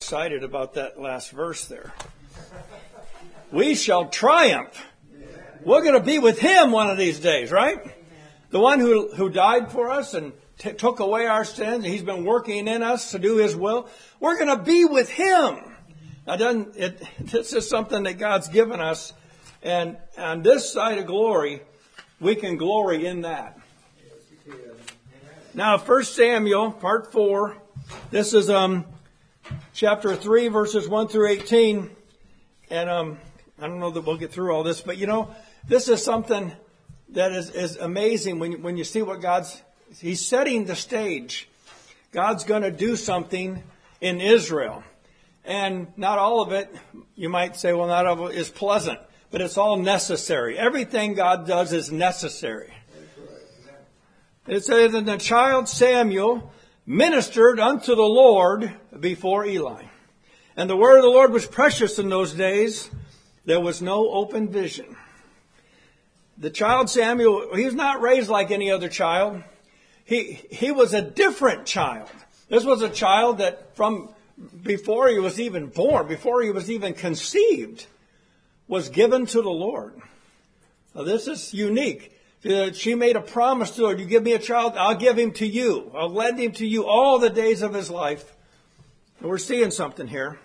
excited 0.00 0.44
about 0.44 0.74
that 0.74 1.00
last 1.00 1.30
verse 1.30 1.64
there. 1.64 1.92
We 3.50 3.74
shall 3.74 4.10
triumph. 4.10 4.86
We're 5.64 5.80
going 5.80 5.94
to 5.94 6.04
be 6.04 6.18
with 6.18 6.38
him 6.38 6.70
one 6.70 6.90
of 6.90 6.98
these 6.98 7.18
days, 7.18 7.50
right? 7.50 7.78
The 8.50 8.60
one 8.60 8.78
who, 8.78 9.08
who 9.14 9.30
died 9.30 9.72
for 9.72 9.88
us 9.90 10.12
and 10.12 10.34
t- 10.58 10.74
took 10.74 11.00
away 11.00 11.26
our 11.26 11.46
sins. 11.46 11.86
He's 11.86 12.02
been 12.02 12.26
working 12.26 12.68
in 12.68 12.82
us 12.82 13.12
to 13.12 13.18
do 13.18 13.38
his 13.38 13.56
will. 13.56 13.88
We're 14.20 14.36
going 14.36 14.56
to 14.56 14.62
be 14.62 14.84
with 14.84 15.08
him. 15.08 15.74
Now, 16.26 16.36
doesn't 16.36 16.76
it, 16.76 17.02
this 17.18 17.54
is 17.54 17.66
something 17.66 18.02
that 18.02 18.18
God's 18.18 18.48
given 18.48 18.80
us. 18.80 19.14
And 19.62 19.96
on 20.18 20.42
this 20.42 20.70
side 20.70 20.98
of 20.98 21.06
glory, 21.06 21.62
we 22.20 22.34
can 22.34 22.58
glory 22.58 23.06
in 23.06 23.22
that. 23.22 23.58
Now, 25.54 25.78
1 25.78 26.04
Samuel, 26.04 26.70
part 26.72 27.12
4. 27.12 27.56
This 28.10 28.34
is 28.34 28.50
um, 28.50 28.84
chapter 29.72 30.16
3, 30.16 30.48
verses 30.48 30.88
1 30.88 31.08
through 31.08 31.28
18. 31.28 31.90
And 32.70 32.90
um, 32.90 33.18
I 33.60 33.66
don't 33.66 33.80
know 33.80 33.90
that 33.90 34.02
we'll 34.02 34.16
get 34.16 34.32
through 34.32 34.52
all 34.52 34.62
this, 34.62 34.80
but 34.80 34.98
you 34.98 35.06
know, 35.06 35.34
this 35.66 35.88
is 35.88 36.02
something 36.02 36.52
that 37.10 37.32
is, 37.32 37.50
is 37.50 37.76
amazing 37.76 38.38
when 38.38 38.62
when 38.62 38.76
you 38.76 38.84
see 38.84 39.02
what 39.02 39.20
God's, 39.20 39.62
He's 39.98 40.24
setting 40.24 40.64
the 40.64 40.76
stage. 40.76 41.48
God's 42.12 42.44
going 42.44 42.62
to 42.62 42.70
do 42.70 42.96
something 42.96 43.62
in 44.00 44.20
Israel. 44.20 44.82
And 45.44 45.86
not 45.96 46.18
all 46.18 46.42
of 46.42 46.52
it, 46.52 46.74
you 47.14 47.28
might 47.28 47.56
say, 47.56 47.72
well, 47.72 47.86
not 47.86 48.06
all 48.06 48.26
of 48.26 48.32
it 48.32 48.38
is 48.38 48.50
pleasant, 48.50 48.98
but 49.30 49.40
it's 49.40 49.56
all 49.56 49.76
necessary. 49.76 50.58
Everything 50.58 51.14
God 51.14 51.46
does 51.46 51.72
is 51.72 51.92
necessary. 51.92 52.72
It 54.46 54.64
says, 54.64 54.94
and 54.94 55.06
the 55.06 55.18
child 55.18 55.68
Samuel 55.68 56.52
ministered 56.86 57.58
unto 57.58 57.94
the 57.94 58.02
Lord 58.02 58.72
before 58.98 59.44
Eli. 59.44 59.82
And 60.56 60.70
the 60.70 60.76
word 60.76 60.98
of 60.98 61.02
the 61.02 61.10
Lord 61.10 61.32
was 61.32 61.46
precious 61.46 61.98
in 61.98 62.08
those 62.08 62.32
days. 62.32 62.90
There 63.44 63.60
was 63.60 63.82
no 63.82 64.10
open 64.10 64.48
vision. 64.48 64.96
The 66.38 66.50
child 66.50 66.88
Samuel, 66.88 67.54
he 67.54 67.64
was 67.64 67.74
not 67.74 68.00
raised 68.00 68.28
like 68.28 68.50
any 68.50 68.70
other 68.70 68.88
child. 68.88 69.42
He, 70.04 70.40
he 70.50 70.70
was 70.70 70.94
a 70.94 71.02
different 71.02 71.66
child. 71.66 72.08
This 72.48 72.64
was 72.64 72.82
a 72.82 72.88
child 72.88 73.38
that 73.38 73.74
from 73.74 74.10
before 74.62 75.08
he 75.08 75.18
was 75.18 75.40
even 75.40 75.66
born, 75.66 76.06
before 76.06 76.42
he 76.42 76.50
was 76.50 76.70
even 76.70 76.94
conceived, 76.94 77.86
was 78.68 78.88
given 78.88 79.26
to 79.26 79.42
the 79.42 79.50
Lord. 79.50 79.94
Now 80.94 81.02
this 81.02 81.26
is 81.26 81.52
unique. 81.52 82.15
Uh, 82.46 82.72
she 82.72 82.94
made 82.94 83.16
a 83.16 83.20
promise 83.20 83.72
to 83.72 83.86
her, 83.86 83.96
you 83.96 84.04
give 84.04 84.22
me 84.22 84.32
a 84.32 84.38
child, 84.38 84.74
I'll 84.76 84.94
give 84.94 85.18
him 85.18 85.32
to 85.32 85.46
you. 85.46 85.90
I'll 85.94 86.08
lend 86.08 86.38
him 86.38 86.52
to 86.52 86.66
you 86.66 86.86
all 86.86 87.18
the 87.18 87.30
days 87.30 87.62
of 87.62 87.74
his 87.74 87.90
life. 87.90 88.36
And 89.20 89.28
we're 89.28 89.38
seeing 89.38 89.70
something 89.70 90.06
here. 90.06 90.38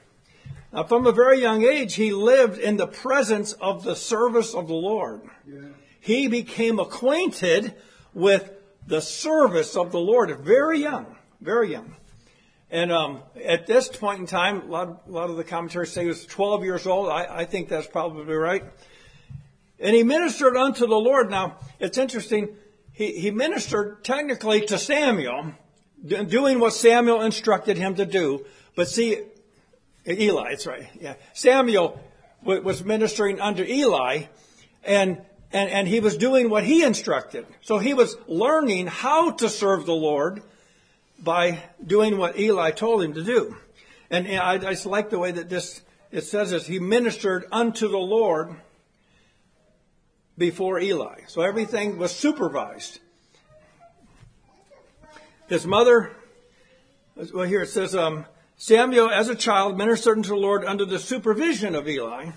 Now, 0.74 0.84
from 0.84 1.06
a 1.06 1.12
very 1.12 1.42
young 1.42 1.64
age, 1.64 1.96
he 1.96 2.14
lived 2.14 2.58
in 2.58 2.78
the 2.78 2.88
presence 2.88 3.54
of 3.54 3.84
the 3.84 3.96
service 3.96 4.56
of 4.56 4.68
the 4.68 4.74
Lord. 4.74 5.22
Yeah. 5.46 5.60
He 6.00 6.28
became 6.28 6.80
acquainted 6.80 7.76
with 8.14 8.52
the 8.88 9.02
service 9.02 9.76
of 9.76 9.92
the 9.92 10.00
Lord 10.00 10.36
very 10.40 10.80
young, 10.80 11.16
very 11.40 11.72
young. 11.72 11.96
And 12.72 12.92
um, 12.92 13.22
at 13.44 13.68
this 13.68 13.90
point 13.90 14.22
in 14.22 14.26
time, 14.26 14.62
a 14.62 14.66
lot, 14.66 15.04
a 15.08 15.12
lot, 15.12 15.30
of 15.30 15.36
the 15.36 15.44
commentaries 15.44 15.92
say 15.92 16.04
he 16.04 16.08
was 16.08 16.26
12 16.26 16.64
years 16.64 16.88
old. 16.88 17.10
I, 17.10 17.40
I 17.40 17.46
think 17.46 17.68
that's 17.68 17.88
probably 17.88 18.34
right. 18.34 18.64
And 19.82 19.96
he 19.96 20.04
ministered 20.04 20.56
unto 20.56 20.86
the 20.86 20.96
Lord. 20.96 21.32
Now, 21.32 21.58
it's 21.80 21.98
interesting. 21.98 22.50
He, 22.94 23.20
he 23.20 23.32
ministered 23.32 24.04
technically 24.04 24.62
to 24.68 24.78
Samuel, 24.78 25.54
doing 26.06 26.60
what 26.60 26.74
Samuel 26.74 27.22
instructed 27.22 27.78
him 27.78 27.96
to 27.96 28.06
do. 28.06 28.46
But 28.76 28.88
see, 28.88 29.20
Eli, 30.08 30.50
that's 30.52 30.68
right. 30.68 30.88
Yeah. 31.00 31.16
Samuel 31.34 32.00
was 32.44 32.84
ministering 32.84 33.40
under 33.40 33.64
Eli 33.64 34.24
and, 34.84 35.22
and, 35.52 35.70
and 35.70 35.88
he 35.88 36.00
was 36.00 36.18
doing 36.18 36.50
what 36.50 36.64
he 36.64 36.84
instructed. 36.84 37.46
So 37.62 37.78
he 37.78 37.94
was 37.94 38.16
learning 38.28 38.88
how 38.88 39.32
to 39.32 39.50
serve 39.50 39.86
the 39.86 39.94
Lord 39.94 40.42
by 41.20 41.60
doing 41.86 42.18
what 42.18 42.40
Eli 42.40 42.72
told 42.72 43.04
him 43.04 43.14
to 43.14 43.24
do. 43.24 43.56
And 44.10 44.28
I, 44.28 44.54
I 44.54 44.58
just 44.58 44.86
like 44.86 45.10
the 45.10 45.20
way 45.20 45.32
that 45.32 45.50
this, 45.50 45.82
it 46.12 46.22
says 46.22 46.52
this, 46.52 46.68
he 46.68 46.80
ministered 46.80 47.46
unto 47.52 47.88
the 47.88 47.98
Lord 47.98 48.56
before 50.42 50.80
Eli. 50.80 51.20
So 51.28 51.42
everything 51.42 52.00
was 52.00 52.14
supervised. 52.14 53.00
His 55.48 55.68
mother, 55.68 56.12
well, 57.32 57.46
here 57.46 57.62
it 57.62 57.70
says, 57.70 57.96
um, 57.96 58.26
Samuel, 58.58 59.12
as 59.12 59.30
a 59.30 59.36
child, 59.36 59.78
ministered 59.78 60.18
unto 60.18 60.30
the 60.30 60.36
Lord 60.36 60.66
under 60.66 60.84
the 60.84 60.98
supervision 60.98 61.76
of 61.76 61.88
Eli. 61.88 62.32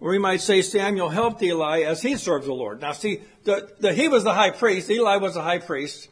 Or 0.00 0.10
we 0.10 0.18
might 0.18 0.40
say 0.40 0.62
Samuel 0.62 1.10
helped 1.10 1.40
Eli 1.40 1.82
as 1.82 2.02
he 2.02 2.16
served 2.16 2.46
the 2.46 2.52
Lord. 2.52 2.80
Now 2.80 2.90
see, 2.90 3.22
the, 3.44 3.70
the, 3.78 3.92
he 3.92 4.08
was 4.08 4.24
the 4.24 4.34
high 4.34 4.50
priest. 4.50 4.90
Eli 4.90 5.18
was 5.18 5.34
the 5.34 5.42
high 5.42 5.58
priest. 5.58 6.08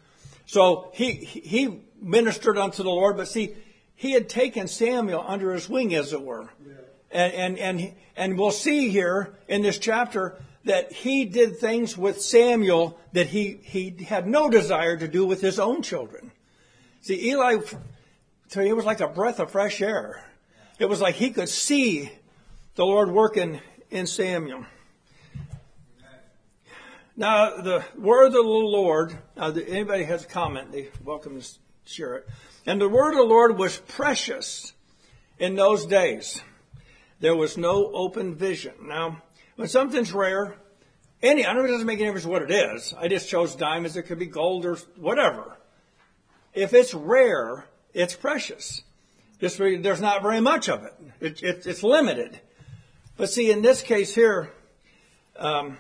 So 0.47 0.93
he, 0.95 1.11
he 1.13 1.81
ministered 2.01 2.57
unto 2.57 2.85
the 2.85 2.91
Lord, 2.91 3.17
but 3.17 3.27
see, 3.27 3.57
he 3.97 4.13
had 4.13 4.29
taken 4.29 4.69
Samuel 4.69 5.25
under 5.27 5.53
his 5.53 5.69
wing, 5.69 5.93
as 5.93 6.13
it 6.13 6.23
were. 6.23 6.51
Yeah. 6.65 6.75
And, 7.11 7.35
and, 7.35 7.59
and, 7.59 7.95
and 8.15 8.39
we'll 8.39 8.53
see 8.53 8.91
here 8.91 9.35
in 9.49 9.63
this 9.63 9.79
chapter 9.79 10.37
that 10.67 10.93
he 10.93 11.25
did 11.25 11.59
things 11.59 11.97
with 11.97 12.21
Samuel 12.21 12.99
that 13.13 13.29
he, 13.29 13.61
he 13.63 14.05
had 14.05 14.27
no 14.27 14.51
desire 14.51 14.97
to 14.97 15.09
do 15.09 15.25
with 15.25 15.41
his 15.41 15.59
own 15.59 15.81
children. 15.81 16.33
See, 17.03 17.31
Eli, 17.31 17.59
so 18.49 18.61
it 18.61 18.77
was 18.77 18.85
like 18.85 19.01
a 19.01 19.09
breath 19.09 19.41
of 19.41 19.53
fresh 19.53 19.81
air. 19.81 20.25
It 20.79 20.89
was 20.89 21.01
like 21.01 21.15
he 21.15 21.31
could 21.31 21.49
see 21.49 22.11
the 22.75 22.85
Lord 22.85 23.11
working 23.11 23.61
in 23.91 24.07
Samuel. 24.07 24.67
Now, 27.17 27.57
the 27.63 27.85
word 27.97 28.27
of 28.27 28.33
the 28.35 28.43
Lord, 28.43 29.17
now, 29.37 29.51
anybody 29.51 30.05
has 30.05 30.25
a 30.25 30.29
comment, 30.29 30.73
they 30.73 30.89
welcome 31.03 31.41
to 31.41 31.49
share 31.87 32.17
it. 32.17 32.29
And 32.67 32.81
the 32.81 32.89
word 32.89 33.13
of 33.13 33.19
the 33.19 33.23
Lord 33.23 33.57
was 33.57 33.79
precious 33.79 34.75
in 35.39 35.55
those 35.55 35.87
days. 35.87 36.43
There 37.21 37.37
was 37.37 37.57
no 37.57 37.91
open 37.93 38.35
vision. 38.35 38.75
Now, 38.83 39.23
when 39.57 39.69
something's 39.69 40.13
rare, 40.13 40.55
any, 41.23 41.45
I 41.45 41.53
don't 41.53 41.63
know, 41.63 41.69
it 41.69 41.73
doesn't 41.73 41.87
make 41.87 41.99
any 41.99 42.07
difference 42.07 42.27
what 42.27 42.43
it 42.43 42.51
is. 42.51 42.95
I 42.99 43.09
just 43.09 43.29
chose 43.29 43.55
diamonds. 43.55 43.97
It 43.97 44.03
could 44.03 44.19
be 44.19 44.27
gold 44.27 44.65
or 44.65 44.77
whatever. 44.97 45.57
If 46.55 46.73
it's 46.75 46.95
rare, 46.95 47.65
it's 47.93 48.15
precious. 48.15 48.83
Just 49.41 49.59
there's 49.59 50.01
not 50.01 50.23
very 50.23 50.41
much 50.41 50.69
of 50.69 50.85
it. 50.85 50.95
it, 51.21 51.43
it 51.43 51.67
it's 51.67 51.83
limited. 51.83 52.41
But 53.17 53.31
see, 53.31 53.51
in 53.51 53.63
this 53.63 53.83
case 53.83 54.15
here, 54.15 54.53
um, 55.39 55.79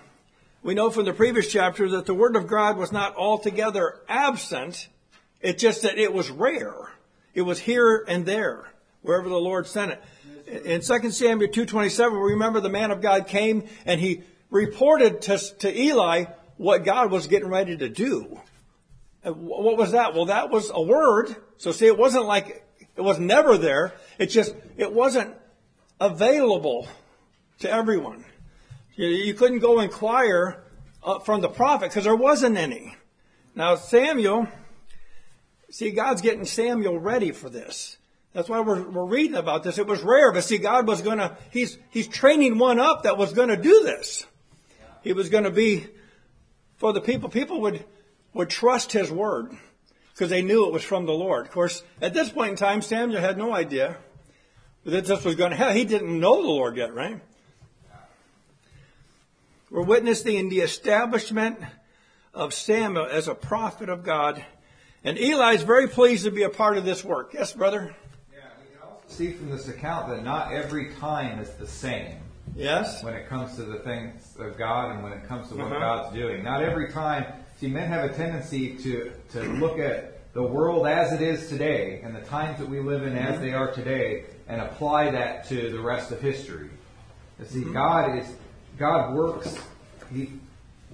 we 0.62 0.74
know 0.74 0.90
from 0.90 1.04
the 1.04 1.12
previous 1.12 1.50
chapter 1.50 1.88
that 1.90 2.06
the 2.06 2.14
Word 2.14 2.36
of 2.36 2.46
God 2.46 2.76
was 2.76 2.92
not 2.92 3.14
altogether 3.16 4.00
absent. 4.08 4.88
It's 5.40 5.62
just 5.62 5.82
that 5.82 5.98
it 5.98 6.12
was 6.12 6.30
rare. 6.30 6.92
It 7.34 7.42
was 7.42 7.60
here 7.60 8.04
and 8.08 8.24
there, 8.24 8.70
wherever 9.02 9.28
the 9.28 9.36
Lord 9.36 9.66
sent 9.66 9.92
it 9.92 10.02
in 10.46 10.80
2 10.80 11.10
Samuel 11.10 11.50
2.27, 11.50 12.30
remember 12.30 12.60
the 12.60 12.68
man 12.68 12.90
of 12.90 13.00
God 13.00 13.26
came 13.26 13.64
and 13.84 14.00
he 14.00 14.22
reported 14.50 15.22
to, 15.22 15.38
to 15.58 15.80
Eli 15.80 16.26
what 16.56 16.84
God 16.84 17.10
was 17.10 17.26
getting 17.26 17.48
ready 17.48 17.76
to 17.76 17.88
do. 17.88 18.40
What 19.22 19.76
was 19.76 19.92
that? 19.92 20.14
Well, 20.14 20.26
that 20.26 20.50
was 20.50 20.70
a 20.72 20.80
word. 20.80 21.34
So 21.58 21.72
see, 21.72 21.86
it 21.86 21.98
wasn't 21.98 22.26
like 22.26 22.64
it 22.94 23.00
was 23.00 23.18
never 23.18 23.58
there. 23.58 23.94
It 24.18 24.26
just, 24.26 24.54
it 24.76 24.92
wasn't 24.92 25.34
available 26.00 26.86
to 27.58 27.70
everyone. 27.70 28.24
You, 28.94 29.08
you 29.08 29.34
couldn't 29.34 29.58
go 29.58 29.80
inquire 29.80 30.62
uh, 31.02 31.18
from 31.18 31.40
the 31.40 31.48
prophet 31.48 31.90
because 31.90 32.04
there 32.04 32.16
wasn't 32.16 32.56
any. 32.56 32.94
Now 33.54 33.74
Samuel, 33.74 34.46
see, 35.70 35.90
God's 35.90 36.22
getting 36.22 36.44
Samuel 36.44 36.98
ready 36.98 37.32
for 37.32 37.50
this. 37.50 37.98
That's 38.36 38.50
why 38.50 38.60
we're, 38.60 38.82
we're 38.82 39.06
reading 39.06 39.34
about 39.34 39.62
this. 39.62 39.78
It 39.78 39.86
was 39.86 40.02
rare, 40.02 40.30
but 40.30 40.44
see, 40.44 40.58
God 40.58 40.86
was 40.86 41.00
going 41.00 41.16
to, 41.16 41.38
he's, 41.50 41.78
he's 41.88 42.06
training 42.06 42.58
one 42.58 42.78
up 42.78 43.04
that 43.04 43.16
was 43.16 43.32
going 43.32 43.48
to 43.48 43.56
do 43.56 43.82
this. 43.82 44.26
He 45.00 45.14
was 45.14 45.30
going 45.30 45.44
to 45.44 45.50
be 45.50 45.86
for 46.76 46.92
the 46.92 47.00
people. 47.00 47.30
People 47.30 47.62
would, 47.62 47.82
would 48.34 48.50
trust 48.50 48.92
his 48.92 49.10
word 49.10 49.56
because 50.12 50.28
they 50.28 50.42
knew 50.42 50.66
it 50.66 50.72
was 50.74 50.84
from 50.84 51.06
the 51.06 51.14
Lord. 51.14 51.46
Of 51.46 51.52
course, 51.52 51.82
at 52.02 52.12
this 52.12 52.28
point 52.28 52.50
in 52.50 52.56
time, 52.56 52.82
Samuel 52.82 53.22
had 53.22 53.38
no 53.38 53.54
idea 53.54 53.96
that 54.84 55.06
this 55.06 55.24
was 55.24 55.34
going 55.34 55.52
to 55.52 55.56
happen. 55.56 55.74
He 55.74 55.86
didn't 55.86 56.20
know 56.20 56.42
the 56.42 56.48
Lord 56.48 56.76
yet, 56.76 56.92
right? 56.92 57.22
We're 59.70 59.80
witnessing 59.80 60.50
the 60.50 60.60
establishment 60.60 61.58
of 62.34 62.52
Samuel 62.52 63.06
as 63.10 63.28
a 63.28 63.34
prophet 63.34 63.88
of 63.88 64.04
God. 64.04 64.44
And 65.02 65.18
Eli 65.18 65.54
is 65.54 65.62
very 65.62 65.88
pleased 65.88 66.24
to 66.24 66.30
be 66.30 66.42
a 66.42 66.50
part 66.50 66.76
of 66.76 66.84
this 66.84 67.02
work. 67.02 67.32
Yes, 67.32 67.54
brother? 67.54 67.96
See 69.08 69.32
from 69.32 69.50
this 69.50 69.68
account 69.68 70.08
that 70.08 70.24
not 70.24 70.52
every 70.52 70.92
time 70.94 71.38
is 71.38 71.50
the 71.50 71.66
same. 71.66 72.18
Yes. 72.54 73.02
When 73.02 73.14
it 73.14 73.28
comes 73.28 73.56
to 73.56 73.62
the 73.62 73.78
things 73.80 74.36
of 74.38 74.56
God 74.56 74.92
and 74.92 75.02
when 75.02 75.12
it 75.12 75.24
comes 75.24 75.48
to 75.48 75.56
what 75.56 75.66
uh-huh. 75.66 75.78
God's 75.78 76.14
doing. 76.14 76.42
Not 76.42 76.62
every 76.62 76.90
time. 76.90 77.24
See, 77.58 77.68
men 77.68 77.88
have 77.88 78.10
a 78.10 78.14
tendency 78.14 78.76
to, 78.76 79.12
to 79.32 79.42
look 79.42 79.78
at 79.78 80.32
the 80.32 80.42
world 80.42 80.86
as 80.86 81.12
it 81.12 81.22
is 81.22 81.48
today 81.48 82.00
and 82.02 82.14
the 82.14 82.20
times 82.20 82.58
that 82.58 82.68
we 82.68 82.80
live 82.80 83.02
in 83.02 83.16
as 83.16 83.34
mm-hmm. 83.34 83.44
they 83.44 83.52
are 83.52 83.72
today 83.72 84.24
and 84.48 84.60
apply 84.60 85.10
that 85.10 85.48
to 85.48 85.70
the 85.70 85.80
rest 85.80 86.12
of 86.12 86.20
history. 86.20 86.68
You 87.38 87.44
see, 87.46 87.60
mm-hmm. 87.60 87.72
God 87.72 88.18
is 88.18 88.32
God 88.78 89.14
works. 89.14 89.56
He 90.12 90.32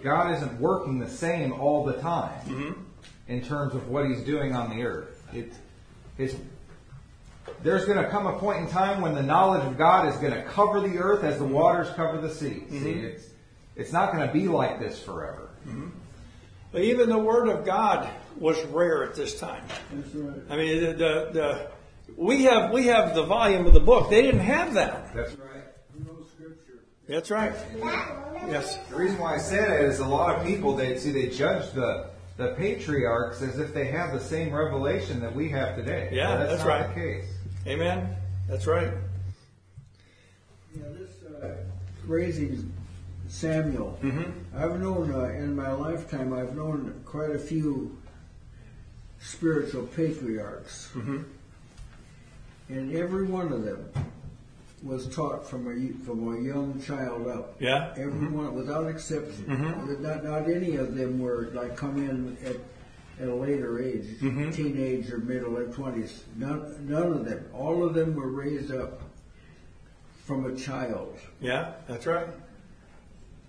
God 0.03 0.35
isn't 0.37 0.61
working 0.61 0.99
the 0.99 1.09
same 1.09 1.53
all 1.53 1.85
the 1.85 1.94
time 1.94 2.41
mm-hmm. 2.47 2.81
in 3.29 3.43
terms 3.43 3.75
of 3.75 3.88
what 3.88 4.06
He's 4.06 4.23
doing 4.23 4.55
on 4.55 4.76
the 4.76 4.85
earth. 4.85 5.26
It's 5.32 5.59
it's 6.19 6.37
there's 7.62 7.85
going 7.85 8.03
to 8.03 8.09
come 8.09 8.27
a 8.27 8.39
point 8.39 8.59
in 8.61 8.69
time 8.69 9.00
when 9.00 9.15
the 9.15 9.23
knowledge 9.23 9.65
of 9.65 9.77
God 9.79 10.09
is 10.09 10.17
going 10.17 10.33
to 10.33 10.43
cover 10.43 10.81
the 10.81 10.99
earth 10.99 11.25
as 11.25 11.39
the 11.39 11.44
waters 11.44 11.89
cover 11.94 12.21
the 12.21 12.33
sea. 12.33 12.65
Mm-hmm. 12.67 12.85
See, 12.85 12.91
it's 12.91 13.25
it's 13.75 13.93
not 13.93 14.12
going 14.12 14.27
to 14.27 14.33
be 14.33 14.49
like 14.49 14.79
this 14.79 15.03
forever. 15.03 15.50
Mm-hmm. 15.67 15.89
But 16.73 16.83
even 16.83 17.09
the 17.09 17.19
Word 17.19 17.49
of 17.49 17.65
God 17.65 18.09
was 18.39 18.62
rare 18.67 19.05
at 19.05 19.15
this 19.15 19.39
time. 19.39 19.65
That's 19.93 20.15
right. 20.15 20.43
I 20.50 20.56
mean, 20.56 20.81
the, 20.81 20.93
the, 20.93 21.31
the 21.33 21.71
we 22.17 22.44
have 22.44 22.73
we 22.73 22.87
have 22.87 23.15
the 23.15 23.25
volume 23.25 23.67
of 23.67 23.75
the 23.75 23.81
book. 23.81 24.11
They 24.11 24.23
didn't 24.23 24.41
have 24.41 24.75
that. 24.75 25.15
That's 25.15 25.33
right. 25.33 25.65
No 25.99 26.25
scripture. 26.35 26.81
That's 27.09 27.31
right. 27.31 27.53
Yes. 28.49 28.79
The 28.88 28.97
reason 28.97 29.19
why 29.19 29.35
I 29.35 29.38
say 29.38 29.56
that 29.56 29.83
is 29.83 30.00
a 30.00 30.06
lot 30.06 30.37
of 30.37 30.47
people 30.47 30.75
they 30.75 30.99
see 30.99 31.11
they 31.11 31.29
judge 31.29 31.71
the 31.73 32.11
the 32.43 32.55
patriarchs 32.55 33.41
as 33.41 33.59
if 33.59 33.73
they 33.73 33.87
have 33.87 34.12
the 34.12 34.21
same 34.21 34.53
revelation 34.53 35.21
that 35.21 35.35
we 35.35 35.49
have 35.50 35.77
today. 35.77 36.09
Yeah, 36.12 36.33
But 36.33 36.39
that's, 36.39 36.50
that's 36.50 36.65
not 36.65 36.69
right. 36.69 36.89
the 36.89 37.00
case. 37.00 37.25
Amen. 37.67 38.17
That's 38.49 38.67
right. 38.67 38.89
Yeah, 40.77 40.83
this 40.99 41.11
uh, 41.43 41.55
raising 42.06 42.73
Samuel. 43.29 43.99
Mm-hmm. 44.03 44.56
I've 44.56 44.81
known 44.81 45.12
uh, 45.15 45.25
in 45.27 45.55
my 45.55 45.71
lifetime, 45.73 46.33
I've 46.33 46.56
known 46.56 47.00
quite 47.05 47.31
a 47.31 47.39
few 47.39 47.97
spiritual 49.21 49.85
patriarchs, 49.87 50.91
Mm-hmm. 50.95 51.19
and 52.71 52.97
every 52.97 53.25
one 53.27 53.53
of 53.53 53.65
them 53.65 53.88
was 54.82 55.06
taught 55.14 55.49
from 55.49 55.67
a 55.69 56.05
from 56.05 56.34
a 56.34 56.40
young 56.40 56.81
child 56.82 57.29
up. 57.29 57.55
Yeah. 57.61 57.93
Mm-hmm. 57.96 58.02
Everyone, 58.02 58.55
without 58.55 58.87
exception. 58.88 59.46
Not 60.02 60.25
not 60.25 60.49
any 60.50 60.76
of 60.76 60.94
them 60.94 61.19
were 61.20 61.50
like 61.52 61.76
come 61.76 61.96
in 61.99 62.37
at 62.44 62.56
at 63.20 63.29
a 63.29 63.34
later 63.34 63.81
age, 63.81 64.06
Mm-hmm. 64.20 64.50
teenage 64.50 65.11
or 65.11 65.19
middle 65.19 65.56
or 65.56 65.67
twenties. 65.67 66.25
None 66.37 66.88
none 66.88 67.12
of 67.12 67.25
them. 67.25 67.44
All 67.52 67.84
of 67.84 67.94
them 67.94 68.14
were 68.14 68.31
raised 68.31 68.73
up 68.73 69.02
from 70.25 70.46
a 70.46 70.56
child. 70.56 71.17
Yeah. 71.40 71.75
That's 71.87 72.06
right. 72.06 72.28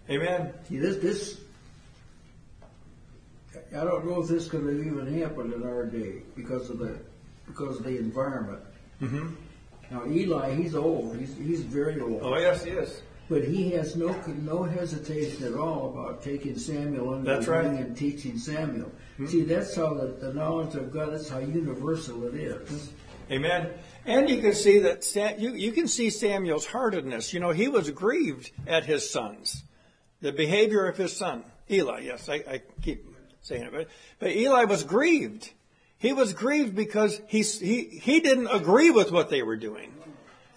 Amen. 0.09 0.53
See, 0.67 0.77
this, 0.79 0.97
this, 0.97 1.39
I 3.75 3.83
don't 3.85 4.05
know 4.05 4.21
if 4.21 4.27
this 4.27 4.49
could 4.49 4.65
have 4.65 4.85
even 4.85 5.19
happened 5.21 5.53
in 5.53 5.63
our 5.63 5.85
day 5.85 6.23
because 6.35 6.69
of 6.69 6.79
the, 6.79 6.97
because 7.47 7.77
of 7.77 7.83
the 7.85 7.97
environment. 7.97 8.59
Mm-hmm. 9.01 9.27
Now 9.93 10.05
Eli, 10.07 10.55
he's 10.55 10.73
old. 10.75 11.15
He's 11.17 11.37
he's 11.37 11.61
very 11.61 12.01
old, 12.01 12.21
Oh 12.23 12.37
yes, 12.37 12.63
he 12.63 12.71
is. 12.71 13.03
but 13.29 13.43
he 13.43 13.69
has 13.71 13.95
no 13.95 14.09
no 14.41 14.63
hesitation 14.63 15.43
at 15.45 15.53
all 15.53 15.91
about 15.91 16.23
taking 16.23 16.57
Samuel 16.57 17.13
under 17.13 17.29
That's 17.29 17.45
his 17.45 17.47
right. 17.47 17.65
wing 17.65 17.77
and 17.77 17.95
teaching 17.95 18.37
Samuel. 18.39 18.91
Hmm. 19.17 19.27
See, 19.27 19.43
that's 19.43 19.75
how 19.75 19.93
the, 19.93 20.07
the 20.07 20.33
knowledge 20.33 20.73
of 20.75 20.91
God. 20.91 21.13
That's 21.13 21.29
how 21.29 21.37
universal 21.39 22.25
it 22.27 22.33
is. 22.33 22.89
Amen. 23.31 23.69
And 24.05 24.29
you 24.29 24.41
can 24.41 24.53
see 24.53 24.79
that 24.79 25.03
Sam, 25.03 25.39
you, 25.39 25.53
you 25.53 25.71
can 25.71 25.87
see 25.87 26.09
Samuel's 26.09 26.65
heartedness. 26.65 27.33
You 27.33 27.39
know, 27.39 27.51
he 27.51 27.67
was 27.67 27.89
grieved 27.91 28.51
at 28.67 28.85
his 28.85 29.09
sons, 29.09 29.63
the 30.21 30.31
behavior 30.33 30.87
of 30.87 30.97
his 30.97 31.15
son 31.15 31.43
Eli. 31.69 32.01
Yes, 32.01 32.27
I, 32.27 32.35
I 32.35 32.61
keep 32.81 33.05
saying 33.41 33.63
it, 33.63 33.71
but, 33.71 33.87
but 34.19 34.31
Eli 34.31 34.65
was 34.65 34.83
grieved. 34.83 35.51
He 36.03 36.11
was 36.11 36.33
grieved 36.33 36.75
because 36.75 37.21
he 37.27 37.43
he 37.43 37.83
he 37.85 38.19
didn't 38.19 38.47
agree 38.47 38.91
with 38.91 39.09
what 39.09 39.29
they 39.29 39.41
were 39.41 39.55
doing. 39.55 39.93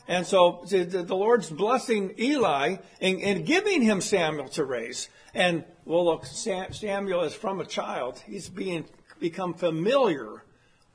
And 0.09 0.27
so 0.27 0.65
the, 0.69 1.05
Lord's 1.09 1.51
blessing 1.51 2.15
Eli 2.19 2.79
and, 3.01 3.21
and 3.23 3.47
giving 3.47 3.81
him 3.81 4.01
Samuel 4.01 4.49
to 4.51 4.65
raise. 4.65 5.09
And 5.35 5.65
well, 5.85 6.05
look, 6.05 6.27
Sam, 6.27 6.73
Samuel 6.73 7.23
is 7.23 7.33
from 7.33 7.61
a 7.61 7.65
child. 7.65 8.21
He's 8.27 8.49
being 8.49 8.87
become 9.21 9.55
familiar 9.55 10.43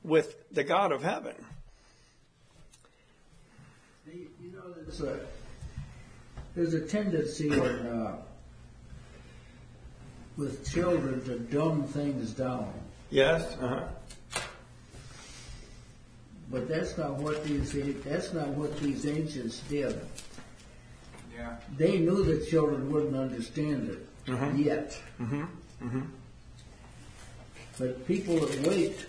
with 0.02 0.36
the 0.52 0.64
God 0.64 0.92
of 0.92 1.02
heaven. 1.02 1.34
You 4.06 4.52
know, 4.52 4.74
there's 4.76 5.00
a, 5.00 5.20
there's 6.54 6.74
a 6.74 6.86
tendency 6.86 7.48
in, 7.48 7.58
uh, 7.58 8.16
with 10.36 10.70
children 10.70 11.24
to 11.24 11.38
dumb 11.38 11.84
things 11.84 12.32
down. 12.32 12.70
Yes. 13.08 13.56
Uh-huh. 13.60 13.84
But 16.52 16.68
that's 16.68 16.98
not 16.98 17.14
what 17.14 17.42
these 17.44 17.72
that's 18.04 18.34
not 18.34 18.48
what 18.48 18.78
these 18.78 19.06
ancients 19.06 19.60
did. 19.70 19.98
Yeah. 21.34 21.56
They 21.78 21.98
knew 21.98 22.22
that 22.24 22.48
children 22.48 22.92
wouldn't 22.92 23.16
understand 23.16 23.88
it 23.88 24.06
yet. 24.56 25.00
Mm-hmm. 25.18 25.44
Mm-hmm. 25.82 26.02
But 27.78 28.06
people 28.06 28.38
that 28.38 28.66
wait 28.68 29.06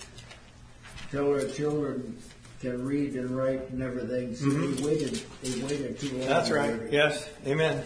till 1.12 1.34
their 1.34 1.50
children 1.50 2.18
can 2.62 2.86
read 2.86 3.16
and 3.16 3.30
write 3.30 3.70
and 3.72 3.84
everything, 3.84 4.34
see, 4.36 4.50
they 4.50 4.84
waited. 4.84 5.22
They 5.44 5.62
waited 5.62 6.00
too 6.00 6.18
long. 6.18 6.28
That's 6.30 6.50
right. 6.50 6.72
already. 6.72 6.96
Yes. 6.96 7.30
Amen. 7.46 7.84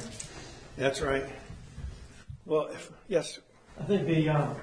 That's 0.77 1.01
right. 1.01 1.25
Well, 2.45 2.67
if, 2.67 2.91
yes. 3.07 3.39
I 3.79 3.83
think 3.85 4.05
the 4.05 4.29
um, 4.29 4.55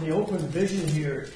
the 0.00 0.10
open 0.10 0.38
vision 0.38 0.88
here, 0.88 1.28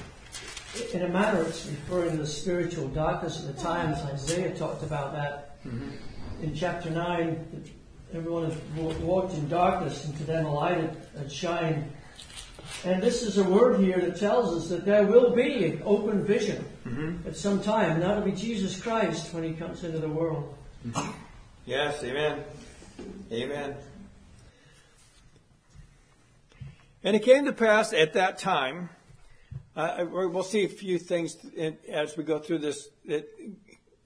in 0.93 1.03
a 1.03 1.09
manner, 1.09 1.43
it's 1.43 1.65
referring 1.65 2.11
to 2.11 2.17
the 2.17 2.27
spiritual 2.27 2.87
darkness 2.89 3.39
of 3.39 3.55
the 3.55 3.61
times. 3.61 3.99
Isaiah 3.99 4.55
talked 4.55 4.83
about 4.83 5.13
that 5.13 5.63
mm-hmm. 5.65 6.43
in 6.43 6.55
chapter 6.55 6.89
nine. 6.89 7.45
that 7.53 7.71
Everyone 8.17 8.49
has 8.49 8.57
walked 9.03 9.35
in 9.35 9.47
darkness, 9.49 10.05
and 10.05 10.17
to 10.17 10.23
them 10.23 10.45
a 10.45 10.53
light 10.53 10.89
had- 11.17 11.31
shined. 11.31 11.91
And 12.83 13.03
this 13.03 13.23
is 13.23 13.37
a 13.37 13.43
word 13.43 13.79
here 13.79 13.99
that 13.99 14.17
tells 14.17 14.55
us 14.55 14.69
that 14.69 14.85
there 14.85 15.05
will 15.05 15.35
be 15.35 15.65
an 15.65 15.81
open 15.85 16.23
vision 16.23 16.65
mm-hmm. 16.87 17.27
at 17.27 17.35
some 17.35 17.61
time, 17.61 17.91
and 17.91 18.01
that'll 18.01 18.23
be 18.23 18.31
Jesus 18.31 18.81
Christ 18.81 19.33
when 19.33 19.43
He 19.43 19.53
comes 19.53 19.83
into 19.83 19.99
the 19.99 20.09
world. 20.09 20.55
Mm-hmm. 20.87 21.11
Yes. 21.65 22.03
Amen. 22.03 22.43
Amen. 23.31 23.75
And 27.03 27.15
it 27.15 27.23
came 27.23 27.45
to 27.45 27.53
pass 27.53 27.93
at 27.93 28.13
that 28.13 28.39
time. 28.39 28.89
Uh, 29.79 30.05
we'll 30.11 30.43
see 30.43 30.65
a 30.65 30.67
few 30.67 30.99
things 30.99 31.37
in, 31.55 31.77
as 31.87 32.17
we 32.17 32.23
go 32.25 32.37
through 32.37 32.57
this. 32.57 32.89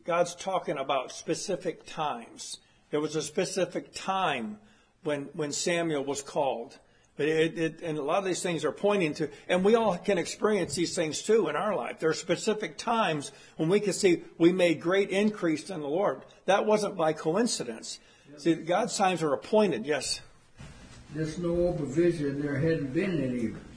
God's 0.06 0.36
talking 0.36 0.78
about 0.78 1.12
specific 1.12 1.84
times. 1.88 2.60
There 2.92 3.00
was 3.00 3.16
a 3.16 3.24
specific 3.24 3.92
time 3.92 4.60
when 5.04 5.30
when 5.34 5.52
Samuel 5.52 6.06
was 6.06 6.22
called. 6.22 6.78
But 7.18 7.28
it, 7.28 7.58
it, 7.58 7.82
and 7.82 7.98
a 7.98 8.04
lot 8.04 8.20
of 8.20 8.26
these 8.26 8.44
things 8.44 8.64
are 8.66 8.72
pointing 8.72 9.16
to, 9.16 9.30
and 9.50 9.66
we 9.66 9.74
all 9.74 9.98
can 9.98 10.20
experience 10.20 10.76
these 10.76 10.94
things 10.96 11.24
too 11.24 11.48
in 11.50 11.56
our 11.56 11.76
life. 11.76 11.98
There 12.00 12.10
are 12.10 12.14
specific 12.14 12.78
times 12.78 13.32
when 13.58 13.68
we 13.68 13.80
can 13.80 13.94
see 13.94 14.24
we 14.38 14.52
made 14.52 14.80
great 14.80 15.10
increase 15.10 15.72
in 15.72 15.82
the 15.82 15.88
Lord. 15.88 16.22
That 16.46 16.68
wasn't 16.68 16.98
by 16.98 17.14
coincidence. 17.14 18.00
See, 18.38 18.54
God's 18.54 18.96
times 18.96 19.24
are 19.24 19.34
appointed. 19.34 19.88
Yes. 19.88 20.22
There's 21.16 21.40
no 21.40 21.68
open 21.68 21.88
vision. 21.88 22.42
There 22.42 22.58
hadn't 22.58 22.94
been 22.94 23.24
any. 23.24 23.73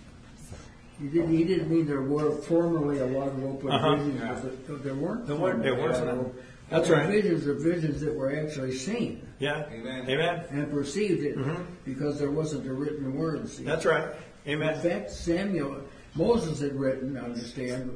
He 1.01 1.09
didn't. 1.09 1.31
He 1.37 1.45
didn't 1.45 1.71
mean 1.71 1.87
there 1.87 2.01
were 2.03 2.31
formerly 2.33 2.99
a 2.99 3.07
lot 3.07 3.29
of 3.29 3.43
open 3.45 3.71
Uh-huh. 3.71 3.97
visions. 3.97 4.41
but 4.43 4.67
There, 4.67 4.77
there 4.79 4.95
weren't. 4.95 5.27
There 5.27 5.37
weren't- 5.37 5.63
there 5.63 5.75
formerly 5.77 5.99
a 5.99 6.05
lot 6.05 6.07
wasn't. 6.17 6.27
of- 6.29 6.35
That's 6.71 6.89
open 6.91 6.99
right. 7.01 7.11
Visions 7.11 7.47
are 7.47 7.55
visions 7.55 8.01
that 8.01 8.15
were 8.15 8.33
actually 8.35 8.73
seen 8.73 9.21
Yeah. 9.39 9.67
Amen. 9.73 10.05
Amen. 10.09 10.45
and 10.51 10.71
perceived 10.71 11.23
it 11.25 11.39
because 11.85 12.19
there 12.19 12.31
wasn't 12.31 12.67
a 12.67 12.73
written 12.73 13.15
word. 13.15 13.49
See? 13.49 13.59
Mm-hmm. 13.63 13.69
That's 13.71 13.85
right. 13.85 14.09
In 14.47 14.55
Amen. 14.63 14.81
fact, 14.81 15.11
Samuel, 15.11 15.77
Moses 16.17 16.61
had 16.61 16.75
written, 16.79 17.17
I 17.17 17.21
understand, 17.25 17.91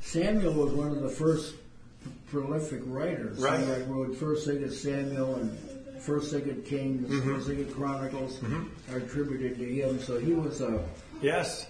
Samuel 0.00 0.52
was 0.54 0.72
one 0.72 0.88
of 0.90 1.00
the 1.02 1.08
first 1.08 1.54
prolific 2.30 2.80
writers. 2.86 3.38
Right. 3.38 3.66
Like 3.66 3.88
wrote 3.88 4.14
First, 4.16 4.44
Second 4.44 4.72
Samuel 4.72 5.36
and 5.36 5.56
First, 6.00 6.30
Second 6.30 6.64
Kings, 6.64 7.10
Mm-hmm. 7.10 7.34
First, 7.34 7.46
Second 7.46 7.74
Chronicles 7.74 8.40
are 8.92 8.96
attributed 8.98 9.58
to 9.58 9.64
him. 9.64 9.98
So 10.00 10.18
he 10.18 10.32
was 10.32 10.60
a 10.60 10.82
Yes. 11.22 11.66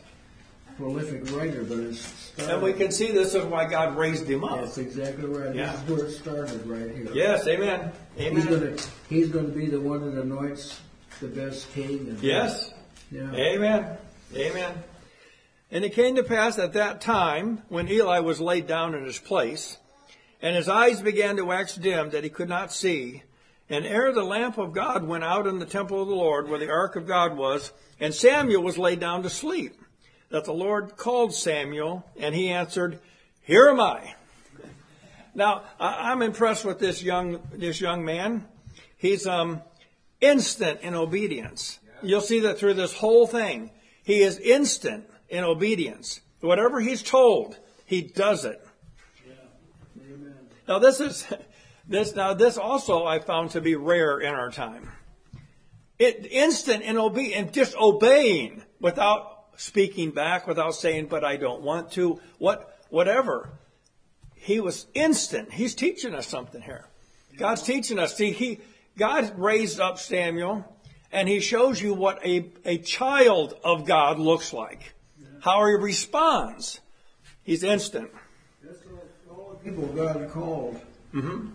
Prolific 0.80 1.30
writer, 1.36 1.62
but 1.62 1.78
it's 1.78 2.00
started. 2.00 2.54
And 2.54 2.62
we 2.62 2.72
can 2.72 2.90
see 2.90 3.10
this 3.10 3.34
is 3.34 3.44
why 3.44 3.66
God 3.68 3.96
raised 3.96 4.28
him 4.28 4.44
up. 4.44 4.60
That's 4.60 4.78
exactly 4.78 5.26
right. 5.26 5.54
Yeah. 5.54 5.72
This 5.72 5.82
is 5.82 5.88
where 5.88 6.06
it 6.06 6.12
started, 6.12 6.66
right 6.66 6.94
here. 6.94 7.08
Yes. 7.12 7.46
Amen. 7.46 7.92
He's 8.16 8.26
Amen. 8.28 8.46
gonna 8.46 8.76
he's 9.08 9.28
gonna 9.28 9.48
be 9.48 9.66
the 9.66 9.80
one 9.80 10.00
that 10.00 10.20
anoints 10.20 10.80
the 11.20 11.28
best 11.28 11.72
king. 11.72 12.08
And, 12.08 12.22
Yes. 12.22 12.72
Yeah. 13.10 13.32
Amen. 13.34 13.98
Amen. 14.34 14.74
And 15.70 15.84
it 15.84 15.92
came 15.92 16.16
to 16.16 16.24
pass 16.24 16.58
at 16.58 16.72
that 16.72 17.00
time 17.00 17.62
when 17.68 17.88
Eli 17.88 18.20
was 18.20 18.40
laid 18.40 18.66
down 18.66 18.94
in 18.94 19.04
his 19.04 19.18
place, 19.18 19.76
and 20.42 20.56
his 20.56 20.68
eyes 20.68 21.00
began 21.00 21.36
to 21.36 21.44
wax 21.44 21.76
dim 21.76 22.10
that 22.10 22.24
he 22.24 22.30
could 22.30 22.48
not 22.48 22.72
see. 22.72 23.22
And 23.68 23.86
ere 23.86 24.12
the 24.12 24.24
lamp 24.24 24.58
of 24.58 24.72
God 24.72 25.04
went 25.04 25.22
out 25.22 25.46
in 25.46 25.60
the 25.60 25.66
temple 25.66 26.02
of 26.02 26.08
the 26.08 26.14
Lord 26.14 26.48
where 26.48 26.58
the 26.58 26.70
ark 26.70 26.96
of 26.96 27.06
God 27.06 27.36
was, 27.36 27.72
and 28.00 28.12
Samuel 28.12 28.64
was 28.64 28.78
laid 28.78 28.98
down 28.98 29.22
to 29.22 29.30
sleep, 29.30 29.74
that 30.30 30.44
the 30.44 30.52
Lord 30.52 30.96
called 30.96 31.34
Samuel, 31.34 32.04
and 32.18 32.34
he 32.34 32.50
answered, 32.50 32.98
Here 33.42 33.68
am 33.68 33.80
I. 33.80 34.14
Now 35.34 35.62
I'm 35.78 36.22
impressed 36.22 36.64
with 36.64 36.78
this 36.78 37.02
young 37.02 37.40
this 37.52 37.80
young 37.80 38.04
man. 38.04 38.46
He's 38.96 39.26
um, 39.26 39.62
instant 40.20 40.80
in 40.82 40.94
obedience. 40.94 41.78
You'll 42.02 42.20
see 42.20 42.40
that 42.40 42.58
through 42.58 42.74
this 42.74 42.94
whole 42.94 43.26
thing. 43.26 43.70
He 44.02 44.22
is 44.22 44.38
instant 44.38 45.08
in 45.28 45.44
obedience. 45.44 46.20
Whatever 46.40 46.80
he's 46.80 47.02
told, 47.02 47.58
he 47.84 48.02
does 48.02 48.44
it. 48.44 48.66
Now 50.66 50.78
this 50.78 51.00
is 51.00 51.26
this 51.88 52.14
now 52.14 52.34
this 52.34 52.56
also 52.56 53.04
I 53.04 53.18
found 53.18 53.50
to 53.50 53.60
be 53.60 53.76
rare 53.76 54.18
in 54.18 54.34
our 54.34 54.50
time. 54.50 54.90
It 55.98 56.26
instant 56.30 56.82
in 56.82 56.96
obe- 56.96 57.32
and 57.34 57.52
just 57.52 57.76
obeying 57.76 58.62
without 58.80 59.39
speaking 59.60 60.10
back, 60.10 60.46
without 60.46 60.74
saying, 60.74 61.06
but 61.06 61.22
I 61.22 61.36
don't 61.36 61.60
want 61.60 61.92
to, 61.92 62.18
what 62.38 62.78
whatever. 62.88 63.50
He 64.34 64.58
was 64.58 64.86
instant. 64.94 65.52
He's 65.52 65.74
teaching 65.74 66.14
us 66.14 66.26
something 66.26 66.62
here. 66.62 66.86
God's 67.36 67.62
teaching 67.62 67.98
us. 67.98 68.16
See, 68.16 68.32
he 68.32 68.60
God 68.96 69.38
raised 69.38 69.78
up 69.78 69.98
Samuel 69.98 70.64
and 71.12 71.28
he 71.28 71.40
shows 71.40 71.80
you 71.80 71.92
what 71.92 72.24
a, 72.24 72.50
a 72.64 72.78
child 72.78 73.54
of 73.62 73.84
God 73.84 74.18
looks 74.18 74.54
like. 74.54 74.94
How 75.40 75.66
he 75.66 75.74
responds. 75.74 76.80
He's 77.42 77.62
instant. 77.62 78.10
That's 78.62 78.78
all, 79.30 79.36
all 79.36 79.58
the 79.62 79.70
people 79.70 79.86
God 79.88 80.30
called. 80.30 80.80
Mm-hmm. 81.14 81.48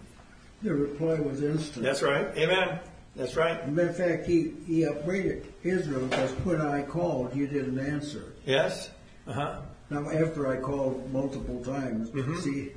Their 0.62 0.76
reply 0.76 1.20
was 1.20 1.42
instant. 1.42 1.84
That's 1.84 2.04
right. 2.04 2.28
Amen. 2.38 2.80
That's 3.16 3.36
right. 3.36 3.60
As 3.62 3.68
a 3.68 3.72
matter 3.72 3.90
of 3.90 3.98
fact, 3.98 4.26
he, 4.26 4.54
he 4.68 4.84
upbraided 4.84 5.46
Israel 5.64 6.06
because 6.08 6.32
when 6.44 6.62
I 6.62 6.82
called, 6.82 7.36
you 7.36 7.48
didn't 7.48 7.80
answer. 7.80 8.34
Yes. 8.46 8.90
Uh-huh. 9.28 9.62
Now, 9.90 10.10
after 10.10 10.48
I 10.48 10.60
called 10.60 11.12
multiple 11.14 11.64
times, 11.64 12.10
see, 12.44 12.72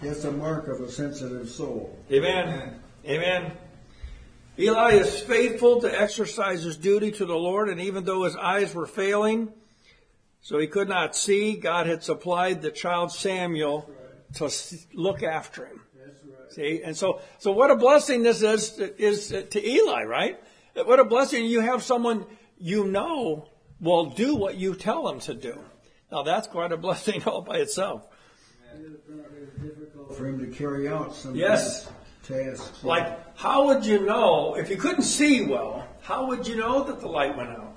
that's 0.00 0.24
a 0.24 0.32
mark 0.32 0.68
of 0.68 0.80
a 0.80 0.90
sensitive 0.90 1.48
soul. 1.48 1.96
Amen. 2.10 2.80
Amen. 3.06 3.52
Eli 4.58 4.94
is 4.94 5.20
faithful 5.20 5.80
to 5.80 6.00
exercise 6.00 6.62
his 6.62 6.76
duty 6.76 7.10
to 7.12 7.24
the 7.24 7.34
Lord, 7.34 7.68
and 7.68 7.80
even 7.80 8.04
though 8.04 8.24
his 8.24 8.36
eyes 8.36 8.74
were 8.74 8.86
failing, 8.86 9.52
so 10.40 10.58
he 10.58 10.66
could 10.66 10.88
not 10.88 11.14
see, 11.14 11.54
God 11.54 11.86
had 11.86 12.02
supplied 12.02 12.60
the 12.60 12.70
child 12.70 13.12
Samuel 13.12 13.88
to 14.34 14.50
look 14.94 15.22
after 15.22 15.66
him. 15.66 15.82
See, 16.54 16.82
and 16.84 16.96
so, 16.96 17.20
so 17.38 17.52
what 17.52 17.70
a 17.70 17.76
blessing 17.76 18.22
this 18.22 18.42
is, 18.42 18.78
is 18.78 19.28
to 19.28 19.66
Eli, 19.66 20.04
right? 20.04 20.38
What 20.74 21.00
a 21.00 21.04
blessing 21.04 21.46
you 21.46 21.60
have 21.60 21.82
someone 21.82 22.26
you 22.58 22.84
know 22.86 23.48
will 23.80 24.06
do 24.06 24.36
what 24.36 24.56
you 24.56 24.74
tell 24.74 25.04
them 25.04 25.20
to 25.20 25.34
do. 25.34 25.58
Now 26.10 26.22
that's 26.22 26.46
quite 26.46 26.72
a 26.72 26.76
blessing 26.76 27.22
all 27.26 27.40
by 27.42 27.56
itself. 27.56 28.06
It 28.74 30.14
for 30.14 30.26
him 30.26 30.38
to 30.40 30.46
carry 30.46 30.88
out 30.88 31.14
some 31.14 31.34
Yes. 31.34 31.88
tasks. 32.22 32.84
Like, 32.84 33.36
how 33.36 33.66
would 33.66 33.84
you 33.84 34.04
know 34.04 34.56
if 34.56 34.68
you 34.70 34.76
couldn't 34.76 35.02
see 35.02 35.46
well? 35.46 35.86
How 36.02 36.26
would 36.26 36.46
you 36.46 36.56
know 36.56 36.84
that 36.84 37.00
the 37.00 37.08
light 37.08 37.36
went 37.36 37.50
out? 37.50 37.76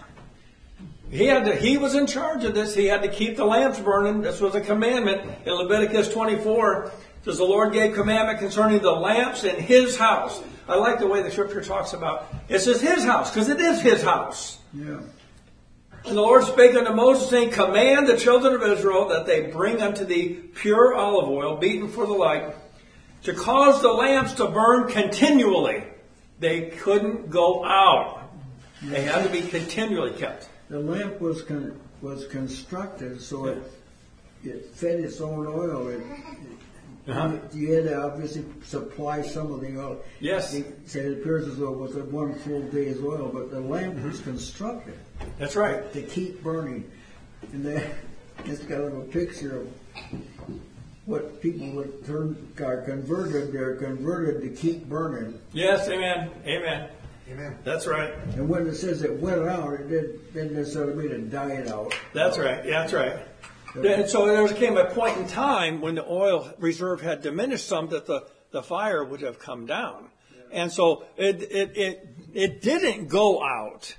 He 1.10 1.27
had 1.27 1.46
to, 1.46 1.55
he 1.55 1.77
was 1.77 1.96
in 1.96 2.08
charge 2.08 2.44
of 2.44 2.53
this. 2.55 2.74
He 2.75 2.86
had 2.86 3.03
to 3.03 3.08
keep 3.08 3.38
the 3.38 3.46
lamps 3.46 3.79
burning. 3.79 4.22
This 4.22 4.41
was 4.41 4.55
a 4.55 4.62
commandment 4.62 5.22
in 5.46 5.53
Leviticus 5.53 6.10
24. 6.10 6.91
Says 7.25 7.39
the 7.39 7.44
Lord 7.44 7.74
gave 7.74 7.96
commandment 7.96 8.38
concerning 8.38 8.79
the 8.79 8.91
lamps 8.91 9.44
in 9.44 9.55
His 9.55 9.98
house. 9.98 10.41
I 10.67 10.77
like 10.77 11.00
the 11.00 11.08
way 11.08 11.24
the 11.24 11.32
Scripture 11.32 11.63
talks 11.63 11.94
about 11.94 12.34
it 12.48 12.60
says 12.60 12.79
His 12.79 13.03
house 13.03 13.32
because 13.32 13.50
it 13.50 13.60
is 13.60 13.82
His 13.82 14.03
house. 14.03 14.60
Yeah. 14.74 15.00
And 16.05 16.15
the 16.15 16.22
Lord 16.22 16.44
spake 16.44 16.75
unto 16.75 16.94
Moses, 16.94 17.27
saying, 17.32 17.50
Command 17.50 18.08
the 18.08 18.15
children 18.15 18.53
of 18.53 18.62
Israel 18.62 19.08
that 19.08 19.25
they 19.25 19.48
bring 19.48 19.82
unto 19.82 20.05
thee 20.05 20.39
pure 20.53 20.94
olive 20.94 21.27
oil, 21.27 21.58
beaten 21.58 21.88
for 21.88 22.05
the 22.05 22.13
light, 22.13 22.53
to 23.24 23.34
cause 23.34 23.82
the 23.82 23.91
lamps 23.91 24.34
to 24.34 24.48
burn 24.48 24.88
continually. 24.88 25.84
They 26.39 26.70
couldn't 26.70 27.32
go 27.32 27.65
out. 27.65 28.29
They 28.84 29.01
had 29.01 29.24
to 29.24 29.29
be 29.29 29.41
continually 29.41 30.12
kept. 30.12 30.48
The 30.70 30.79
lamp 30.79 31.20
was 31.20 31.41
con- 31.41 31.79
was 32.03 32.27
constructed 32.27 33.20
so 33.20 33.46
it 33.46 33.63
it 34.44 34.75
fed 34.75 35.00
its 35.00 35.22
own 35.22 35.48
oil. 35.48 35.88
It, 35.88 36.01
Uh-huh. 37.07 37.38
You 37.53 37.74
had 37.74 37.83
to 37.85 38.01
obviously 38.03 38.45
supply 38.63 39.21
some 39.21 39.51
of 39.51 39.62
the 39.62 39.79
oil. 39.79 40.01
Yes. 40.19 40.53
It 40.55 40.65
it 40.95 41.19
appears 41.19 41.47
as 41.47 41.57
though 41.57 41.74
it 41.74 41.77
was 41.79 41.95
a 41.95 42.03
one 42.05 42.33
full 42.39 42.62
day's 42.63 43.00
oil, 43.03 43.29
but 43.33 43.51
the 43.51 43.59
lamp 43.59 43.95
Mm-hmm. 43.95 44.07
was 44.09 44.21
constructed 44.21 44.97
That's 45.38 45.55
right. 45.55 45.91
to 45.93 46.01
keep 46.01 46.41
burning. 46.41 46.89
And 47.53 47.63
then 47.65 47.91
it's 48.45 48.63
got 48.63 48.79
a 48.79 48.83
little 48.85 49.01
picture 49.03 49.59
of 49.62 49.67
what 51.05 51.39
people 51.41 51.67
would 51.71 52.03
turn 52.05 52.35
are 52.63 52.81
converted. 52.81 53.51
They're 53.53 53.75
converted 53.75 54.41
to 54.41 54.50
keep 54.50 54.85
burning. 54.89 55.39
Yes, 55.53 55.88
amen. 55.88 56.31
Amen. 56.47 56.89
Amen. 57.31 57.57
That's 57.63 57.88
right. 57.88 58.13
And 58.35 58.47
when 58.50 58.67
it 58.67 58.75
says 58.75 59.01
it 59.03 59.19
went 59.19 59.47
out, 59.47 59.74
it 59.74 59.89
did, 59.89 60.33
didn't 60.33 60.53
necessarily 60.55 60.93
mean 60.95 61.12
it 61.12 61.31
died 61.31 61.67
out. 61.67 61.93
That's 62.13 62.38
right. 62.38 62.63
Yeah, 62.65 62.81
that's 62.81 62.93
right. 62.93 63.17
And 63.75 64.10
so 64.10 64.25
there 64.25 64.48
came 64.53 64.77
a 64.77 64.86
point 64.86 65.17
in 65.17 65.27
time 65.27 65.82
when 65.82 65.96
the 65.96 66.05
oil 66.05 66.53
reserve 66.60 67.01
had 67.01 67.22
diminished 67.22 67.67
some 67.67 67.89
that 67.89 68.05
the, 68.05 68.25
the 68.51 68.63
fire 68.63 69.03
would 69.03 69.22
have 69.22 69.38
come 69.39 69.65
down. 69.65 70.10
And 70.51 70.72
so 70.72 71.05
it, 71.17 71.41
it, 71.44 71.77
it, 71.77 72.10
it 72.34 72.62
didn't 72.62 73.08
go 73.08 73.44
out. 73.44 73.96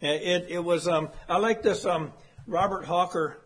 It, 0.00 0.46
it 0.48 0.64
was, 0.64 0.86
um, 0.86 1.10
I 1.28 1.38
like 1.38 1.62
this, 1.62 1.84
um, 1.84 2.12
Robert 2.46 2.84
Hawker, 2.84 3.38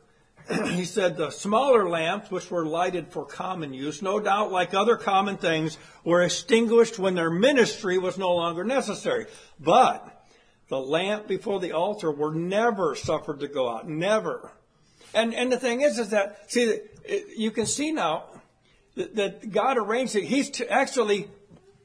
he 0.67 0.85
said 0.85 1.17
the 1.17 1.31
smaller 1.31 1.89
lamps, 1.89 2.31
which 2.31 2.51
were 2.51 2.67
lighted 2.67 3.09
for 3.09 3.25
common 3.25 3.73
use, 3.73 4.03
no 4.03 4.21
doubt 4.21 4.53
like 4.53 4.75
other 4.75 4.97
common 4.97 5.37
things, 5.39 5.79
were 6.05 6.23
extinguished 6.23 6.99
when 6.99 7.15
their 7.15 7.31
ministry 7.31 7.99
was 7.99 8.19
no 8.19 8.35
longer 8.35 8.63
necessary. 8.63 9.27
But 9.59 10.27
the 10.69 10.79
lamp 10.79 11.27
before 11.27 11.61
the 11.61 11.73
altar 11.73 12.11
were 12.11 12.35
never 12.35 12.95
suffered 12.95 13.41
to 13.41 13.49
go 13.49 13.69
out. 13.69 13.89
Never. 13.89 14.53
And, 15.15 15.35
and 15.35 15.51
the 15.53 15.59
thing 15.59 15.81
is, 15.81 15.99
is 15.99 16.11
that, 16.11 16.51
see, 16.51 16.81
you 17.37 17.51
can 17.51 17.67
see 17.67 17.93
now 17.93 18.25
that, 18.97 19.15
that 19.17 19.53
God 19.53 19.79
arranged 19.79 20.17
it. 20.17 20.25
He's 20.25 20.61
actually, 20.69 21.29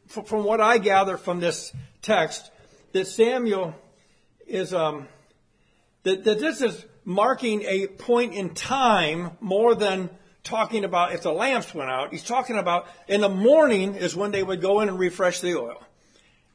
from 0.07 0.43
what 0.43 0.59
I 0.62 0.77
gather 0.77 1.17
from 1.17 1.39
this 1.39 1.71
text, 2.01 2.51
that 2.93 3.07
Samuel 3.07 3.75
is, 4.48 4.74
um, 4.74 5.07
that, 6.03 6.24
that 6.24 6.39
this 6.39 6.62
is 6.62 6.86
marking 7.05 7.63
a 7.63 7.88
point 7.88 8.33
in 8.33 8.53
time 8.53 9.31
more 9.39 9.75
than 9.75 10.09
talking 10.43 10.83
about 10.83 11.13
if 11.13 11.21
the 11.21 11.31
lamps 11.31 11.74
went 11.74 11.89
out. 11.89 12.12
He's 12.12 12.24
talking 12.24 12.57
about 12.57 12.88
in 13.07 13.21
the 13.21 13.29
morning 13.29 13.95
is 13.95 14.15
when 14.15 14.31
they 14.31 14.43
would 14.43 14.62
go 14.62 14.81
in 14.81 14.89
and 14.89 14.98
refresh 14.98 15.41
the 15.41 15.59
oil. 15.59 15.81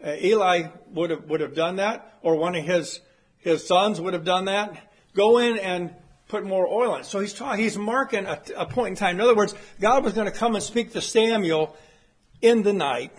Uh, 0.04 0.16
Eli 0.20 0.68
would 0.90 1.10
have 1.10 1.24
would 1.24 1.40
have 1.40 1.54
done 1.54 1.76
that, 1.76 2.18
or 2.22 2.36
one 2.36 2.54
of 2.54 2.64
his 2.64 3.00
his 3.38 3.66
sons 3.66 4.00
would 4.00 4.14
have 4.14 4.24
done 4.24 4.46
that. 4.46 4.92
Go 5.14 5.38
in 5.38 5.58
and 5.58 5.94
put 6.28 6.44
more 6.44 6.66
oil 6.66 6.96
in. 6.96 7.04
So 7.04 7.20
he's 7.20 7.34
talking, 7.34 7.62
he's 7.62 7.76
marking 7.76 8.26
a, 8.26 8.40
a 8.56 8.66
point 8.66 8.90
in 8.90 8.96
time. 8.96 9.16
In 9.16 9.20
other 9.20 9.34
words, 9.34 9.54
God 9.80 10.04
was 10.04 10.12
going 10.14 10.30
to 10.30 10.36
come 10.36 10.54
and 10.54 10.64
speak 10.64 10.92
to 10.92 11.00
Samuel 11.00 11.76
in 12.40 12.62
the 12.62 12.72
night, 12.72 13.12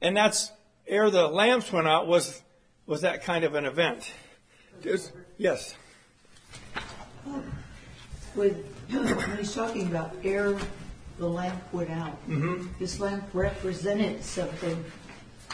and 0.00 0.16
that's 0.16 0.50
ere 0.86 1.10
the 1.10 1.28
lamps 1.28 1.72
went 1.72 1.86
out 1.86 2.06
was 2.06 2.42
was 2.86 3.02
that 3.02 3.22
kind 3.22 3.44
of 3.44 3.54
an 3.54 3.64
event. 3.64 4.10
There's- 4.82 5.12
yes. 5.38 5.76
When, 8.34 8.50
when 8.90 9.36
he's 9.36 9.54
talking 9.54 9.86
about 9.86 10.16
ere 10.24 10.56
the 11.18 11.28
lamp 11.28 11.62
went 11.72 11.90
out, 11.90 12.12
mm-hmm. 12.28 12.66
this 12.78 12.98
lamp 12.98 13.24
represented 13.32 14.24
something. 14.24 14.84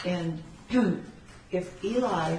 And 0.04 0.42
if 1.50 1.84
Eli 1.84 2.38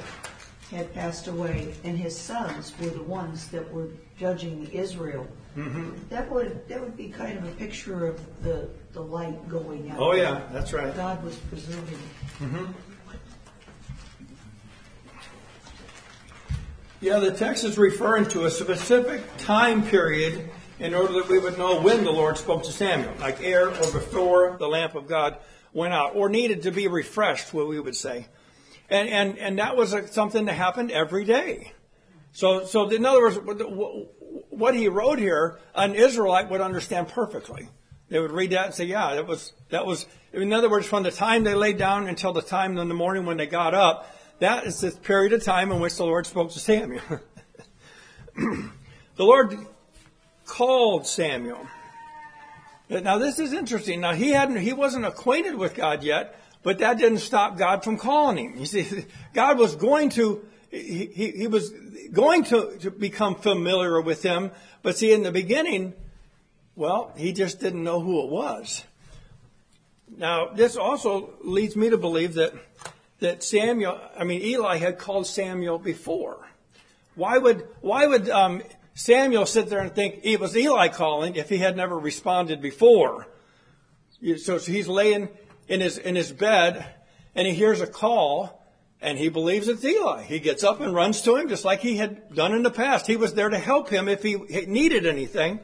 had 0.72 0.94
passed 0.94 1.28
away 1.28 1.76
and 1.84 1.98
his 1.98 2.18
sons 2.18 2.74
were 2.80 2.90
the 2.90 3.04
ones 3.04 3.50
that 3.50 3.72
were 3.72 3.90
judging 4.18 4.68
Israel, 4.72 5.28
mm-hmm. 5.56 5.92
that 6.10 6.30
would 6.32 6.68
that 6.68 6.82
would 6.82 6.98
be 6.98 7.10
kind 7.10 7.38
of 7.38 7.44
a 7.46 7.52
picture 7.52 8.08
of 8.08 8.44
the, 8.44 8.68
the 8.94 9.02
light 9.02 9.48
going 9.48 9.92
out. 9.92 10.00
Oh 10.00 10.14
yeah, 10.14 10.42
that's 10.52 10.74
right. 10.74 10.96
God 10.96 11.24
was 11.24 11.36
preserving. 11.36 12.00
Mm-hmm. 12.40 12.66
Yeah, 17.00 17.20
the 17.20 17.32
text 17.32 17.64
is 17.64 17.78
referring 17.78 18.26
to 18.30 18.46
a 18.46 18.50
specific 18.50 19.22
time 19.38 19.86
period 19.86 20.50
in 20.80 20.96
order 20.96 21.14
that 21.14 21.28
we 21.28 21.38
would 21.38 21.56
know 21.58 21.80
when 21.80 22.04
the 22.04 22.12
Lord 22.12 22.40
spoke 22.40 22.64
to 22.64 22.72
Samuel, 22.72 23.14
like 23.20 23.42
ere 23.42 23.70
or 23.70 23.92
before 23.92 24.58
the 24.58 24.68
lamp 24.68 24.96
of 24.96 25.08
God 25.08 25.38
went 25.74 25.94
out, 25.94 26.16
or 26.16 26.28
needed 26.28 26.64
to 26.64 26.72
be 26.72 26.88
refreshed, 26.88 27.54
what 27.54 27.68
we 27.68 27.80
would 27.80 27.96
say. 27.96 28.26
And, 28.90 29.10
and, 29.10 29.38
and 29.38 29.60
that 29.60 29.76
was 29.76 29.94
a, 29.94 30.08
something 30.08 30.46
that 30.46 30.54
happened 30.54 30.92
every 30.92 31.24
day. 31.24 31.74
So, 32.38 32.66
so 32.66 32.88
in 32.88 33.04
other 33.04 33.20
words, 33.20 33.40
what 34.50 34.76
he 34.76 34.90
wrote 34.90 35.18
here, 35.18 35.58
an 35.74 35.96
Israelite 35.96 36.52
would 36.52 36.62
understand 36.62 37.08
perfectly. 37.08 37.68
They 38.10 38.20
would 38.20 38.32
read 38.32 38.52
that 38.52 38.68
and 38.68 38.76
say, 38.76 38.84
yeah, 38.84 39.16
that 39.16 39.26
was, 39.26 39.54
that 39.70 39.88
was, 39.88 40.06
in 40.32 40.54
other 40.54 40.70
words, 40.70 40.86
from 40.86 41.02
the 41.02 41.10
time 41.10 41.44
they 41.44 41.56
laid 41.56 41.80
down 41.80 42.08
until 42.08 42.34
the 42.34 42.44
time 42.44 42.78
in 42.78 42.90
the 42.90 42.94
morning 42.94 43.26
when 43.26 43.38
they 43.38 43.48
got 43.48 43.74
up, 43.74 44.16
that 44.38 44.68
is 44.68 44.82
the 44.82 44.92
period 44.92 45.34
of 45.34 45.44
time 45.44 45.72
in 45.72 45.80
which 45.80 45.98
the 45.98 46.04
Lord 46.04 46.28
spoke 46.28 46.52
to 46.52 46.60
Samuel. 46.60 47.02
the 48.36 48.70
Lord 49.18 49.58
called 50.46 51.08
Samuel. 51.08 51.66
Now 52.88 53.18
this 53.18 53.40
is 53.40 53.52
interesting. 53.52 54.02
Now 54.02 54.14
he 54.14 54.30
hadn't, 54.30 54.58
he 54.58 54.74
wasn't 54.74 55.06
acquainted 55.06 55.56
with 55.56 55.74
God 55.74 56.04
yet, 56.04 56.40
but 56.62 56.78
that 56.78 57.00
didn't 57.00 57.18
stop 57.18 57.58
God 57.58 57.84
from 57.84 57.98
calling 57.98 58.38
him. 58.38 58.60
You 58.60 58.68
see, 58.68 59.06
God 59.34 59.58
was 59.58 59.76
going 59.76 60.10
to, 60.12 60.47
he, 60.70 61.32
he, 61.36 61.48
was 61.48 61.70
going 62.12 62.44
to, 62.46 62.78
to 62.80 62.92
become 62.92 63.36
familiar 63.36 64.02
with 64.02 64.24
him, 64.24 64.52
but 64.82 64.98
see, 64.98 65.12
in 65.12 65.24
the 65.24 65.32
beginning, 65.32 65.94
well, 66.76 67.12
he 67.16 67.34
just 67.34 67.60
didn't 67.60 67.84
know 67.84 68.00
who 68.00 68.24
it 68.24 68.30
was. 68.30 68.84
Now, 70.16 70.50
this 70.50 70.76
also 70.76 71.34
leads 71.44 71.76
me 71.76 71.90
to 71.90 71.98
believe 71.98 72.36
that, 72.36 72.54
that 73.20 73.44
Samuel, 73.44 74.00
I 74.18 74.24
mean, 74.24 74.42
Eli 74.42 74.78
had 74.78 74.98
called 74.98 75.28
Samuel 75.28 75.80
before. 75.80 76.48
Why 77.16 77.38
would, 77.38 77.68
why 77.82 78.06
would, 78.06 78.30
um, 78.30 78.62
Samuel 78.98 79.46
sit 79.46 79.70
there 79.70 79.80
and 79.80 79.94
think 79.94 80.22
it 80.24 80.40
was 80.40 80.58
Eli 80.58 80.88
calling 80.88 81.36
if 81.36 81.50
he 81.50 81.58
had 81.58 81.78
never 81.78 81.98
responded 81.98 82.62
before. 82.62 83.28
So, 84.38 84.58
so 84.58 84.72
he's 84.72 84.88
laying 84.88 85.30
in 85.68 85.82
his, 85.82 86.00
in 86.00 86.16
his 86.16 86.32
bed 86.32 86.84
and 87.36 87.46
he 87.46 87.54
hears 87.54 87.80
a 87.80 87.86
call 87.86 88.57
and 89.02 89.18
he 89.18 89.30
believes 89.30 89.68
it's 89.68 89.84
Eli. 89.84 90.24
He 90.24 90.40
gets 90.40 90.64
up 90.64 90.82
and 90.82 90.94
runs 90.94 91.22
to 91.24 91.36
him 91.36 91.50
just 91.50 91.66
like 91.66 91.82
he 91.82 91.98
had 91.98 92.34
done 92.34 92.54
in 92.54 92.64
the 92.64 92.72
past. 92.72 93.08
He 93.08 93.16
was 93.16 93.34
there 93.34 93.50
to 93.50 93.58
help 93.58 93.90
him 93.90 94.08
if 94.08 94.24
he 94.24 94.36
needed 94.66 95.06
anything. 95.06 95.60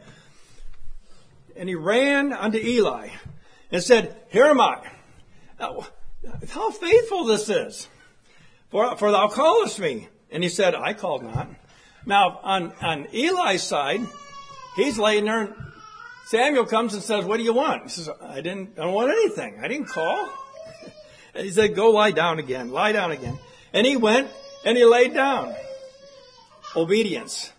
And 1.56 1.68
he 1.70 1.76
ran 1.76 2.34
unto 2.34 2.58
Eli 2.58 3.10
and 3.72 3.84
said, 3.84 4.16
Here 4.30 4.46
am 4.46 4.62
I. 4.62 4.82
Now, 5.60 5.88
how 6.50 6.72
faithful 6.72 7.26
this 7.26 7.50
is. 7.50 7.88
For, 8.70 8.96
for 8.98 9.12
thou 9.12 9.28
callest 9.28 9.80
me. 9.80 10.08
And 10.32 10.42
he 10.42 10.50
said, 10.50 10.74
I 10.74 10.94
called 10.94 11.24
not. 11.24 11.48
Now, 12.06 12.40
on, 12.44 12.74
on 12.82 13.08
Eli's 13.14 13.62
side, 13.62 14.02
he's 14.76 14.98
laying 14.98 15.26
there 15.26 15.56
Samuel 16.26 16.66
comes 16.66 16.94
and 16.94 17.04
says, 17.04 17.26
what 17.26 17.38
do 17.38 17.44
you 17.44 17.54
want? 17.54 17.84
He 17.84 17.90
says, 17.90 18.10
I 18.22 18.42
didn't, 18.42 18.80
I 18.80 18.84
don't 18.84 18.94
want 18.94 19.12
anything. 19.12 19.60
I 19.62 19.68
didn't 19.68 19.88
call. 19.88 20.30
And 21.34 21.46
he 21.46 21.52
said, 21.52 21.76
go 21.76 21.92
lie 21.92 22.12
down 22.12 22.40
again, 22.40 22.72
lie 22.72 22.92
down 22.92 23.12
again. 23.12 23.38
And 23.74 23.86
he 23.86 23.98
went 23.98 24.30
and 24.66 24.78
he 24.78 24.86
laid 24.86 25.14
down. 25.14 25.56
Obedience. 26.76 27.52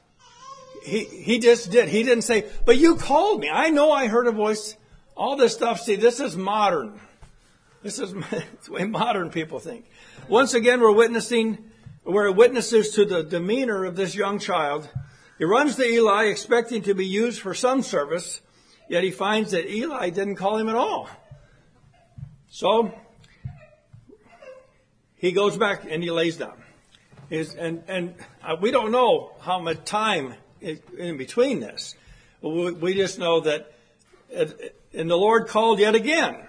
He, 0.85 1.04
he 1.04 1.38
just 1.38 1.71
did. 1.71 1.88
He 1.88 2.02
didn't 2.02 2.23
say, 2.23 2.47
but 2.64 2.76
you 2.76 2.97
called 2.97 3.40
me. 3.40 3.49
I 3.50 3.71
know 3.71 3.90
I 3.90 4.07
heard 4.07 4.26
a 4.26 4.33
voice. 4.33 4.76
All 5.16 5.37
this 5.37 5.54
stuff. 5.54 5.81
See, 5.81 5.97
this 5.97 6.21
is 6.21 6.37
modern. 6.37 7.00
This 7.83 7.99
is 7.99 8.12
the 8.14 8.45
way 8.69 8.85
modern 8.85 9.31
people 9.31 9.59
think. 9.59 9.87
Once 10.28 10.54
again, 10.54 10.81
we're 10.81 10.93
witnessing 10.93 11.71
we're 12.04 12.31
witnesses 12.31 12.90
to 12.90 13.07
the 13.07 13.23
demeanor 13.23 13.85
of 13.85 13.97
this 13.97 14.14
young 14.14 14.38
child. 14.38 14.90
He 15.38 15.45
runs 15.45 15.76
to 15.76 15.85
Eli 15.85 16.25
expecting 16.25 16.83
to 16.83 16.95
be 16.95 17.07
used 17.07 17.40
for 17.40 17.54
some 17.54 17.81
service, 17.81 18.43
yet 18.90 19.04
he 19.04 19.11
finds 19.11 19.52
that 19.52 19.66
Eli 19.66 20.11
didn't 20.11 20.37
call 20.37 20.59
him 20.59 20.69
at 20.69 20.75
all. 20.75 21.09
So 22.49 22.95
he 25.25 25.33
goes 25.33 25.57
back 25.57 25.87
and 25.88 26.02
he 26.02 26.11
lays 26.11 26.37
down. 26.37 26.62
And 27.31 27.83
and 27.88 28.14
uh, 28.43 28.57
we 28.61 28.71
don't 28.71 28.93
know 28.93 29.33
how 29.40 29.59
much 29.59 29.85
time 29.85 30.35
in 30.61 31.16
between 31.16 31.61
this. 31.61 31.95
We, 32.43 32.73
we 32.73 32.95
just 32.95 33.19
know 33.19 33.40
that, 33.40 33.73
and 34.31 35.11
the 35.11 35.16
Lord 35.16 35.49
called 35.49 35.78
yet 35.78 35.95
again, 35.95 36.47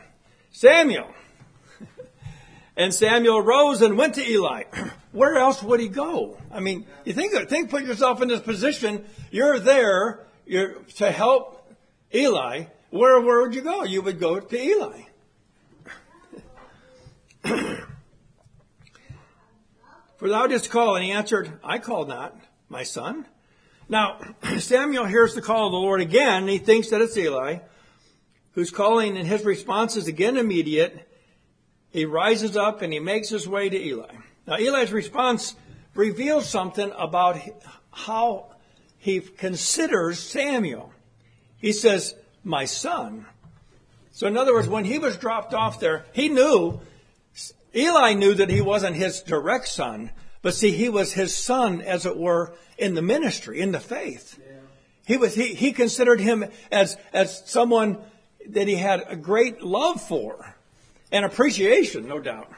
Samuel. 0.52 1.08
And 2.78 2.94
Samuel 2.94 3.42
rose 3.42 3.82
and 3.82 3.98
went 3.98 4.16
to 4.16 4.30
Eli. 4.30 4.64
Where 5.14 5.38
else 5.38 5.64
would 5.64 5.80
he 5.80 5.88
go? 5.88 6.38
I 6.52 6.60
mean, 6.60 6.86
you 7.06 7.14
think, 7.14 7.32
think, 7.48 7.70
put 7.70 7.86
yourself 7.86 8.22
in 8.22 8.28
this 8.28 8.42
position. 8.42 9.06
You're 9.32 9.60
there 9.60 10.28
you're, 10.46 10.74
to 10.98 11.10
help 11.10 11.74
Eli. 12.14 12.66
Where, 12.90 13.22
where 13.22 13.44
would 13.44 13.56
you 13.56 13.62
go? 13.62 13.86
You 13.86 14.02
would 14.02 14.20
go 14.20 14.42
to 14.42 14.62
Eli. 14.62 15.04
For 20.18 20.30
thou 20.30 20.48
didst 20.48 20.70
call, 20.70 20.96
and 20.96 21.04
he 21.04 21.12
answered, 21.12 21.60
I 21.64 21.80
called 21.80 22.08
not, 22.08 22.36
my 22.70 22.84
son. 22.84 23.26
Now, 23.90 24.20
Samuel 24.60 25.06
hears 25.06 25.36
the 25.36 25.42
call 25.42 25.68
of 25.68 25.72
the 25.72 25.78
Lord 25.78 26.02
again, 26.02 26.44
and 26.44 26.50
he 26.50 26.58
thinks 26.58 26.90
that 26.90 27.02
it's 27.02 27.18
Eli, 27.18 27.60
who's 28.54 28.72
calling, 28.72 29.18
and 29.18 29.28
his 29.28 29.44
response 29.44 29.96
is 29.96 30.08
again 30.08 30.38
immediate 30.38 31.08
he 31.96 32.04
rises 32.04 32.58
up 32.58 32.82
and 32.82 32.92
he 32.92 33.00
makes 33.00 33.30
his 33.30 33.48
way 33.48 33.70
to 33.70 33.82
Eli. 33.82 34.14
Now, 34.46 34.58
Eli's 34.58 34.92
response 34.92 35.56
reveals 35.94 36.46
something 36.46 36.92
about 36.98 37.40
how 37.90 38.56
he 38.98 39.22
considers 39.22 40.20
Samuel. 40.20 40.92
He 41.58 41.72
says, 41.72 42.14
My 42.44 42.66
son. 42.66 43.28
So, 44.12 44.28
in 44.28 44.36
other 44.36 44.54
words, 44.54 44.68
when 44.68 44.84
he 44.84 45.00
was 45.00 45.16
dropped 45.16 45.54
off 45.54 45.80
there, 45.80 46.06
he 46.12 46.28
knew, 46.28 46.82
Eli 47.76 48.14
knew 48.14 48.34
that 48.34 48.50
he 48.50 48.62
wasn't 48.62 48.96
his 48.96 49.22
direct 49.22 49.68
son, 49.68 50.12
but 50.42 50.54
see, 50.54 50.72
he 50.72 50.90
was 50.90 51.14
his 51.14 51.36
son, 51.36 51.82
as 51.82 52.06
it 52.06 52.18
were, 52.18 52.56
in 52.78 52.94
the 52.94 53.02
ministry, 53.02 53.60
in 53.60 53.72
the 53.72 53.80
faith. 53.80 54.40
Yeah. 54.40 54.56
He 55.06 55.18
was, 55.18 55.36
he, 55.36 55.54
he 55.54 55.72
considered 55.72 56.20
him 56.20 56.46
as, 56.72 56.98
as 57.14 57.44
someone 57.46 57.98
that 58.50 58.68
he 58.68 58.76
had 58.76 59.04
a 59.08 59.16
great 59.16 59.62
love 59.62 60.02
for 60.02 60.56
and 61.12 61.26
appreciation, 61.26 62.08
no 62.08 62.20
doubt. 62.20 62.50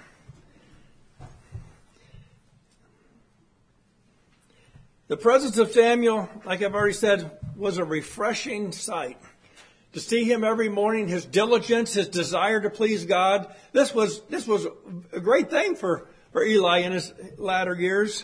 The 5.07 5.17
presence 5.17 5.57
of 5.57 5.71
Samuel, 5.71 6.29
like 6.45 6.61
I've 6.61 6.75
already 6.75 6.93
said, 6.93 7.31
was 7.55 7.77
a 7.77 7.85
refreshing 7.85 8.73
sight. 8.73 9.17
To 9.97 10.03
see 10.03 10.25
him 10.25 10.43
every 10.43 10.69
morning, 10.69 11.07
his 11.07 11.25
diligence, 11.25 11.95
his 11.95 12.07
desire 12.07 12.61
to 12.61 12.69
please 12.69 13.05
God, 13.05 13.51
this 13.71 13.95
was, 13.95 14.21
this 14.25 14.45
was 14.45 14.67
a 15.11 15.19
great 15.19 15.49
thing 15.49 15.73
for, 15.73 16.07
for 16.31 16.43
Eli 16.43 16.81
in 16.81 16.91
his 16.91 17.11
latter 17.39 17.73
years. 17.73 18.23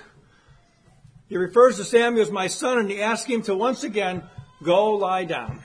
He 1.29 1.35
refers 1.35 1.77
to 1.77 1.83
Samuel 1.83 2.21
as 2.21 2.29
my 2.29 2.45
son 2.45 2.77
and 2.77 2.91
he 2.91 3.01
asks 3.01 3.27
him 3.27 3.41
to 3.41 3.55
once 3.55 3.83
again 3.83 4.21
go 4.61 4.91
lie 4.91 5.23
down. 5.23 5.63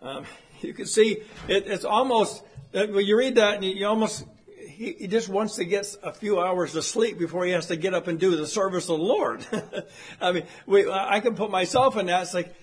Um, 0.00 0.24
you 0.62 0.72
can 0.72 0.86
see 0.86 1.18
it, 1.48 1.66
it's 1.66 1.84
almost 1.84 2.42
uh, 2.72 2.86
when 2.86 3.04
you 3.04 3.18
read 3.18 3.34
that, 3.34 3.56
and 3.56 3.64
you 3.66 3.86
almost 3.86 4.24
he, 4.56 4.94
he, 5.00 5.06
just 5.06 5.28
wants 5.28 5.56
to 5.56 5.66
get 5.66 5.94
a 6.02 6.14
few 6.14 6.40
hours 6.40 6.74
of 6.76 6.84
sleep 6.86 7.18
before 7.18 7.44
he 7.44 7.50
has 7.50 7.66
to 7.66 7.76
get 7.76 7.92
up 7.92 8.08
and 8.08 8.18
do 8.18 8.36
the 8.36 8.46
service 8.46 8.84
of 8.84 8.98
the 8.98 9.04
Lord. 9.04 9.46
I 10.22 10.32
mean, 10.32 10.44
we, 10.64 10.90
I 10.90 11.20
can 11.20 11.34
put 11.34 11.50
myself 11.50 11.98
in 11.98 12.06
that. 12.06 12.22
It's 12.22 12.32
like, 12.32 12.54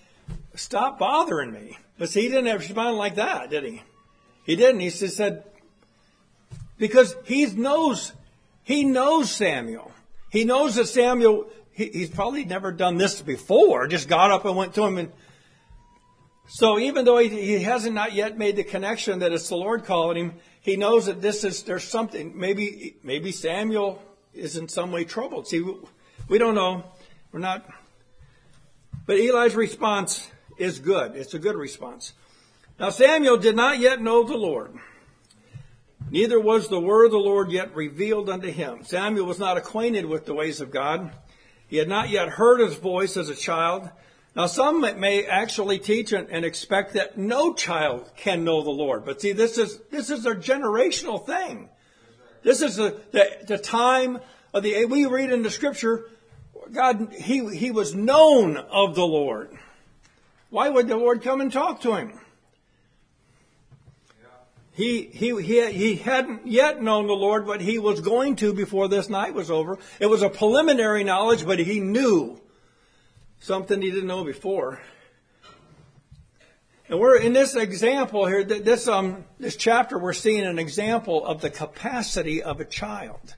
stop 0.55 0.97
bothering 0.97 1.51
me. 1.51 1.77
But 1.97 2.09
see, 2.09 2.21
he 2.21 2.29
didn't 2.29 2.57
respond 2.57 2.97
like 2.97 3.15
that, 3.15 3.49
did 3.49 3.63
he? 3.63 3.81
He 4.43 4.55
didn't. 4.55 4.81
He 4.81 4.89
just 4.89 5.17
said, 5.17 5.43
because 6.77 7.15
he 7.25 7.45
knows, 7.47 8.13
he 8.63 8.83
knows 8.83 9.31
Samuel. 9.31 9.91
He 10.29 10.43
knows 10.43 10.75
that 10.75 10.87
Samuel, 10.87 11.47
he, 11.71 11.87
he's 11.87 12.09
probably 12.09 12.45
never 12.45 12.71
done 12.71 12.97
this 12.97 13.21
before. 13.21 13.87
Just 13.87 14.07
got 14.07 14.31
up 14.31 14.45
and 14.45 14.55
went 14.55 14.75
to 14.75 14.83
him 14.83 14.97
and 14.97 15.11
so 16.47 16.79
even 16.79 17.05
though 17.05 17.17
he, 17.17 17.29
he 17.29 17.63
hasn't 17.63 17.93
not 17.93 18.13
yet 18.13 18.37
made 18.37 18.55
the 18.55 18.63
connection 18.63 19.19
that 19.19 19.33
it's 19.33 19.49
the 19.49 19.57
Lord 19.57 19.83
calling 19.83 20.17
him, 20.17 20.33
he 20.61 20.77
knows 20.77 21.05
that 21.05 21.21
this 21.21 21.43
is 21.43 21.63
there's 21.63 21.83
something. 21.83 22.37
Maybe 22.37 22.95
maybe 23.03 23.31
Samuel 23.31 24.01
is 24.33 24.55
in 24.55 24.69
some 24.69 24.91
way 24.91 25.03
troubled. 25.03 25.47
See, 25.47 25.63
we 26.29 26.37
don't 26.37 26.55
know. 26.55 26.85
We're 27.31 27.39
not. 27.39 27.65
But 29.05 29.17
Eli's 29.17 29.55
response 29.55 30.29
is 30.57 30.79
good. 30.79 31.15
It's 31.15 31.33
a 31.33 31.39
good 31.39 31.55
response. 31.55 32.13
Now 32.79 32.89
Samuel 32.89 33.37
did 33.37 33.55
not 33.55 33.79
yet 33.79 34.01
know 34.01 34.23
the 34.23 34.37
Lord. 34.37 34.73
Neither 36.09 36.39
was 36.39 36.69
the 36.69 36.79
word 36.79 37.05
of 37.05 37.11
the 37.11 37.17
Lord 37.17 37.51
yet 37.51 37.75
revealed 37.75 38.29
unto 38.29 38.49
him. 38.49 38.83
Samuel 38.83 39.25
was 39.25 39.39
not 39.39 39.57
acquainted 39.57 40.05
with 40.05 40.25
the 40.25 40.33
ways 40.33 40.61
of 40.61 40.71
God. 40.71 41.11
He 41.67 41.77
had 41.77 41.89
not 41.89 42.09
yet 42.09 42.29
heard 42.29 42.61
his 42.61 42.75
voice 42.75 43.17
as 43.17 43.29
a 43.29 43.35
child. 43.35 43.89
Now, 44.35 44.45
some 44.45 44.81
may 44.81 45.25
actually 45.25 45.79
teach 45.79 46.13
and, 46.13 46.45
expect 46.45 46.93
that 46.93 47.17
no 47.17 47.53
child 47.53 48.11
can 48.15 48.43
know 48.43 48.61
the 48.61 48.69
Lord. 48.69 49.03
But 49.03 49.19
see, 49.19 49.31
this 49.31 49.57
is, 49.57 49.79
this 49.89 50.09
is 50.09 50.25
a 50.25 50.35
generational 50.35 51.25
thing. 51.25 51.69
This 52.43 52.61
is 52.61 52.75
the, 52.75 53.01
the, 53.11 53.37
the 53.47 53.57
time 53.57 54.19
of 54.53 54.63
the, 54.63 54.85
we 54.85 55.07
read 55.07 55.31
in 55.31 55.41
the 55.41 55.49
scripture, 55.49 56.05
God, 56.71 57.13
he, 57.13 57.53
he 57.55 57.71
was 57.71 57.95
known 57.95 58.57
of 58.57 58.95
the 58.95 59.05
Lord. 59.05 59.57
Why 60.49 60.69
would 60.69 60.87
the 60.87 60.97
Lord 60.97 61.21
come 61.21 61.41
and 61.41 61.51
talk 61.51 61.81
to 61.81 61.95
him? 61.95 62.19
He, 64.73 65.09
he, 65.11 65.41
he, 65.41 65.71
he 65.71 65.95
hadn't 65.95 66.45
yet 66.45 66.83
known 66.83 67.07
the 67.07 67.13
Lord, 67.13 67.47
but 67.47 67.61
he 67.61 67.79
was 67.79 67.99
going 67.99 68.35
to 68.37 68.53
before 68.53 68.87
this 68.87 69.09
night 69.09 69.33
was 69.33 69.49
over. 69.49 69.79
It 69.99 70.05
was 70.05 70.21
a 70.21 70.29
preliminary 70.29 71.03
knowledge, 71.03 71.47
but 71.47 71.57
he 71.57 71.79
knew 71.79 72.39
something 73.39 73.81
he 73.81 73.89
didn't 73.89 74.07
know 74.07 74.23
before. 74.23 74.79
And 76.89 76.99
we're 76.99 77.17
in 77.17 77.33
this 77.33 77.55
example 77.55 78.27
here, 78.27 78.43
this 78.43 78.87
um, 78.87 79.25
this 79.39 79.57
chapter, 79.57 79.97
we're 79.97 80.13
seeing 80.13 80.45
an 80.45 80.59
example 80.59 81.25
of 81.25 81.41
the 81.41 81.49
capacity 81.49 82.43
of 82.43 82.61
a 82.61 82.65
child. 82.65 83.35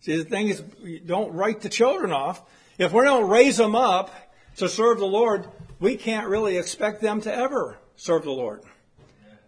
See, 0.00 0.16
the 0.16 0.24
thing 0.24 0.48
is, 0.48 0.62
don't 1.04 1.32
write 1.34 1.60
the 1.60 1.68
children 1.68 2.12
off. 2.12 2.42
If 2.78 2.92
we 2.92 3.04
don't 3.04 3.28
raise 3.28 3.56
them 3.58 3.76
up 3.76 4.10
to 4.56 4.68
serve 4.68 4.98
the 4.98 5.06
Lord, 5.06 5.46
we 5.78 5.96
can't 5.96 6.28
really 6.28 6.56
expect 6.56 7.00
them 7.00 7.20
to 7.22 7.34
ever 7.34 7.78
serve 7.96 8.24
the 8.24 8.30
Lord. 8.30 8.62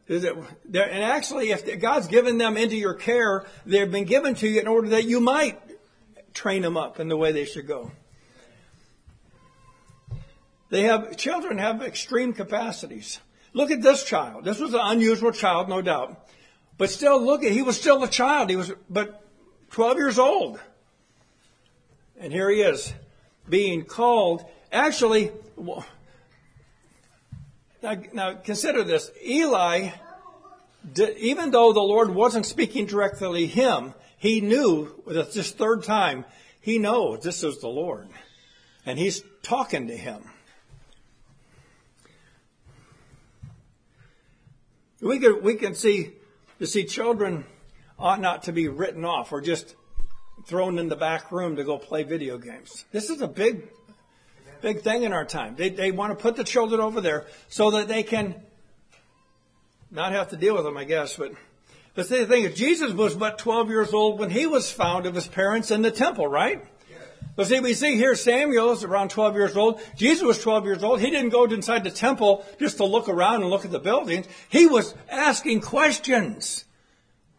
It, 0.08 0.24
and 0.24 1.04
actually, 1.04 1.50
if 1.50 1.80
God's 1.80 2.06
given 2.06 2.38
them 2.38 2.56
into 2.56 2.76
your 2.76 2.94
care, 2.94 3.44
they've 3.66 3.90
been 3.90 4.04
given 4.04 4.34
to 4.36 4.48
you 4.48 4.60
in 4.60 4.66
order 4.66 4.88
that 4.90 5.04
you 5.04 5.20
might 5.20 5.60
train 6.32 6.62
them 6.62 6.76
up 6.76 6.98
in 6.98 7.08
the 7.08 7.16
way 7.16 7.32
they 7.32 7.44
should 7.44 7.66
go. 7.66 7.90
They 10.70 10.82
have, 10.82 11.16
children 11.16 11.58
have 11.58 11.82
extreme 11.82 12.32
capacities. 12.32 13.20
Look 13.52 13.70
at 13.70 13.82
this 13.82 14.04
child. 14.04 14.44
This 14.44 14.58
was 14.58 14.74
an 14.74 14.80
unusual 14.82 15.32
child, 15.32 15.68
no 15.68 15.82
doubt. 15.82 16.28
But 16.76 16.90
still, 16.90 17.22
look 17.22 17.42
at, 17.42 17.52
he 17.52 17.62
was 17.62 17.78
still 17.78 18.02
a 18.02 18.08
child. 18.08 18.50
He 18.50 18.56
was, 18.56 18.72
but 18.88 19.24
12 19.70 19.96
years 19.96 20.18
old. 20.18 20.60
And 22.18 22.32
here 22.32 22.50
he 22.50 22.60
is, 22.60 22.92
being 23.48 23.84
called. 23.84 24.44
Actually, 24.70 25.32
now, 27.82 27.96
now 28.12 28.34
consider 28.34 28.84
this. 28.84 29.10
Eli, 29.24 29.90
even 30.96 31.50
though 31.50 31.72
the 31.72 31.80
Lord 31.80 32.10
wasn't 32.10 32.46
speaking 32.46 32.86
directly 32.86 33.46
to 33.46 33.52
him, 33.52 33.94
he 34.16 34.40
knew 34.40 35.02
that 35.06 35.32
this 35.32 35.52
third 35.52 35.84
time, 35.84 36.24
he 36.60 36.78
knows 36.78 37.22
this 37.22 37.44
is 37.44 37.60
the 37.60 37.68
Lord. 37.68 38.08
And 38.84 38.98
he's 38.98 39.22
talking 39.42 39.88
to 39.88 39.96
him. 39.96 40.22
We 45.00 45.20
can, 45.20 45.42
we 45.42 45.54
can 45.54 45.74
see, 45.74 46.10
to 46.58 46.66
see 46.66 46.84
children 46.84 47.44
ought 47.98 48.20
not 48.20 48.44
to 48.44 48.52
be 48.52 48.66
written 48.66 49.04
off 49.04 49.32
or 49.32 49.40
just 49.40 49.76
thrown 50.46 50.78
in 50.78 50.88
the 50.88 50.96
back 50.96 51.30
room 51.30 51.56
to 51.56 51.64
go 51.64 51.78
play 51.78 52.02
video 52.02 52.38
games. 52.38 52.84
This 52.90 53.10
is 53.10 53.20
a 53.20 53.28
big, 53.28 53.68
big 54.60 54.80
thing 54.80 55.02
in 55.02 55.12
our 55.12 55.24
time. 55.24 55.54
They, 55.56 55.70
they 55.70 55.90
want 55.90 56.16
to 56.16 56.22
put 56.22 56.36
the 56.36 56.44
children 56.44 56.80
over 56.80 57.00
there 57.00 57.26
so 57.48 57.70
that 57.72 57.88
they 57.88 58.02
can 58.02 58.34
not 59.90 60.12
have 60.12 60.30
to 60.30 60.36
deal 60.36 60.54
with 60.54 60.64
them, 60.64 60.76
I 60.76 60.84
guess. 60.84 61.16
But 61.16 61.32
but 61.94 62.06
see 62.06 62.18
the 62.18 62.26
thing 62.26 62.44
is, 62.44 62.54
Jesus 62.54 62.92
was 62.92 63.16
but 63.16 63.38
12 63.38 63.70
years 63.70 63.92
old 63.92 64.20
when 64.20 64.30
he 64.30 64.46
was 64.46 64.70
found 64.70 65.06
of 65.06 65.16
his 65.16 65.26
parents 65.26 65.70
in 65.70 65.82
the 65.82 65.90
temple, 65.90 66.28
right? 66.28 66.64
But 67.34 67.46
see, 67.46 67.60
we 67.60 67.74
see 67.74 67.94
here 67.94 68.16
Samuel 68.16 68.72
is 68.72 68.82
around 68.82 69.10
12 69.10 69.34
years 69.36 69.56
old. 69.56 69.80
Jesus 69.96 70.24
was 70.24 70.40
12 70.40 70.64
years 70.64 70.82
old. 70.82 71.00
He 71.00 71.10
didn't 71.10 71.30
go 71.30 71.44
inside 71.44 71.84
the 71.84 71.90
temple 71.90 72.44
just 72.58 72.78
to 72.78 72.84
look 72.84 73.08
around 73.08 73.42
and 73.42 73.50
look 73.50 73.64
at 73.64 73.70
the 73.70 73.78
buildings. 73.78 74.26
He 74.48 74.66
was 74.66 74.94
asking 75.08 75.60
questions, 75.60 76.64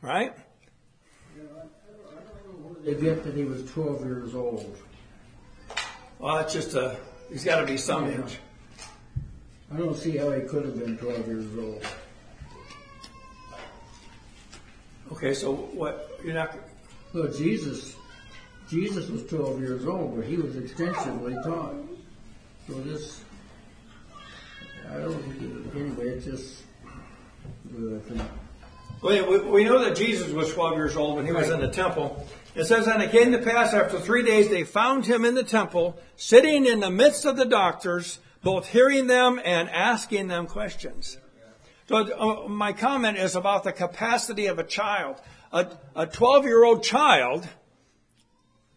right? 0.02 0.34
They 2.84 2.96
get 2.96 3.24
that 3.26 3.36
he 3.36 3.44
was 3.44 3.70
12 3.72 4.06
years 4.06 4.36
old. 4.36 4.78
Well, 6.18 6.38
that's 6.38 6.54
just 6.54 6.76
a, 6.76 6.98
he's 7.32 7.44
got 7.44 7.60
to 7.62 7.66
be 7.66 7.78
some 7.78 8.06
Yeah. 8.12 8.24
age. 8.26 8.38
I 9.74 9.78
don't 9.78 9.96
see 9.96 10.18
how 10.18 10.32
he 10.32 10.42
could 10.42 10.66
have 10.66 10.80
been 10.80 10.98
12 10.98 11.28
years 11.28 11.46
old. 11.58 11.86
Okay, 15.12 15.34
so 15.34 15.54
what, 15.54 16.20
you're 16.24 16.34
not, 16.34 16.56
Well, 17.14 17.28
Jesus, 17.28 17.96
Jesus 18.70 19.10
was 19.10 19.26
12 19.26 19.60
years 19.60 19.86
old, 19.86 20.16
but 20.16 20.26
he 20.26 20.38
was 20.38 20.56
extensively 20.56 21.34
taught. 21.44 21.74
So 22.68 22.74
this, 22.82 23.24
I 24.92 24.98
don't 25.00 25.14
think, 25.24 25.42
it- 25.42 25.80
anyway, 25.80 26.10
it's 26.10 26.26
just, 26.26 26.64
uh, 26.86 27.96
I 27.96 28.00
think. 28.00 28.22
We, 29.02 29.22
we, 29.22 29.40
we 29.50 29.64
know 29.64 29.80
that 29.84 29.96
Jesus 29.96 30.30
was 30.32 30.54
12 30.54 30.76
years 30.76 30.96
old 30.96 31.16
when 31.16 31.26
he 31.26 31.32
was 31.32 31.50
in 31.50 31.60
the 31.60 31.70
temple. 31.70 32.28
It 32.56 32.66
says, 32.66 32.88
And 32.88 33.02
it 33.02 33.12
came 33.12 33.32
to 33.32 33.40
pass 33.40 33.74
after 33.74 34.00
three 34.00 34.24
days 34.24 34.50
they 34.50 34.64
found 34.64 35.06
him 35.06 35.26
in 35.26 35.36
the 35.36 35.44
temple, 35.44 36.00
sitting 36.16 36.66
in 36.66 36.80
the 36.80 36.90
midst 36.90 37.26
of 37.26 37.38
the 37.38 37.46
doctors, 37.46 38.20
both 38.44 38.68
hearing 38.68 39.08
them 39.08 39.40
and 39.44 39.70
asking 39.70 40.28
them 40.28 40.48
questions. 40.48 41.18
So 41.88 41.98
uh, 41.98 42.48
my 42.48 42.74
comment 42.74 43.18
is 43.18 43.36
about 43.36 43.64
the 43.64 43.72
capacity 43.72 44.46
of 44.46 44.60
a 44.60 44.64
child. 44.64 45.20
A 45.52 46.06
12 46.06 46.46
year 46.46 46.64
old 46.64 46.84
child, 46.84 47.48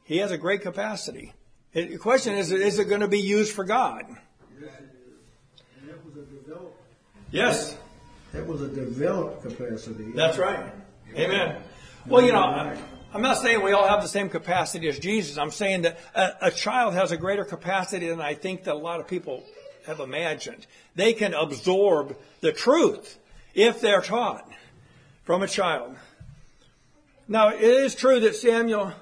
he 0.04 0.18
has 0.18 0.30
a 0.30 0.38
great 0.38 0.62
capacity. 0.62 1.34
The 1.74 1.98
question 1.98 2.34
is, 2.34 2.50
is 2.50 2.78
it 2.78 2.88
going 2.88 3.02
to 3.02 3.08
be 3.08 3.20
used 3.20 3.52
for 3.52 3.64
God? 3.64 4.04
Yes. 7.30 7.76
That 8.32 8.46
was 8.46 8.62
a 8.62 8.68
developed 8.68 9.42
capacity. 9.42 10.12
That's 10.14 10.38
right. 10.38 10.72
Amen. 11.14 11.62
Well, 12.06 12.24
you 12.24 12.32
know, 12.32 12.74
I'm 13.14 13.20
not 13.20 13.36
saying 13.36 13.62
we 13.62 13.72
all 13.72 13.86
have 13.86 14.00
the 14.00 14.08
same 14.08 14.30
capacity 14.30 14.88
as 14.88 14.98
Jesus. 14.98 15.36
I'm 15.36 15.50
saying 15.50 15.82
that 15.82 15.98
a, 16.14 16.46
a 16.46 16.50
child 16.50 16.94
has 16.94 17.12
a 17.12 17.16
greater 17.18 17.44
capacity 17.44 18.08
than 18.08 18.22
I 18.22 18.34
think 18.34 18.64
that 18.64 18.74
a 18.74 18.78
lot 18.78 19.00
of 19.00 19.06
people 19.06 19.44
have 19.86 20.00
imagined. 20.00 20.66
They 20.94 21.12
can 21.12 21.34
absorb 21.34 22.16
the 22.40 22.52
truth 22.52 23.18
if 23.54 23.82
they're 23.82 24.00
taught 24.00 24.48
from 25.24 25.42
a 25.42 25.46
child. 25.46 25.94
Now, 27.28 27.50
it 27.50 27.60
is 27.62 27.94
true 27.94 28.20
that 28.20 28.34
Samuel 28.34 28.92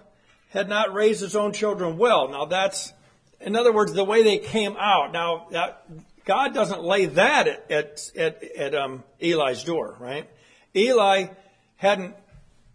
had 0.48 0.68
not 0.68 0.92
raised 0.92 1.20
his 1.20 1.36
own 1.36 1.52
children 1.52 1.96
well. 1.96 2.28
Now, 2.28 2.46
that's, 2.46 2.92
in 3.40 3.54
other 3.54 3.72
words, 3.72 3.92
the 3.92 4.04
way 4.04 4.24
they 4.24 4.38
came 4.38 4.76
out. 4.76 5.12
Now, 5.12 5.46
that, 5.52 5.86
God 6.24 6.52
doesn't 6.52 6.82
lay 6.82 7.06
that 7.06 7.46
at, 7.46 7.70
at, 7.70 8.14
at, 8.16 8.42
at 8.42 8.74
um, 8.74 9.04
Eli's 9.20 9.62
door, 9.62 9.96
right? 10.00 10.28
Eli 10.74 11.28
hadn't, 11.76 12.16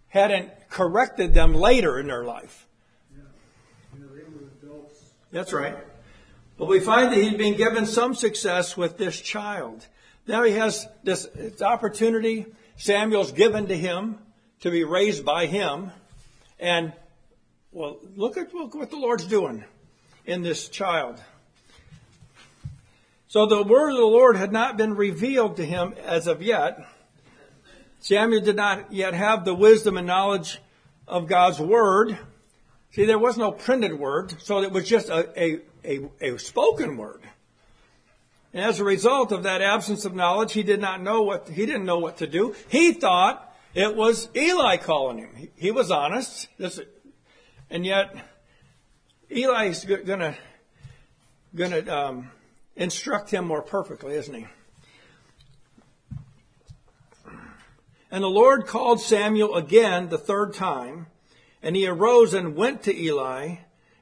hadn't 0.07 0.49
corrected 0.75 1.33
them 1.33 1.53
later 1.53 1.97
in 1.97 2.07
their 2.07 2.25
life. 2.25 2.67
That's 5.31 5.53
right. 5.53 5.77
But 6.57 6.67
we 6.67 6.81
find 6.81 7.13
that 7.13 7.17
he'd 7.17 7.37
been 7.37 7.55
given 7.55 7.85
some 7.85 8.13
success 8.13 8.75
with 8.75 8.97
this 8.97 9.19
child. 9.19 9.87
Now 10.27 10.43
he 10.43 10.51
has 10.51 10.85
this, 11.03 11.27
this 11.33 11.61
opportunity. 11.61 12.45
Samuel's 12.75 13.31
given 13.31 13.67
to 13.67 13.77
him 13.77 14.17
to 14.61 14.69
be 14.69 14.83
raised 14.83 15.23
by 15.23 15.45
him. 15.45 15.91
And, 16.59 16.91
well, 17.71 17.97
look 18.17 18.35
at 18.35 18.53
look 18.53 18.75
what 18.75 18.89
the 18.89 18.97
Lord's 18.97 19.25
doing 19.25 19.63
in 20.25 20.41
this 20.41 20.67
child. 20.67 21.21
So 23.29 23.45
the 23.45 23.63
word 23.63 23.91
of 23.91 23.97
the 23.97 24.03
Lord 24.03 24.35
had 24.35 24.51
not 24.51 24.75
been 24.75 24.95
revealed 24.95 25.55
to 25.57 25.65
him 25.65 25.93
as 26.03 26.27
of 26.27 26.41
yet. 26.41 26.85
Samuel 28.01 28.41
did 28.41 28.57
not 28.57 28.91
yet 28.91 29.13
have 29.13 29.45
the 29.45 29.55
wisdom 29.55 29.97
and 29.97 30.05
knowledge 30.05 30.59
of 31.07 31.27
God's 31.27 31.59
word. 31.59 32.17
See, 32.91 33.05
there 33.05 33.19
was 33.19 33.37
no 33.37 33.51
printed 33.51 33.99
word, 33.99 34.41
so 34.41 34.61
it 34.61 34.71
was 34.71 34.87
just 34.87 35.09
a, 35.09 35.29
a, 35.37 35.59
a, 35.83 36.09
a 36.21 36.37
spoken 36.39 36.97
word. 36.97 37.21
And 38.53 38.63
as 38.63 38.79
a 38.79 38.85
result 38.85 39.33
of 39.33 39.43
that 39.43 39.61
absence 39.61 40.05
of 40.05 40.15
knowledge, 40.15 40.53
he 40.53 40.63
did 40.63 40.79
not 40.79 41.01
know 41.01 41.21
what, 41.21 41.49
he 41.49 41.65
didn't 41.65 41.85
know 41.85 41.99
what 41.99 42.17
to 42.17 42.27
do. 42.27 42.55
He 42.69 42.93
thought 42.93 43.53
it 43.73 43.95
was 43.95 44.29
Eli 44.33 44.77
calling 44.77 45.17
him. 45.17 45.35
He, 45.35 45.49
he 45.57 45.71
was 45.71 45.91
honest. 45.91 46.47
This, 46.57 46.79
and 47.69 47.85
yet, 47.85 48.15
Eli's 49.29 49.83
gonna, 49.83 50.37
gonna, 51.53 51.93
um, 51.93 52.31
instruct 52.77 53.29
him 53.29 53.45
more 53.45 53.61
perfectly, 53.61 54.15
isn't 54.15 54.33
he? 54.33 54.47
And 58.15 58.23
the 58.23 58.29
Lord 58.29 58.65
called 58.65 59.01
Samuel 59.01 59.55
again 59.55 60.07
the 60.07 60.17
third 60.17 60.53
time, 60.53 61.07
and 61.61 61.75
he 61.75 61.85
arose 61.85 62.33
and 62.33 62.55
went 62.55 62.83
to 62.83 62.97
Eli 62.97 63.55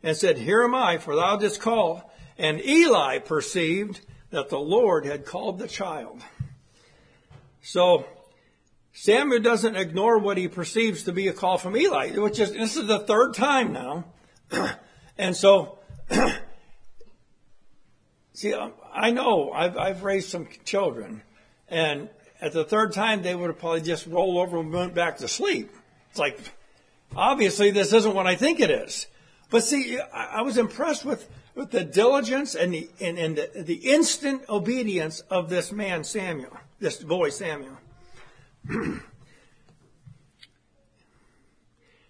and 0.03 0.15
said, 0.15 0.37
Here 0.37 0.61
am 0.61 0.75
I, 0.75 0.99
for 0.99 1.15
thou 1.15 1.37
didst 1.37 1.59
call. 1.59 2.13
And 2.37 2.63
Eli 2.63 3.17
perceived 3.17 4.01
that 4.29 4.49
the 4.49 4.59
Lord 4.59 5.07
had 5.07 5.25
called 5.25 5.57
the 5.57 5.67
child. 5.67 6.21
So 7.63 8.05
Samuel 8.91 9.39
doesn't 9.39 9.75
ignore 9.75 10.19
what 10.19 10.37
he 10.37 10.47
perceives 10.47 11.05
to 11.05 11.11
be 11.11 11.27
a 11.27 11.33
call 11.33 11.57
from 11.57 11.75
Eli, 11.75 12.11
which 12.11 12.39
is 12.39 12.51
this 12.51 12.77
is 12.77 12.85
the 12.85 12.99
third 12.99 13.33
time 13.33 13.73
now. 13.73 14.05
and 15.17 15.35
so 15.35 15.79
see 18.33 18.53
I 18.93 19.09
know 19.09 19.51
I've 19.51 19.75
I've 19.75 20.03
raised 20.03 20.29
some 20.29 20.47
children 20.65 21.23
and 21.67 22.09
at 22.43 22.51
the 22.51 22.65
third 22.65 22.91
time 22.91 23.23
they 23.23 23.33
would 23.33 23.47
have 23.47 23.57
probably 23.57 23.81
just 23.81 24.05
rolled 24.05 24.35
over 24.35 24.59
and 24.59 24.71
went 24.71 24.93
back 24.93 25.17
to 25.17 25.27
sleep. 25.29 25.71
It's 26.09 26.19
like 26.19 26.37
obviously 27.15 27.71
this 27.71 27.93
isn't 27.93 28.13
what 28.13 28.27
I 28.27 28.35
think 28.35 28.59
it 28.59 28.69
is. 28.69 29.07
But 29.49 29.63
see, 29.63 29.97
I, 30.13 30.41
was 30.41 30.57
impressed 30.57 31.05
with, 31.05 31.29
with 31.55 31.71
the 31.71 31.85
diligence 31.85 32.53
and 32.53 32.73
the 32.73 32.89
and, 32.99 33.17
and 33.17 33.37
the, 33.37 33.63
the 33.63 33.75
instant 33.75 34.41
obedience 34.49 35.21
of 35.21 35.49
this 35.49 35.71
man 35.71 36.03
Samuel, 36.03 36.57
this 36.79 36.97
boy 36.97 37.29
Samuel. 37.29 37.77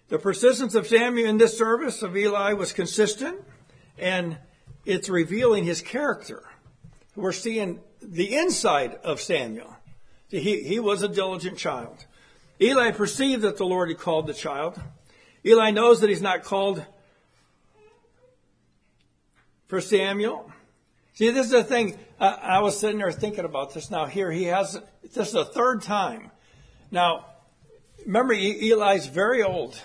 the 0.08 0.18
persistence 0.18 0.74
of 0.74 0.88
Samuel 0.88 1.28
in 1.28 1.38
this 1.38 1.56
service 1.56 2.02
of 2.02 2.16
Eli 2.16 2.54
was 2.54 2.72
consistent, 2.72 3.38
and 3.98 4.38
it's 4.84 5.08
revealing 5.08 5.64
his 5.64 5.80
character. 5.80 6.42
We're 7.14 7.32
seeing 7.32 7.80
the 8.02 8.34
inside 8.34 8.94
of 9.04 9.20
Samuel. 9.20 9.76
He, 10.28 10.62
he 10.62 10.80
was 10.80 11.02
a 11.02 11.08
diligent 11.08 11.58
child. 11.58 12.04
Eli 12.60 12.90
perceived 12.92 13.42
that 13.42 13.56
the 13.56 13.66
Lord 13.66 13.88
had 13.88 13.98
called 13.98 14.26
the 14.26 14.34
child. 14.34 14.80
Eli 15.44 15.70
knows 15.70 16.00
that 16.00 16.08
he's 16.08 16.22
not 16.22 16.44
called 16.44 16.84
for 19.66 19.80
Samuel. 19.80 20.50
See, 21.14 21.30
this 21.30 21.46
is 21.46 21.52
the 21.52 21.64
thing. 21.64 21.98
Uh, 22.18 22.36
I 22.40 22.60
was 22.60 22.78
sitting 22.78 22.98
there 22.98 23.12
thinking 23.12 23.44
about 23.44 23.74
this. 23.74 23.90
Now, 23.90 24.06
here 24.06 24.30
he 24.30 24.44
has, 24.44 24.80
this 25.02 25.28
is 25.28 25.32
the 25.32 25.44
third 25.44 25.82
time. 25.82 26.30
Now, 26.90 27.26
remember, 28.04 28.34
Eli's 28.34 29.06
very 29.06 29.42
old. 29.42 29.80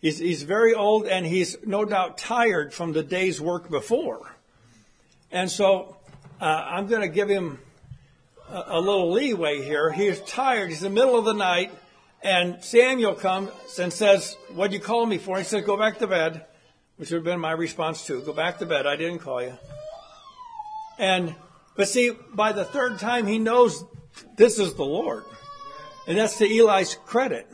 He's, 0.00 0.18
he's 0.18 0.42
very 0.42 0.74
old 0.74 1.06
and 1.06 1.24
he's 1.24 1.56
no 1.64 1.84
doubt 1.84 2.18
tired 2.18 2.74
from 2.74 2.92
the 2.92 3.02
day's 3.02 3.40
work 3.40 3.70
before. 3.70 4.36
And 5.30 5.50
so, 5.50 5.96
uh, 6.40 6.44
I'm 6.44 6.86
going 6.86 7.02
to 7.02 7.08
give 7.08 7.28
him 7.28 7.58
a, 8.48 8.80
little 8.80 9.12
leeway 9.12 9.62
here. 9.62 9.92
He's 9.92 10.20
tired. 10.20 10.70
He's 10.70 10.82
in 10.82 10.94
the 10.94 11.00
middle 11.00 11.18
of 11.18 11.24
the 11.24 11.34
night 11.34 11.72
and 12.24 12.64
Samuel 12.64 13.14
comes 13.14 13.50
and 13.78 13.92
says, 13.92 14.34
what'd 14.54 14.72
you 14.72 14.80
call 14.80 15.04
me 15.04 15.18
for? 15.18 15.36
He 15.36 15.44
says, 15.44 15.62
go 15.62 15.76
back 15.76 15.98
to 15.98 16.06
bed, 16.06 16.46
which 16.96 17.10
would 17.10 17.18
have 17.18 17.24
been 17.24 17.38
my 17.38 17.52
response 17.52 18.06
too. 18.06 18.22
Go 18.22 18.32
back 18.32 18.58
to 18.60 18.66
bed. 18.66 18.86
I 18.86 18.96
didn't 18.96 19.18
call 19.18 19.42
you. 19.42 19.58
And, 20.98 21.34
but 21.76 21.86
see, 21.86 22.12
by 22.32 22.52
the 22.52 22.64
third 22.64 22.98
time, 22.98 23.26
he 23.26 23.38
knows 23.38 23.84
this 24.36 24.58
is 24.58 24.72
the 24.72 24.84
Lord. 24.84 25.24
And 26.08 26.16
that's 26.16 26.38
to 26.38 26.46
Eli's 26.46 26.94
credit. 27.04 27.46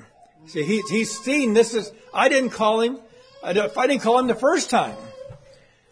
See, 0.47 0.63
he, 0.63 0.83
he's 0.89 1.19
seen 1.19 1.53
this 1.53 1.75
is, 1.75 1.93
I 2.15 2.29
didn't 2.29 2.51
call 2.51 2.81
him. 2.81 3.01
I 3.43 3.53
didn't 3.53 4.01
call 4.01 4.21
him 4.21 4.29
the 4.29 4.35
first 4.37 4.71
time. 4.71 4.97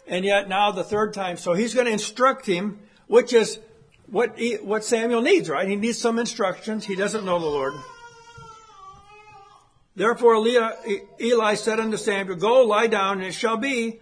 And 0.06 0.24
yet 0.24 0.48
now 0.48 0.70
the 0.70 0.84
third 0.84 1.14
time. 1.14 1.36
So 1.36 1.52
he's 1.52 1.74
going 1.74 1.86
to 1.86 1.92
instruct 1.92 2.46
him, 2.46 2.78
which 3.08 3.32
is 3.32 3.58
what, 4.10 4.38
he, 4.38 4.54
what 4.56 4.84
Samuel 4.84 5.22
needs, 5.22 5.48
right? 5.48 5.68
He 5.68 5.76
needs 5.76 5.98
some 5.98 6.18
instructions. 6.18 6.86
He 6.86 6.96
doesn't 6.96 7.24
know 7.24 7.38
the 7.38 7.46
Lord. 7.46 7.74
Therefore 9.94 10.46
Eli 11.20 11.54
said 11.54 11.80
unto 11.80 11.96
Samuel, 11.96 12.36
Go 12.36 12.64
lie 12.64 12.86
down, 12.86 13.18
and 13.18 13.26
it 13.26 13.32
shall 13.32 13.56
be, 13.56 14.00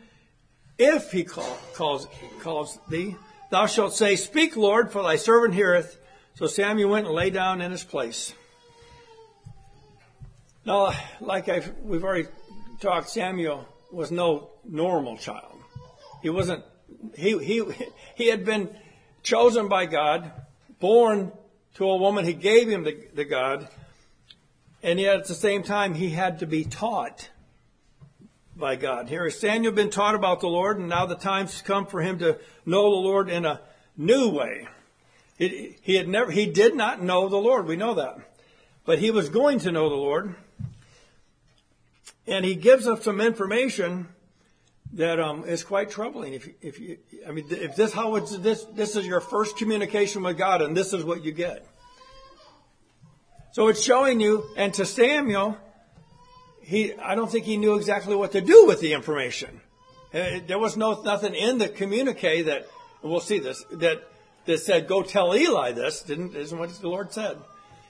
if 0.79 1.11
he 1.11 1.25
call, 1.25 1.59
calls, 1.75 2.07
calls 2.41 2.79
thee, 2.89 3.17
thou 3.51 3.67
shalt 3.67 3.95
say, 3.95 4.15
Speak, 4.15 4.57
Lord, 4.57 4.93
for 4.93 5.03
thy 5.03 5.17
servant 5.17 5.55
heareth. 5.55 5.99
So 6.35 6.47
Samuel 6.47 6.91
went 6.91 7.07
and 7.07 7.15
lay 7.15 7.31
down 7.31 7.63
in 7.63 7.71
his 7.71 7.83
place. 7.83 8.35
Now, 10.67 10.93
like 11.21 11.49
I've, 11.49 11.73
we've 11.83 12.05
already 12.05 12.29
talked, 12.81 13.09
Samuel 13.09 13.67
was 13.91 14.11
no 14.11 14.51
normal 14.65 15.17
child. 15.17 15.59
He 16.23 16.29
wasn't, 16.29 16.63
he, 17.17 17.39
he, 17.39 17.63
he 18.17 18.29
had 18.29 18.45
been 18.45 18.69
chosen 19.27 19.69
by 19.69 19.85
God, 19.87 20.31
born 20.79 21.33
to 21.75 21.85
a 21.85 21.97
woman 21.97 22.25
who 22.25 22.33
gave 22.33 22.69
him 22.69 22.85
the, 22.85 22.97
the 23.13 23.25
God, 23.25 23.69
and 24.83 25.01
yet 25.01 25.17
at 25.17 25.27
the 25.27 25.35
same 25.35 25.63
time, 25.63 25.95
he 25.95 26.11
had 26.11 26.39
to 26.39 26.47
be 26.47 26.65
taught 26.65 27.29
by 28.57 28.77
God. 28.77 29.09
Here 29.09 29.25
has 29.25 29.39
Samuel 29.39 29.73
been 29.73 29.91
taught 29.91 30.15
about 30.15 30.41
the 30.41 30.47
Lord, 30.47 30.79
and 30.79 30.89
now 30.89 31.07
the 31.07 31.17
time's 31.17 31.61
come 31.61 31.87
for 31.87 32.01
him 32.01 32.21
to 32.21 32.39
know 32.65 32.83
the 32.83 33.03
Lord 33.09 33.29
in 33.29 33.45
a 33.45 33.61
new 33.97 34.31
way. 34.31 34.69
He, 35.37 35.77
he 35.83 35.97
had 35.97 36.09
never, 36.09 36.31
he 36.31 36.47
did 36.47 36.77
not 36.77 37.03
know 37.03 37.29
the 37.29 37.37
Lord. 37.37 37.67
We 37.67 37.77
know 37.77 37.95
that. 37.95 38.19
But 38.85 39.01
he 39.01 39.11
was 39.11 39.29
going 39.29 39.59
to 39.61 39.73
know 39.73 39.89
the 39.89 39.97
Lord. 39.97 40.37
And 42.27 42.45
he 42.45 42.55
gives 42.55 42.87
us 42.87 43.03
some 43.03 43.21
information 43.21 44.09
that 44.97 45.21
um, 45.21 45.45
is 45.45 45.63
quite 45.63 45.91
troubling. 45.91 46.33
If, 46.33 46.49
if 46.63 46.81
you, 46.81 46.99
I 47.29 47.31
mean, 47.31 47.47
if 47.51 47.77
this 47.77 47.93
how 47.93 48.17
it's 48.17 48.37
this 48.39 48.65
this 48.75 48.97
is 48.97 49.07
your 49.07 49.21
first 49.21 49.57
communication 49.57 50.23
with 50.23 50.39
God, 50.39 50.63
and 50.63 50.77
this 50.77 50.93
is 50.93 51.05
what 51.05 51.23
you 51.23 51.33
get. 51.33 51.67
So 53.53 53.69
it's 53.69 53.83
showing 53.83 54.21
you, 54.21 54.45
and 54.57 54.73
to 54.75 54.87
Samuel, 54.87 55.59
he 56.61 56.95
I 56.95 57.15
don't 57.15 57.31
think 57.31 57.45
he 57.45 57.59
knew 57.59 57.75
exactly 57.75 58.17
what 58.17 58.33
to 58.33 58.41
do 58.41 58.67
with 58.67 58.81
the 58.81 58.95
information. 58.95 59.61
Uh, 60.15 60.41
there 60.47 60.59
was 60.59 60.77
no 60.77 61.03
nothing 61.03 61.35
in 61.35 61.59
the 61.59 61.69
communique 61.69 62.43
that 62.43 62.67
we'll 63.03 63.21
see 63.21 63.39
this 63.39 63.65
that 63.73 64.03
that 64.47 64.59
said 64.59 64.89
go 64.89 65.03
tell 65.03 65.37
Eli 65.37 65.73
this 65.73 66.03
didn't 66.03 66.35
isn't 66.35 66.59
what 66.59 66.71
the 66.71 66.89
Lord 66.89 67.13
said. 67.13 67.37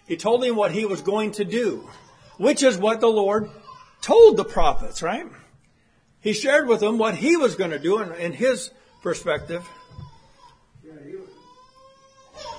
He 0.08 0.16
told 0.16 0.44
him 0.44 0.56
what 0.56 0.72
he 0.72 0.86
was 0.86 1.02
going 1.02 1.32
to 1.32 1.44
do, 1.44 1.88
which 2.36 2.64
is 2.64 2.78
what 2.78 3.00
the 3.00 3.08
Lord 3.08 3.48
told 4.00 4.36
the 4.36 4.44
prophets, 4.44 5.02
right? 5.02 5.26
He 6.26 6.32
shared 6.32 6.66
with 6.66 6.80
them 6.80 6.98
what 6.98 7.14
he 7.14 7.36
was 7.36 7.54
going 7.54 7.70
to 7.70 7.78
do 7.78 8.00
in, 8.00 8.12
in 8.14 8.32
his 8.32 8.72
perspective. 9.00 9.64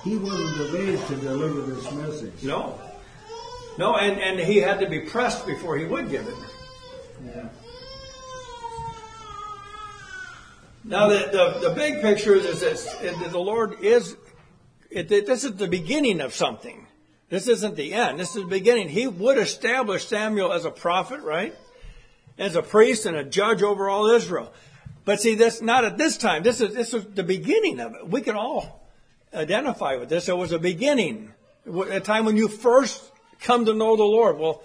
He 0.02 0.16
wasn't 0.16 0.60
of 0.60 0.74
age 0.74 1.06
to 1.08 1.16
deliver 1.16 1.60
this 1.60 1.92
message. 1.92 2.42
No. 2.42 2.80
No, 3.76 3.96
and, 3.96 4.18
and 4.22 4.40
he 4.40 4.56
had 4.56 4.80
to 4.80 4.88
be 4.88 5.00
pressed 5.00 5.46
before 5.46 5.76
he 5.76 5.84
would 5.84 6.08
give 6.08 6.26
it. 6.26 6.34
Yeah. 7.26 7.48
Now, 10.84 11.08
the, 11.08 11.28
the, 11.30 11.68
the 11.68 11.74
big 11.74 12.00
picture 12.00 12.36
is 12.36 12.60
this 12.60 12.90
the 13.30 13.38
Lord 13.38 13.82
is, 13.82 14.16
it, 14.90 15.10
this 15.10 15.44
is 15.44 15.56
the 15.56 15.68
beginning 15.68 16.22
of 16.22 16.34
something. 16.34 16.86
This 17.28 17.46
isn't 17.46 17.76
the 17.76 17.92
end. 17.92 18.18
This 18.18 18.34
is 18.34 18.44
the 18.44 18.48
beginning. 18.48 18.88
He 18.88 19.06
would 19.06 19.36
establish 19.36 20.06
Samuel 20.06 20.54
as 20.54 20.64
a 20.64 20.70
prophet, 20.70 21.20
right? 21.20 21.54
As 22.38 22.54
a 22.54 22.62
priest 22.62 23.06
and 23.06 23.16
a 23.16 23.24
judge 23.24 23.62
over 23.62 23.88
all 23.88 24.10
Israel. 24.10 24.52
But 25.04 25.20
see, 25.20 25.34
that's 25.34 25.60
not 25.60 25.84
at 25.84 25.98
this 25.98 26.16
time. 26.16 26.42
This 26.42 26.60
is, 26.60 26.74
this 26.74 26.94
is 26.94 27.04
the 27.04 27.22
beginning 27.22 27.80
of 27.80 27.94
it. 27.94 28.08
We 28.08 28.20
can 28.20 28.36
all 28.36 28.88
identify 29.34 29.96
with 29.96 30.08
this. 30.08 30.28
It 30.28 30.36
was 30.36 30.52
a 30.52 30.58
beginning. 30.58 31.32
A 31.66 32.00
time 32.00 32.24
when 32.24 32.36
you 32.36 32.48
first 32.48 33.02
come 33.40 33.64
to 33.64 33.74
know 33.74 33.96
the 33.96 34.04
Lord. 34.04 34.38
Well, 34.38 34.62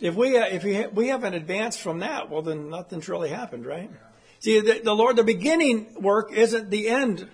if 0.00 0.14
we, 0.14 0.36
uh, 0.36 0.46
if 0.46 0.64
we, 0.64 0.86
we 0.86 1.08
haven't 1.08 1.34
advanced 1.34 1.80
from 1.80 2.00
that, 2.00 2.28
well, 2.28 2.42
then 2.42 2.68
nothing's 2.68 3.08
really 3.08 3.30
happened, 3.30 3.64
right? 3.64 3.90
See, 4.40 4.60
the, 4.60 4.80
the 4.84 4.94
Lord, 4.94 5.16
the 5.16 5.24
beginning 5.24 6.02
work 6.02 6.32
isn't 6.32 6.70
the 6.70 6.88
end 6.88 7.26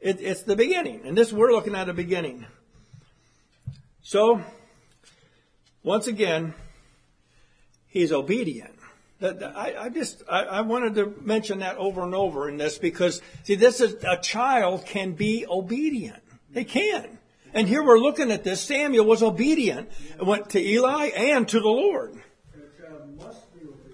it, 0.00 0.20
it's 0.20 0.42
the 0.42 0.56
beginning. 0.56 1.02
And 1.04 1.16
this, 1.16 1.32
we're 1.32 1.52
looking 1.52 1.74
at 1.74 1.88
a 1.88 1.94
beginning. 1.94 2.46
So, 4.02 4.42
once 5.82 6.06
again, 6.06 6.54
he's 7.90 8.12
obedient. 8.12 8.74
I, 9.22 9.74
I 9.78 9.88
just, 9.90 10.22
I, 10.30 10.44
I, 10.44 10.60
wanted 10.62 10.94
to 10.94 11.14
mention 11.20 11.58
that 11.58 11.76
over 11.76 12.02
and 12.02 12.14
over 12.14 12.48
in 12.48 12.56
this 12.56 12.78
because, 12.78 13.20
see, 13.42 13.54
this 13.54 13.82
is, 13.82 14.02
a 14.02 14.16
child 14.16 14.86
can 14.86 15.12
be 15.12 15.44
obedient. 15.46 16.22
They 16.50 16.64
can. 16.64 17.18
And 17.52 17.68
here 17.68 17.84
we're 17.84 17.98
looking 17.98 18.30
at 18.30 18.44
this. 18.44 18.62
Samuel 18.62 19.04
was 19.04 19.22
obedient, 19.22 19.90
went 20.18 20.50
to 20.50 20.60
Eli 20.60 21.08
and 21.08 21.46
to 21.48 21.60
the 21.60 21.68
Lord. 21.68 22.14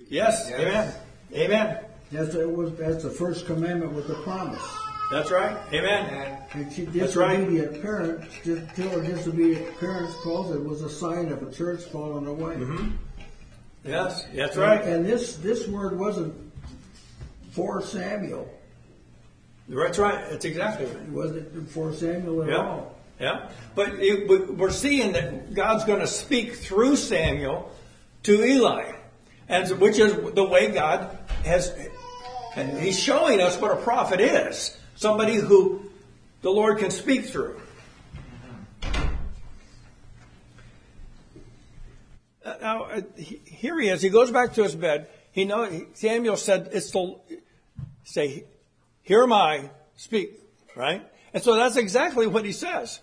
Yes, 0.09 0.47
yes. 0.49 0.61
amen. 0.61 0.95
Amen. 1.35 1.85
That's, 2.13 2.35
it 2.37 2.49
was, 2.49 2.77
that's 2.77 3.03
the 3.03 3.11
first 3.11 3.47
commandment 3.47 3.93
with 3.95 4.07
the 4.07 4.15
promise. 4.23 4.63
That's 5.11 5.33
right. 5.33 5.57
Amen. 5.73 6.39
And 6.53 6.93
disobedient 6.93 7.73
right. 7.73 7.83
parents, 7.83 8.27
disobedient 8.45 9.79
parents 9.81 10.15
calls 10.23 10.55
it 10.55 10.63
was 10.63 10.83
a 10.83 10.91
sign 10.91 11.33
of 11.33 11.43
a 11.43 11.51
church 11.53 11.83
falling 11.85 12.27
away. 12.27 12.55
Mm-hmm. 12.55 12.91
Yes, 13.87 14.25
that's 14.35 14.57
right. 14.57 14.83
And, 14.83 15.07
this 15.07 15.37
this 15.37 15.67
word 15.69 15.99
wasn't 15.99 16.35
for 17.53 17.83
Samuel. 17.83 18.53
That's 19.69 19.99
right. 19.99 20.31
That's 20.31 20.45
exactly 20.45 20.87
right. 20.87 20.97
It 20.97 21.09
wasn't 21.09 21.71
for 21.71 21.93
Samuel 21.93 22.43
at 22.43 22.49
yeah. 22.51 22.57
all. 22.57 22.97
Yeah. 23.21 23.49
But 23.75 23.95
it, 23.95 24.29
we're 24.29 24.71
seeing 24.71 25.13
that 25.13 25.55
God's 25.55 25.85
going 25.85 26.01
to 26.01 26.07
speak 26.07 26.55
through 26.55 26.97
Samuel 26.97 27.73
to 28.25 28.45
Eli, 28.45 28.93
and 29.49 29.81
which 29.81 29.99
is 29.99 30.15
the 30.35 30.45
way 30.45 30.71
God 30.71 31.19
has. 31.45 31.73
And 32.55 32.79
He's 32.79 32.99
showing 32.99 33.41
us 33.41 33.61
what 33.61 33.71
a 33.71 33.77
prophet 33.77 34.21
is 34.21 34.77
somebody 34.97 35.35
who 35.35 35.83
the 36.43 36.51
Lord 36.51 36.79
can 36.79 36.91
speak 36.91 37.27
through. 37.27 37.61
Now, 42.61 42.85
uh, 42.85 43.01
here 43.17 43.81
he 43.81 43.89
is. 43.89 44.03
He 44.03 44.09
goes 44.09 44.31
back 44.31 44.55
to 44.55 44.63
his 44.63 44.75
bed. 44.75 45.09
He 45.33 45.45
know 45.45 45.87
Samuel 45.95 46.37
said, 46.37 46.71
"It's 46.73 46.91
the 46.91 47.17
say, 48.05 48.45
here 49.03 49.23
am 49.23 49.33
I, 49.33 49.71
speak." 49.97 50.41
Right, 50.75 51.07
and 51.33 51.43
so 51.43 51.55
that's 51.55 51.77
exactly 51.77 52.27
what 52.27 52.45
he 52.45 52.53
says. 52.53 53.01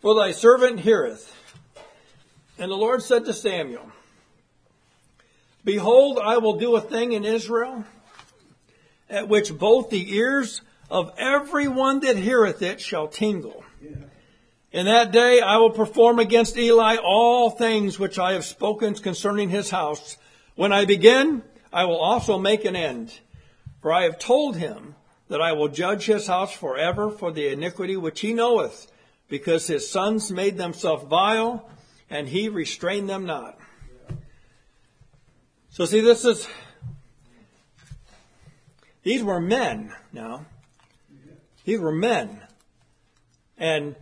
For 0.00 0.14
thy 0.14 0.32
servant 0.32 0.80
heareth. 0.80 1.36
And 2.58 2.70
the 2.70 2.76
Lord 2.76 3.02
said 3.02 3.24
to 3.24 3.32
Samuel, 3.32 3.90
Behold, 5.64 6.18
I 6.22 6.38
will 6.38 6.58
do 6.58 6.76
a 6.76 6.80
thing 6.80 7.12
in 7.12 7.24
Israel 7.24 7.84
at 9.08 9.28
which 9.28 9.56
both 9.56 9.90
the 9.90 10.14
ears 10.14 10.62
of 10.90 11.12
every 11.16 11.68
one 11.68 12.00
that 12.00 12.16
heareth 12.16 12.62
it 12.62 12.80
shall 12.80 13.08
tingle. 13.08 13.64
In 14.72 14.86
that 14.86 15.10
day 15.10 15.40
I 15.40 15.56
will 15.56 15.70
perform 15.70 16.18
against 16.18 16.56
Eli 16.56 16.96
all 16.96 17.50
things 17.50 17.98
which 17.98 18.18
I 18.18 18.32
have 18.32 18.44
spoken 18.44 18.94
concerning 18.94 19.48
his 19.48 19.70
house. 19.70 20.16
When 20.54 20.72
I 20.72 20.84
begin, 20.84 21.42
I 21.72 21.84
will 21.84 21.98
also 21.98 22.38
make 22.38 22.64
an 22.64 22.76
end. 22.76 23.18
For 23.82 23.92
I 23.92 24.02
have 24.04 24.18
told 24.18 24.56
him 24.56 24.94
that 25.28 25.40
I 25.40 25.52
will 25.52 25.68
judge 25.68 26.04
his 26.04 26.26
house 26.26 26.52
forever 26.52 27.10
for 27.10 27.32
the 27.32 27.48
iniquity 27.48 27.96
which 27.96 28.20
he 28.20 28.34
knoweth, 28.34 28.90
because 29.28 29.66
his 29.66 29.88
sons 29.88 30.30
made 30.30 30.58
themselves 30.58 31.04
vile, 31.04 31.68
and 32.08 32.28
he 32.28 32.48
restrained 32.48 33.08
them 33.08 33.24
not. 33.24 33.58
So 35.70 35.84
see, 35.84 36.00
this 36.00 36.24
is 36.24 36.48
these 39.02 39.22
were 39.22 39.40
men 39.40 39.94
now. 40.12 40.46
These 41.64 41.80
were 41.80 41.92
men. 41.92 42.40
And, 43.56 43.94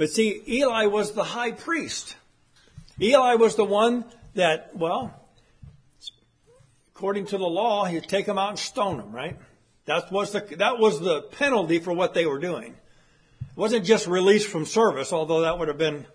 but 0.00 0.08
see, 0.08 0.42
Eli 0.48 0.86
was 0.86 1.12
the 1.12 1.22
high 1.22 1.52
priest. 1.52 2.16
Eli 3.02 3.34
was 3.34 3.56
the 3.56 3.66
one 3.66 4.06
that, 4.34 4.74
well, 4.74 5.14
according 6.94 7.26
to 7.26 7.36
the 7.36 7.44
law, 7.44 7.84
he'd 7.84 8.08
take 8.08 8.24
them 8.24 8.38
out 8.38 8.48
and 8.48 8.58
stone 8.58 8.96
them, 8.96 9.12
right? 9.12 9.36
That 9.84 10.10
was 10.10 10.32
the, 10.32 10.40
that 10.56 10.78
was 10.78 11.00
the 11.00 11.20
penalty 11.20 11.80
for 11.80 11.92
what 11.92 12.14
they 12.14 12.24
were 12.24 12.38
doing. 12.38 12.72
It 13.42 13.56
wasn't 13.56 13.84
just 13.84 14.06
release 14.06 14.46
from 14.46 14.64
service, 14.64 15.12
although 15.12 15.42
that 15.42 15.58
would 15.58 15.68
have 15.68 15.76
been 15.76 16.06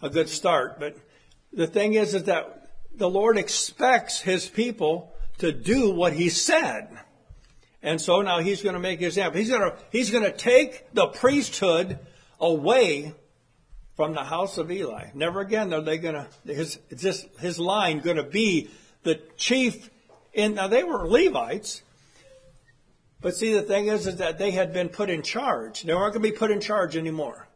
a 0.00 0.08
good 0.08 0.28
start. 0.28 0.78
But 0.78 0.96
the 1.52 1.66
thing 1.66 1.94
is, 1.94 2.14
is 2.14 2.22
that 2.26 2.70
the 2.94 3.10
Lord 3.10 3.38
expects 3.38 4.20
his 4.20 4.46
people 4.46 5.12
to 5.38 5.50
do 5.50 5.90
what 5.90 6.12
he 6.12 6.28
said. 6.28 6.96
And 7.82 8.00
so 8.00 8.22
now 8.22 8.38
he's 8.38 8.62
going 8.62 8.74
to 8.74 8.80
make 8.80 9.00
his 9.00 9.16
example. 9.16 9.40
He's 9.40 9.50
going 9.50 9.62
to, 9.62 9.76
he's 9.90 10.12
going 10.12 10.22
to 10.22 10.30
take 10.30 10.94
the 10.94 11.08
priesthood 11.08 11.98
away 12.40 13.14
from 13.96 14.14
the 14.14 14.24
house 14.24 14.58
of 14.58 14.70
Eli. 14.70 15.08
Never 15.14 15.40
again 15.40 15.72
are 15.72 15.80
they 15.80 15.98
going 15.98 16.14
to, 16.14 16.52
his, 16.52 16.78
his, 16.90 17.26
his 17.40 17.58
line 17.58 18.00
going 18.00 18.18
to 18.18 18.22
be 18.22 18.70
the 19.02 19.20
chief 19.36 19.90
in, 20.34 20.54
now 20.54 20.68
they 20.68 20.84
were 20.84 21.08
Levites, 21.08 21.82
but 23.22 23.34
see 23.34 23.54
the 23.54 23.62
thing 23.62 23.86
is, 23.86 24.06
is 24.06 24.16
that 24.16 24.38
they 24.38 24.50
had 24.50 24.72
been 24.72 24.90
put 24.90 25.08
in 25.08 25.22
charge. 25.22 25.82
They 25.82 25.94
weren't 25.94 26.12
going 26.12 26.22
to 26.22 26.30
be 26.30 26.36
put 26.36 26.50
in 26.50 26.60
charge 26.60 26.96
anymore. 26.96 27.48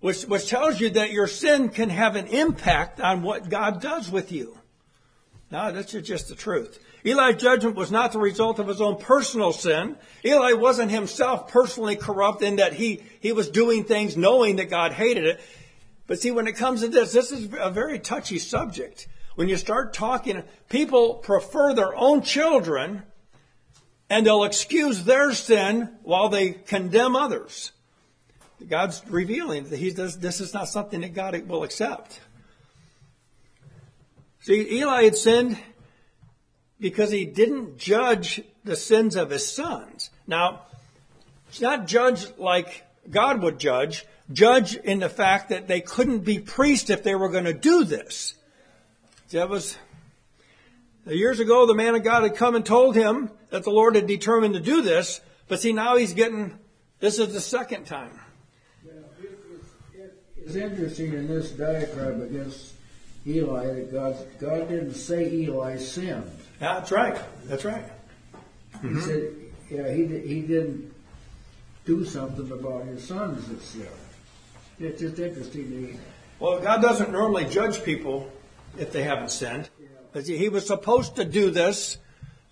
Which, 0.00 0.22
which 0.22 0.48
tells 0.48 0.80
you 0.80 0.90
that 0.90 1.12
your 1.12 1.26
sin 1.26 1.68
can 1.68 1.90
have 1.90 2.16
an 2.16 2.26
impact 2.28 3.00
on 3.00 3.22
what 3.22 3.48
God 3.48 3.80
does 3.80 4.10
with 4.10 4.32
you. 4.32 4.58
Now, 5.50 5.70
that's 5.70 5.92
just 5.92 6.28
the 6.28 6.34
truth. 6.34 6.78
Eli's 7.04 7.36
judgment 7.36 7.76
was 7.76 7.90
not 7.90 8.12
the 8.12 8.18
result 8.18 8.58
of 8.58 8.66
his 8.66 8.80
own 8.80 8.96
personal 8.96 9.52
sin. 9.52 9.96
Eli 10.24 10.54
wasn't 10.54 10.90
himself 10.90 11.48
personally 11.48 11.96
corrupt 11.96 12.42
in 12.42 12.56
that 12.56 12.72
he, 12.72 13.02
he 13.20 13.32
was 13.32 13.50
doing 13.50 13.84
things 13.84 14.16
knowing 14.16 14.56
that 14.56 14.70
God 14.70 14.92
hated 14.92 15.24
it. 15.24 15.40
But 16.06 16.18
see, 16.18 16.30
when 16.30 16.46
it 16.46 16.56
comes 16.56 16.80
to 16.80 16.88
this, 16.88 17.12
this 17.12 17.30
is 17.30 17.50
a 17.58 17.70
very 17.70 17.98
touchy 17.98 18.38
subject. 18.38 19.06
When 19.34 19.48
you 19.48 19.56
start 19.56 19.92
talking, 19.92 20.42
people 20.70 21.14
prefer 21.14 21.74
their 21.74 21.94
own 21.94 22.22
children 22.22 23.02
and 24.08 24.26
they'll 24.26 24.44
excuse 24.44 25.04
their 25.04 25.32
sin 25.32 25.90
while 26.02 26.30
they 26.30 26.52
condemn 26.52 27.16
others. 27.16 27.72
God's 28.66 29.02
revealing 29.08 29.64
that 29.64 29.78
he 29.78 29.90
does, 29.90 30.18
this 30.18 30.40
is 30.40 30.54
not 30.54 30.68
something 30.68 31.02
that 31.02 31.12
God 31.12 31.48
will 31.48 31.64
accept. 31.64 32.20
See, 34.40 34.78
Eli 34.78 35.04
had 35.04 35.16
sinned 35.16 35.58
because 36.80 37.10
he 37.10 37.24
didn't 37.24 37.78
judge 37.78 38.42
the 38.64 38.76
sins 38.76 39.16
of 39.16 39.30
his 39.30 39.50
sons. 39.50 40.10
Now, 40.26 40.62
it's 41.48 41.60
not 41.60 41.86
judge 41.86 42.26
like 42.38 42.84
God 43.10 43.42
would 43.42 43.58
judge, 43.58 44.06
judge 44.32 44.74
in 44.74 45.00
the 45.00 45.08
fact 45.08 45.50
that 45.50 45.68
they 45.68 45.80
couldn't 45.80 46.20
be 46.20 46.38
priests 46.38 46.90
if 46.90 47.02
they 47.02 47.14
were 47.14 47.28
going 47.28 47.44
to 47.44 47.54
do 47.54 47.84
this. 47.84 48.34
That 49.30 49.48
was 49.48 49.76
years 51.06 51.40
ago. 51.40 51.66
The 51.66 51.74
man 51.74 51.94
of 51.94 52.04
God 52.04 52.22
had 52.22 52.36
come 52.36 52.54
and 52.54 52.64
told 52.64 52.94
him 52.94 53.30
that 53.50 53.64
the 53.64 53.70
Lord 53.70 53.94
had 53.94 54.06
determined 54.06 54.54
to 54.54 54.60
do 54.60 54.82
this, 54.82 55.20
but 55.48 55.60
see 55.60 55.72
now 55.72 55.96
he's 55.96 56.14
getting. 56.14 56.58
This 57.00 57.18
is 57.18 57.32
the 57.32 57.40
second 57.40 57.84
time. 57.84 58.20
It's 60.36 60.54
interesting 60.56 61.14
in 61.14 61.26
this 61.26 61.50
diatribe 61.52 62.20
against 62.20 62.74
Eli 63.26 63.66
that 63.66 63.92
God, 63.92 64.16
God 64.38 64.68
didn't 64.68 64.94
say 64.94 65.30
Eli 65.30 65.78
sinned. 65.78 66.30
That's 66.58 66.92
right. 66.92 67.18
That's 67.44 67.64
right. 67.64 67.84
He 68.82 69.00
said, 69.00 69.32
yeah, 69.70 69.92
he, 69.92 70.06
he 70.06 70.42
didn't 70.42 70.92
do 71.84 72.04
something 72.04 72.50
about 72.50 72.86
his 72.86 73.06
sons 73.06 73.46
that 73.48 73.62
sinned. 73.62 73.88
It's 74.78 75.00
just 75.00 75.18
interesting. 75.18 75.98
Well, 76.38 76.60
God 76.60 76.82
doesn't 76.82 77.12
normally 77.12 77.44
judge 77.44 77.82
people 77.84 78.30
if 78.78 78.92
they 78.92 79.02
haven't 79.02 79.30
sinned. 79.30 79.68
But 80.12 80.26
He 80.26 80.48
was 80.48 80.66
supposed 80.66 81.16
to 81.16 81.24
do 81.24 81.50
this. 81.50 81.98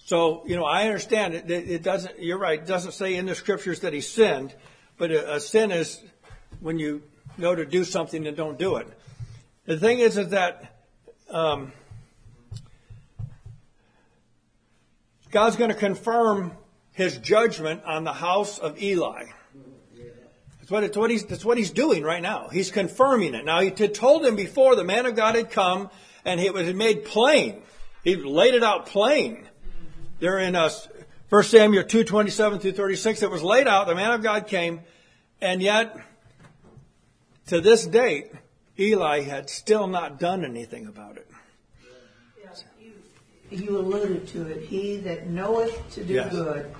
So, 0.04 0.42
you 0.46 0.56
know, 0.56 0.64
I 0.64 0.84
understand 0.84 1.34
it. 1.34 1.50
It 1.50 1.70
it 1.70 1.82
doesn't, 1.82 2.20
you're 2.20 2.38
right, 2.38 2.58
it 2.60 2.66
doesn't 2.66 2.92
say 2.92 3.14
in 3.14 3.26
the 3.26 3.34
scriptures 3.34 3.80
that 3.80 3.92
he 3.92 4.00
sinned, 4.00 4.54
but 4.98 5.10
a, 5.10 5.36
a 5.36 5.40
sin 5.40 5.70
is 5.70 6.02
when 6.60 6.78
you 6.78 7.02
go 7.40 7.54
to 7.54 7.64
do 7.64 7.84
something 7.84 8.26
and 8.26 8.36
don't 8.36 8.58
do 8.58 8.76
it. 8.76 8.88
The 9.64 9.78
thing 9.78 10.00
is, 10.00 10.18
is 10.18 10.28
that, 10.30 10.80
um, 11.30 11.72
God's 15.32 15.56
going 15.56 15.70
to 15.70 15.76
confirm 15.76 16.52
his 16.92 17.16
judgment 17.16 17.82
on 17.84 18.04
the 18.04 18.12
house 18.12 18.58
of 18.58 18.80
Eli. 18.80 19.24
That's 20.58 20.70
what, 20.70 20.84
it's 20.84 20.96
what 20.96 21.10
he's, 21.10 21.24
that's 21.24 21.44
what 21.44 21.56
he's 21.56 21.70
doing 21.70 22.04
right 22.04 22.22
now. 22.22 22.48
He's 22.52 22.70
confirming 22.70 23.34
it. 23.34 23.44
Now, 23.44 23.60
he 23.60 23.70
had 23.70 23.94
told 23.94 24.24
him 24.24 24.36
before 24.36 24.76
the 24.76 24.84
man 24.84 25.06
of 25.06 25.16
God 25.16 25.34
had 25.34 25.50
come 25.50 25.90
and 26.24 26.38
it 26.38 26.52
was 26.52 26.72
made 26.74 27.06
plain. 27.06 27.62
He 28.04 28.14
laid 28.14 28.54
it 28.54 28.62
out 28.62 28.86
plain. 28.86 29.48
There 30.20 30.38
in 30.38 30.54
uh, 30.54 30.70
1 31.30 31.42
Samuel 31.44 31.84
2, 31.84 32.04
27 32.04 32.58
through 32.58 32.72
36, 32.72 33.22
it 33.22 33.30
was 33.30 33.42
laid 33.42 33.66
out. 33.66 33.86
The 33.86 33.94
man 33.94 34.12
of 34.12 34.22
God 34.22 34.46
came 34.46 34.82
and 35.40 35.62
yet 35.62 35.96
to 37.46 37.60
this 37.60 37.86
date, 37.86 38.32
Eli 38.78 39.22
had 39.22 39.48
still 39.48 39.86
not 39.86 40.20
done 40.20 40.44
anything 40.44 40.86
about 40.86 41.16
it. 41.16 41.26
You 43.52 43.78
alluded 43.78 44.26
to 44.28 44.46
it. 44.46 44.62
He 44.62 44.96
that 44.98 45.28
knoweth 45.28 45.90
to 45.94 46.04
do 46.04 46.14
Yes. 46.14 46.32
good 46.32 46.74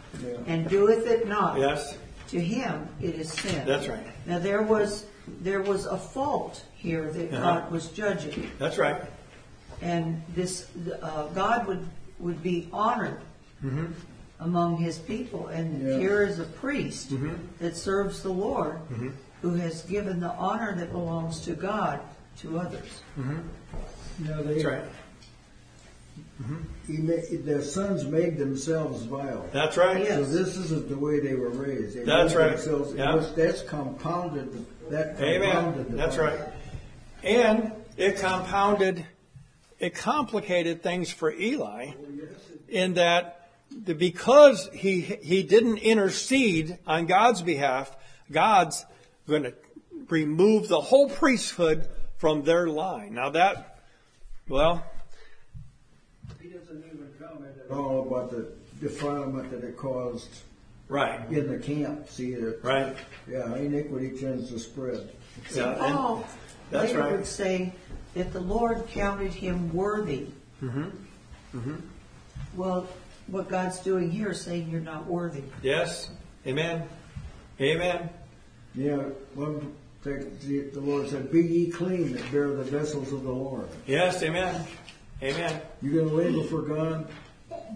and 0.46 0.68
doeth 0.68 1.06
it 1.06 1.28
not, 1.28 1.58
Yes? 1.58 1.96
to 2.28 2.40
him 2.40 2.88
it 3.00 3.14
is 3.14 3.30
sin. 3.32 3.66
That's 3.66 3.88
right. 3.88 4.06
Now 4.26 4.38
there 4.38 4.62
was 4.62 5.06
there 5.42 5.60
was 5.62 5.86
a 5.86 5.96
fault 5.98 6.64
here 6.74 7.10
that 7.12 7.32
Uh-huh. 7.32 7.60
God 7.60 7.70
was 7.70 7.88
judging, 7.88 8.50
That's 8.58 8.76
right. 8.78 9.02
and 9.80 10.22
this 10.34 10.66
uh, 11.02 11.26
God 11.28 11.66
would 11.66 11.86
would 12.18 12.42
be 12.42 12.68
honored 12.72 13.20
Mm-hmm. 13.64 13.92
among 14.40 14.76
His 14.78 14.98
people. 14.98 15.46
And 15.48 15.82
Yeah. 15.86 15.98
here 15.98 16.22
is 16.24 16.38
a 16.40 16.44
priest 16.44 17.10
Mm-hmm. 17.12 17.34
that 17.60 17.76
serves 17.76 18.22
the 18.22 18.32
Lord, 18.32 18.78
who 19.42 19.54
has 19.54 19.82
given 19.82 20.18
the 20.20 20.30
honor 20.32 20.74
that 20.76 20.90
belongs 20.92 21.40
to 21.40 21.52
God 21.54 22.00
to 22.38 22.58
others. 22.58 23.02
Now 23.16 24.42
they, 24.42 24.54
That's 24.54 24.64
right. 24.64 24.84
Mm-hmm. 26.42 26.56
he 26.86 26.98
made, 26.98 27.44
their 27.44 27.62
sons 27.62 28.04
made 28.04 28.36
themselves 28.36 29.04
vile. 29.04 29.48
That's 29.52 29.76
right. 29.76 30.02
Yeah. 30.02 30.16
So 30.16 30.24
this 30.24 30.56
isn't 30.56 30.88
the 30.88 30.96
way 30.96 31.20
they 31.20 31.34
were 31.34 31.50
raised. 31.50 31.96
They 31.96 32.04
That's 32.04 32.34
right. 32.34 32.52
themselves- 32.52 32.94
Yeah. 32.94 33.14
which- 33.14 33.34
That's 33.36 33.62
compounded. 33.62 34.66
That 34.90 35.20
Amen. 35.20 35.52
compounded. 35.52 35.92
the 35.92 35.96
That's 35.96 36.16
violence. 36.16 36.40
right. 36.40 36.52
And 37.22 37.72
it 37.96 38.16
compounded, 38.18 39.06
it 39.78 39.94
complicated 39.94 40.82
things 40.82 41.12
for 41.12 41.32
Eli 41.32 41.92
oh, 41.96 42.04
in 42.68 42.94
that 42.94 43.48
the, 43.70 43.94
because 43.94 44.68
he, 44.72 45.00
he 45.00 45.42
didn't 45.42 45.78
intercede 45.78 46.78
on 46.86 47.06
God's 47.06 47.42
behalf, 47.42 47.94
God's 48.30 48.84
going 49.28 49.44
to 49.44 49.54
remove 50.08 50.68
the 50.68 50.80
whole 50.80 51.08
priesthood 51.08 51.88
from 52.18 52.42
their 52.42 52.66
line. 52.68 53.14
Now 53.14 53.30
that, 53.30 53.78
well, 54.48 54.84
He 56.40 56.48
doesn't 56.48 56.84
even 56.84 57.08
comment 57.18 57.54
at 57.58 57.61
all 57.72 58.06
about 58.06 58.30
the 58.30 58.48
defilement 58.80 59.50
that 59.50 59.64
it 59.64 59.76
caused 59.76 60.28
right, 60.88 61.20
in 61.30 61.48
the 61.48 61.58
camp. 61.58 62.08
See 62.08 62.34
that? 62.34 62.62
right. 62.62 62.96
Yeah, 63.30 63.54
iniquity 63.56 64.10
tends 64.18 64.50
to 64.50 64.58
spread. 64.58 65.08
Yeah, 65.54 65.70
and- 65.70 65.94
Paul 65.94 66.24
that's 66.70 66.88
later 66.88 67.00
right. 67.00 67.12
would 67.12 67.26
say 67.26 67.72
that 68.14 68.32
the 68.32 68.40
Lord 68.40 68.86
counted 68.88 69.32
him 69.32 69.72
worthy. 69.72 70.26
Mm-hmm. 70.62 70.88
Mm-hmm. 71.54 71.76
Well, 72.56 72.86
what 73.26 73.48
God's 73.48 73.78
doing 73.80 74.10
here 74.10 74.30
is 74.30 74.40
saying 74.40 74.68
you're 74.70 74.80
not 74.80 75.06
worthy. 75.06 75.42
yes, 75.62 76.10
amen, 76.46 76.88
amen. 77.60 78.10
Yeah, 78.74 78.96
one 79.34 79.74
thing, 80.02 80.36
the 80.42 80.60
the 80.72 80.80
Lord 80.80 81.08
said, 81.08 81.30
"Be 81.30 81.42
ye 81.42 81.70
clean 81.70 82.12
that 82.14 82.32
bear 82.32 82.48
the 82.48 82.64
vessels 82.64 83.12
of 83.12 83.22
the 83.22 83.30
Lord." 83.30 83.68
Yes, 83.86 84.22
amen, 84.22 84.66
amen. 85.22 85.60
You're 85.82 86.04
gonna 86.04 86.16
labor 86.16 86.42
for 86.44 86.62
God. 86.62 87.06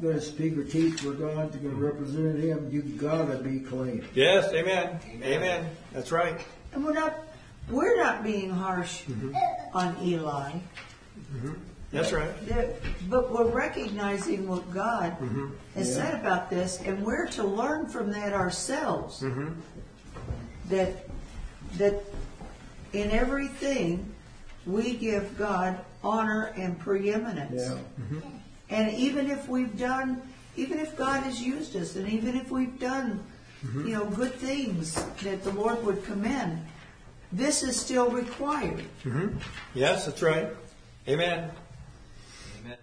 You're 0.00 0.12
gonna 0.12 0.22
speak 0.22 0.56
or 0.58 0.64
teach 0.64 1.00
for 1.00 1.12
God. 1.12 1.54
You're 1.54 1.70
gonna 1.72 1.84
represent 1.84 2.38
Him. 2.38 2.68
You 2.70 2.82
gotta 2.82 3.38
be 3.38 3.60
clean. 3.60 4.04
Yes, 4.14 4.52
amen, 4.52 5.00
amen. 5.22 5.70
That's 5.92 6.12
right. 6.12 6.38
And 6.72 6.84
we're 6.84 6.92
not 6.92 7.14
we're 7.70 7.96
not 7.96 8.22
being 8.22 8.50
harsh 8.50 9.02
Mm-hmm. 9.04 9.34
on 9.76 9.96
Eli. 10.02 10.52
That's 11.92 12.12
right. 12.12 12.30
There- 12.46 12.74
But 13.08 13.32
we're 13.32 13.46
recognizing 13.50 14.46
what 14.48 14.72
God 14.74 15.12
Mm-hmm. 15.18 15.46
has 15.76 15.94
said 15.94 16.14
about 16.20 16.50
this, 16.50 16.80
and 16.84 17.04
we're 17.04 17.26
to 17.28 17.44
learn 17.44 17.86
from 17.86 18.10
that 18.12 18.32
ourselves. 18.32 19.20
Mm-hmm. 19.22 19.48
That 20.68 21.08
that 21.78 22.02
in 22.92 23.10
everything 23.10 24.12
we 24.66 24.94
give 24.96 25.36
God 25.38 25.78
honor 26.02 26.52
and 26.56 26.78
preeminence. 26.78 27.62
Yeah. 27.70 28.18
And 28.68 28.92
even 28.94 29.30
if 29.30 29.48
we've 29.48 29.78
done 29.78 30.22
even 30.56 30.78
if 30.78 30.96
God 30.96 31.22
has 31.22 31.40
used 31.40 31.76
us, 31.76 31.96
and 31.96 32.08
even 32.08 32.36
if 32.36 32.50
we've 32.50 32.78
done, 32.78 33.22
you 33.74 33.92
know, 33.92 34.06
good 34.06 34.34
things 34.34 34.94
that 35.22 35.42
the 35.44 35.50
Lord 35.50 35.84
would 35.84 36.04
commend, 36.04 36.64
this 37.32 37.62
is 37.62 37.78
still 37.78 38.10
required. 38.10 38.84
Yes, 39.74 40.06
that's 40.06 40.22
right. 40.22 40.48
Amen. 41.08 41.50
Amen. 42.60 42.76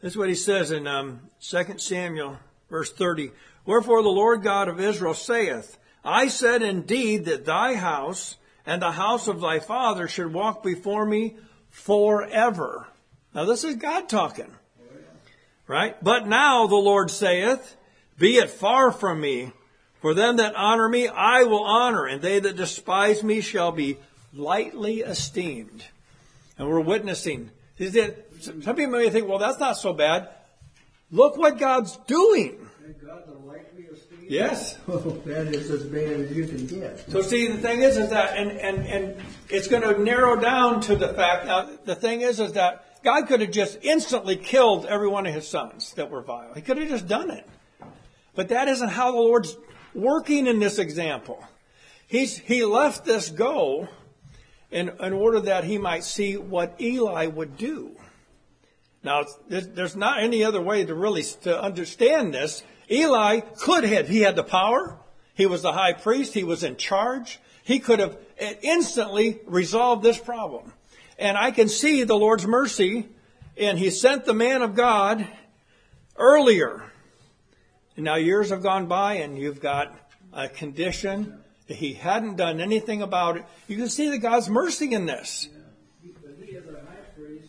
This 0.00 0.12
is 0.12 0.16
what 0.16 0.28
he 0.28 0.34
says 0.34 0.72
in 0.72 0.86
um, 0.86 1.20
2 1.40 1.78
Samuel, 1.78 2.38
verse 2.68 2.92
30. 2.92 3.30
Wherefore 3.64 4.02
the 4.02 4.08
Lord 4.08 4.42
God 4.42 4.68
of 4.68 4.80
Israel 4.80 5.14
saith, 5.14 5.78
I 6.04 6.26
said 6.26 6.62
indeed 6.62 7.26
that 7.26 7.44
thy 7.44 7.74
house 7.74 8.36
and 8.66 8.80
the 8.80 8.92
house 8.92 9.28
of 9.28 9.40
thy 9.40 9.58
father 9.58 10.08
should 10.08 10.32
walk 10.32 10.62
before 10.62 11.04
me 11.04 11.36
forever. 11.70 12.88
Now 13.34 13.44
this 13.44 13.64
is 13.64 13.76
God 13.76 14.08
talking. 14.08 14.50
Right? 15.66 15.96
But 16.02 16.26
now 16.26 16.66
the 16.66 16.76
Lord 16.76 17.10
saith, 17.10 17.76
Be 18.18 18.36
it 18.36 18.50
far 18.50 18.90
from 18.90 19.20
me, 19.20 19.52
for 20.00 20.12
them 20.12 20.36
that 20.36 20.54
honor 20.56 20.88
me 20.88 21.08
I 21.08 21.44
will 21.44 21.64
honor, 21.64 22.06
and 22.06 22.20
they 22.20 22.40
that 22.40 22.56
despise 22.56 23.22
me 23.22 23.40
shall 23.40 23.72
be 23.72 23.98
lightly 24.34 25.00
esteemed. 25.00 25.84
And 26.58 26.68
we're 26.68 26.80
witnessing. 26.80 27.50
Some 27.78 28.76
people 28.76 28.88
may 28.88 29.10
think, 29.10 29.28
well, 29.28 29.38
that's 29.38 29.58
not 29.58 29.76
so 29.76 29.92
bad. 29.92 30.28
Look 31.10 31.36
what 31.36 31.58
God's 31.58 31.96
doing. 32.06 32.68
God. 33.04 33.22
Yes. 34.28 34.78
That 34.86 35.54
is 35.54 35.70
as 35.70 35.84
bad 35.84 36.20
as 36.20 36.32
you 36.32 36.46
can 36.46 36.66
get. 36.66 37.10
So 37.10 37.22
see, 37.22 37.48
the 37.48 37.58
thing 37.58 37.82
is, 37.82 37.96
is 37.96 38.10
that, 38.10 38.36
and, 38.36 38.50
and, 38.50 38.86
and 38.86 39.16
it's 39.48 39.68
going 39.68 39.82
to 39.82 40.02
narrow 40.02 40.36
down 40.36 40.80
to 40.82 40.96
the 40.96 41.08
fact, 41.14 41.46
now, 41.46 41.70
the 41.84 41.94
thing 41.94 42.20
is, 42.20 42.40
is 42.40 42.52
that 42.52 43.02
God 43.02 43.26
could 43.26 43.40
have 43.40 43.50
just 43.50 43.78
instantly 43.82 44.36
killed 44.36 44.86
every 44.86 45.08
one 45.08 45.26
of 45.26 45.34
his 45.34 45.48
sons 45.48 45.92
that 45.94 46.10
were 46.10 46.22
vile. 46.22 46.54
He 46.54 46.62
could 46.62 46.78
have 46.78 46.88
just 46.88 47.08
done 47.08 47.30
it. 47.30 47.48
But 48.34 48.48
that 48.48 48.68
isn't 48.68 48.88
how 48.88 49.12
the 49.12 49.18
Lord's 49.18 49.56
working 49.94 50.46
in 50.46 50.60
this 50.60 50.78
example. 50.78 51.42
He's, 52.06 52.38
he 52.38 52.64
left 52.64 53.04
this 53.04 53.30
go 53.30 53.88
in, 54.70 54.90
in 55.00 55.12
order 55.12 55.40
that 55.40 55.64
he 55.64 55.78
might 55.78 56.04
see 56.04 56.36
what 56.36 56.80
Eli 56.80 57.26
would 57.26 57.56
do. 57.56 57.96
Now, 59.04 59.24
there's, 59.48 59.68
there's 59.68 59.96
not 59.96 60.22
any 60.22 60.44
other 60.44 60.62
way 60.62 60.84
to 60.84 60.94
really 60.94 61.24
to 61.42 61.60
understand 61.60 62.32
this. 62.32 62.62
Eli 62.92 63.40
could 63.40 63.84
have, 63.84 64.08
he 64.08 64.20
had 64.20 64.36
the 64.36 64.44
power. 64.44 64.98
He 65.34 65.46
was 65.46 65.62
the 65.62 65.72
high 65.72 65.94
priest. 65.94 66.34
He 66.34 66.44
was 66.44 66.62
in 66.62 66.76
charge. 66.76 67.40
He 67.64 67.78
could 67.78 68.00
have 68.00 68.18
instantly 68.62 69.40
resolved 69.46 70.02
this 70.02 70.18
problem. 70.18 70.72
And 71.18 71.38
I 71.38 71.52
can 71.52 71.68
see 71.68 72.04
the 72.04 72.16
Lord's 72.16 72.46
mercy, 72.46 73.08
and 73.56 73.78
he 73.78 73.90
sent 73.90 74.26
the 74.26 74.34
man 74.34 74.60
of 74.60 74.74
God 74.74 75.26
earlier. 76.16 76.84
And 77.96 78.04
now 78.04 78.16
years 78.16 78.50
have 78.50 78.62
gone 78.62 78.86
by, 78.86 79.14
and 79.14 79.38
you've 79.38 79.60
got 79.60 79.94
a 80.32 80.48
condition 80.48 81.38
that 81.68 81.76
he 81.76 81.94
hadn't 81.94 82.36
done 82.36 82.60
anything 82.60 83.00
about 83.00 83.36
it. 83.38 83.44
You 83.68 83.76
can 83.76 83.88
see 83.88 84.10
the 84.10 84.18
God's 84.18 84.50
mercy 84.50 84.92
in 84.92 85.06
this. 85.06 85.48
Priest. 87.16 87.48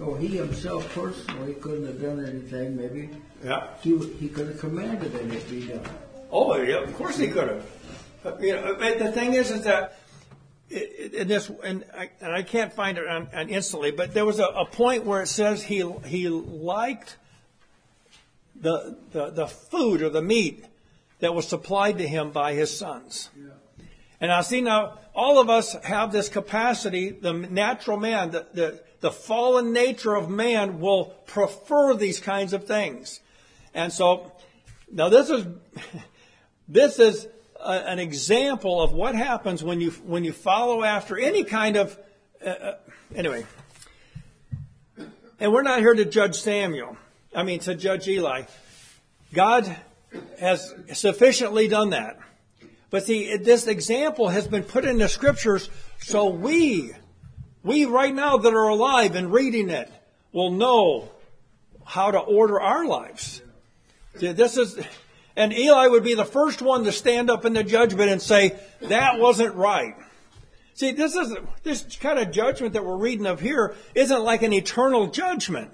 Oh, 0.00 0.14
he 0.14 0.28
himself 0.28 0.94
personally 0.94 1.54
couldn't 1.54 1.86
have 1.86 2.00
done 2.00 2.24
anything, 2.24 2.76
maybe. 2.76 3.10
Yeah. 3.46 3.68
He, 3.80 3.96
he 4.18 4.28
could 4.28 4.48
have 4.48 4.58
commanded 4.58 5.12
that 5.12 5.22
it 5.22 5.48
be 5.48 5.68
done. 5.68 5.80
Oh, 6.32 6.56
yeah, 6.56 6.82
of 6.82 6.92
course 6.96 7.16
he 7.16 7.28
could 7.28 7.48
have. 7.48 7.60
Uh, 7.62 8.32
but, 8.32 8.40
you 8.40 8.56
know, 8.56 8.74
but 8.76 8.98
the 8.98 9.12
thing 9.12 9.34
is, 9.34 9.52
is 9.52 9.62
that 9.62 10.00
in 10.68 11.28
this, 11.28 11.48
and 11.62 11.84
I, 11.96 12.10
and 12.20 12.32
I 12.32 12.42
can't 12.42 12.72
find 12.72 12.98
it 12.98 13.06
on, 13.06 13.28
on 13.32 13.48
instantly, 13.48 13.92
but 13.92 14.14
there 14.14 14.24
was 14.24 14.40
a, 14.40 14.46
a 14.46 14.66
point 14.66 15.04
where 15.04 15.22
it 15.22 15.28
says 15.28 15.62
he 15.62 15.88
he 16.04 16.28
liked 16.28 17.18
the, 18.60 18.98
the 19.12 19.30
the 19.30 19.46
food 19.46 20.02
or 20.02 20.10
the 20.10 20.22
meat 20.22 20.64
that 21.20 21.32
was 21.32 21.46
supplied 21.46 21.98
to 21.98 22.08
him 22.08 22.32
by 22.32 22.54
his 22.54 22.76
sons. 22.76 23.30
And 24.20 24.32
I 24.32 24.40
see 24.40 24.60
now 24.60 24.98
all 25.14 25.38
of 25.38 25.48
us 25.48 25.76
have 25.84 26.10
this 26.10 26.28
capacity. 26.28 27.10
The 27.10 27.32
natural 27.32 27.96
man, 27.96 28.32
the, 28.32 28.46
the 28.52 28.80
the 28.98 29.12
fallen 29.12 29.72
nature 29.72 30.16
of 30.16 30.28
man, 30.28 30.80
will 30.80 31.14
prefer 31.26 31.94
these 31.94 32.18
kinds 32.18 32.52
of 32.52 32.64
things. 32.64 33.20
And 33.76 33.92
so 33.92 34.32
now 34.90 35.10
this 35.10 35.28
is 35.28 35.46
this 36.68 36.98
is 36.98 37.28
a, 37.60 37.70
an 37.70 37.98
example 37.98 38.80
of 38.80 38.92
what 38.92 39.14
happens 39.14 39.62
when 39.62 39.80
you 39.80 39.90
when 39.90 40.24
you 40.24 40.32
follow 40.32 40.82
after 40.82 41.18
any 41.18 41.44
kind 41.44 41.76
of 41.76 41.96
uh, 42.44 42.48
uh, 42.48 42.74
anyway. 43.14 43.44
And 45.38 45.52
we're 45.52 45.62
not 45.62 45.80
here 45.80 45.94
to 45.94 46.06
judge 46.06 46.36
Samuel. 46.36 46.96
I 47.34 47.42
mean 47.42 47.60
to 47.60 47.74
judge 47.74 48.08
Eli. 48.08 48.44
God 49.34 49.76
has 50.40 50.74
sufficiently 50.94 51.68
done 51.68 51.90
that. 51.90 52.18
But 52.88 53.04
see, 53.04 53.36
this 53.36 53.66
example 53.66 54.28
has 54.28 54.48
been 54.48 54.62
put 54.62 54.86
in 54.86 54.96
the 54.96 55.08
scriptures 55.08 55.68
so 55.98 56.30
we, 56.30 56.92
we 57.62 57.84
right 57.84 58.14
now 58.14 58.38
that 58.38 58.54
are 58.54 58.68
alive 58.68 59.16
and 59.16 59.30
reading 59.30 59.68
it, 59.68 59.90
will 60.32 60.52
know 60.52 61.10
how 61.84 62.10
to 62.12 62.18
order 62.18 62.60
our 62.60 62.86
lives. 62.86 63.42
This 64.18 64.56
is, 64.56 64.78
and 65.36 65.52
Eli 65.52 65.86
would 65.88 66.04
be 66.04 66.14
the 66.14 66.24
first 66.24 66.62
one 66.62 66.84
to 66.84 66.92
stand 66.92 67.30
up 67.30 67.44
in 67.44 67.52
the 67.52 67.64
judgment 67.64 68.10
and 68.10 68.20
say, 68.20 68.58
that 68.82 69.18
wasn't 69.18 69.54
right. 69.54 69.94
See, 70.74 70.92
this 70.92 71.14
is, 71.14 71.34
this 71.62 71.96
kind 71.96 72.18
of 72.18 72.30
judgment 72.30 72.74
that 72.74 72.84
we're 72.84 72.98
reading 72.98 73.26
of 73.26 73.40
here 73.40 73.74
isn't 73.94 74.22
like 74.22 74.42
an 74.42 74.52
eternal 74.52 75.06
judgment. 75.06 75.72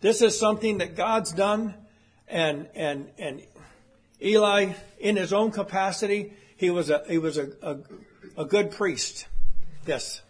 This 0.00 0.22
is 0.22 0.38
something 0.38 0.78
that 0.78 0.96
God's 0.96 1.32
done 1.32 1.74
and, 2.26 2.68
and, 2.74 3.10
and 3.18 3.42
Eli, 4.22 4.72
in 4.98 5.16
his 5.16 5.32
own 5.32 5.50
capacity, 5.50 6.32
he 6.56 6.70
was 6.70 6.90
a, 6.90 7.04
he 7.08 7.18
was 7.18 7.38
a, 7.38 7.50
a, 7.62 7.76
a 8.36 8.44
good 8.44 8.70
priest. 8.70 9.26
Yes. 9.86 10.22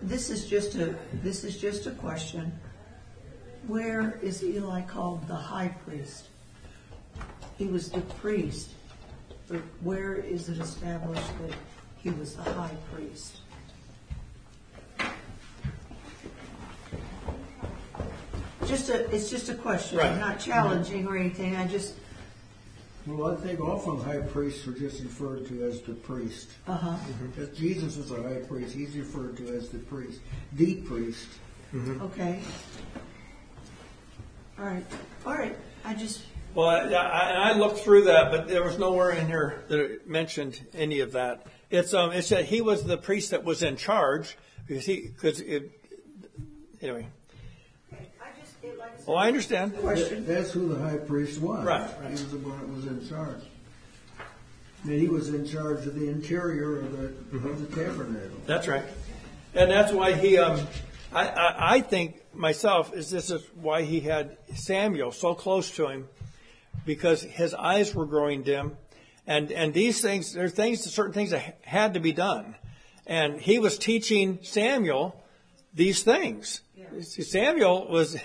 This 0.00 0.30
is 0.30 0.46
just 0.46 0.74
a, 0.76 0.96
this 1.12 1.44
is 1.44 1.60
just 1.60 1.86
a 1.86 1.92
question. 1.92 2.52
Where 3.66 4.18
is 4.22 4.42
Eli 4.42 4.82
called 4.82 5.26
the 5.28 5.34
high 5.34 5.68
priest? 5.84 6.28
He 7.56 7.66
was 7.66 7.90
the 7.90 8.00
priest, 8.00 8.70
but 9.48 9.60
where 9.82 10.14
is 10.14 10.48
it 10.48 10.58
established 10.58 11.26
that 11.42 11.54
he 11.98 12.10
was 12.10 12.34
the 12.36 12.42
high 12.52 12.76
priest? 12.92 13.38
Just 18.66 18.90
a, 18.90 19.08
it's 19.14 19.30
just 19.30 19.48
a 19.48 19.54
question. 19.54 19.98
I'm 20.00 20.18
not 20.18 20.38
challenging 20.38 21.06
or 21.06 21.16
anything. 21.16 21.56
I 21.56 21.66
just, 21.66 21.94
Well, 23.06 23.32
I 23.32 23.36
think 23.40 23.60
often 23.60 23.98
high 24.00 24.18
priests 24.20 24.66
are 24.68 24.72
just 24.72 25.02
referred 25.02 25.46
to 25.48 25.64
as 25.64 25.80
the 25.82 25.94
priest. 25.94 26.50
uh-huh. 26.66 26.96
If 27.38 27.56
Jesus 27.56 27.96
was 27.96 28.10
a 28.12 28.22
high 28.22 28.40
priest, 28.46 28.74
he's 28.74 28.94
referred 28.96 29.36
to 29.38 29.48
as 29.56 29.70
the 29.70 29.78
priest, 29.78 30.20
the 30.54 30.74
priest. 30.82 31.28
Okay. 31.74 32.40
All 34.58 34.64
right. 34.66 34.84
All 35.24 35.34
right. 35.34 35.56
I 35.84 35.94
just, 35.94 36.24
Well, 36.54 36.68
I, 36.68 36.80
I, 36.92 37.50
I 37.50 37.52
looked 37.52 37.80
through 37.80 38.04
that, 38.04 38.30
but 38.30 38.48
there 38.48 38.64
was 38.64 38.78
nowhere 38.78 39.10
in 39.10 39.26
here 39.26 39.62
that 39.68 39.78
it 39.78 40.08
mentioned 40.08 40.60
any 40.74 41.00
of 41.00 41.12
that. 41.12 41.46
It's 41.70 41.94
um, 41.94 42.12
it 42.12 42.22
said 42.22 42.46
he 42.46 42.60
was 42.60 42.82
the 42.84 42.96
priest 42.96 43.30
that 43.30 43.44
was 43.44 43.62
in 43.62 43.76
charge 43.76 44.36
because 44.66 44.86
he 44.86 45.10
because 45.14 45.40
it, 45.40 45.70
anyway. 46.80 47.06
I 47.92 47.96
just, 48.40 48.54
it, 48.62 48.78
like 48.78 48.94
I 48.94 48.96
said, 48.96 49.06
Well, 49.06 49.16
I 49.18 49.28
understand. 49.28 49.76
question. 49.78 50.26
That's 50.26 50.50
who 50.50 50.74
the 50.74 50.80
high 50.80 50.96
priest 50.96 51.40
was. 51.40 51.64
Right, 51.64 51.88
He 52.06 52.12
was 52.12 52.30
the 52.30 52.38
one 52.38 52.58
that 52.58 52.68
was 52.68 52.86
in 52.86 53.08
charge. 53.08 53.42
And 54.84 54.92
he 54.92 55.08
was 55.08 55.28
in 55.28 55.46
charge 55.46 55.86
of 55.86 55.94
the 55.94 56.08
interior 56.08 56.78
of 56.78 56.96
the, 56.96 57.38
of 57.48 57.70
the 57.70 57.76
tabernacle. 57.76 58.38
That's 58.46 58.66
right, 58.66 58.84
and 59.54 59.70
that's 59.70 59.92
why 59.92 60.12
he 60.14 60.38
um, 60.38 60.66
I, 61.12 61.28
I 61.28 61.74
I 61.74 61.80
think 61.80 62.22
myself 62.34 62.94
is 62.94 63.10
this 63.10 63.30
is 63.30 63.42
why 63.54 63.82
he 63.82 64.00
had 64.00 64.36
Samuel 64.54 65.12
so 65.12 65.34
close 65.34 65.70
to 65.76 65.88
him 65.88 66.08
because 66.84 67.22
his 67.22 67.54
eyes 67.54 67.94
were 67.94 68.06
growing 68.06 68.42
dim, 68.42 68.76
and 69.26 69.50
and 69.50 69.72
these 69.72 70.00
things 70.00 70.34
there 70.34 70.44
are 70.44 70.50
things 70.50 70.82
certain 70.82 71.12
things 71.12 71.30
that 71.30 71.58
had 71.62 71.94
to 71.94 72.00
be 72.00 72.12
done, 72.12 72.54
and 73.06 73.40
he 73.40 73.58
was 73.58 73.78
teaching 73.78 74.38
Samuel 74.42 75.22
these 75.74 76.02
things. 76.02 76.60
See, 77.00 77.22
Samuel 77.22 77.88
was 77.88 78.16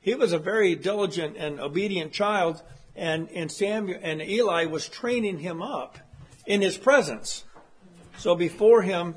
he 0.00 0.14
was 0.14 0.32
a 0.32 0.38
very 0.38 0.74
diligent 0.74 1.36
and 1.36 1.60
obedient 1.60 2.12
child, 2.12 2.62
and 2.96 3.28
and 3.30 3.50
Samuel 3.50 4.00
and 4.02 4.20
Eli 4.20 4.64
was 4.66 4.88
training 4.88 5.38
him 5.38 5.62
up 5.62 5.98
in 6.46 6.60
his 6.62 6.76
presence. 6.76 7.44
So 8.18 8.34
before 8.34 8.82
him. 8.82 9.14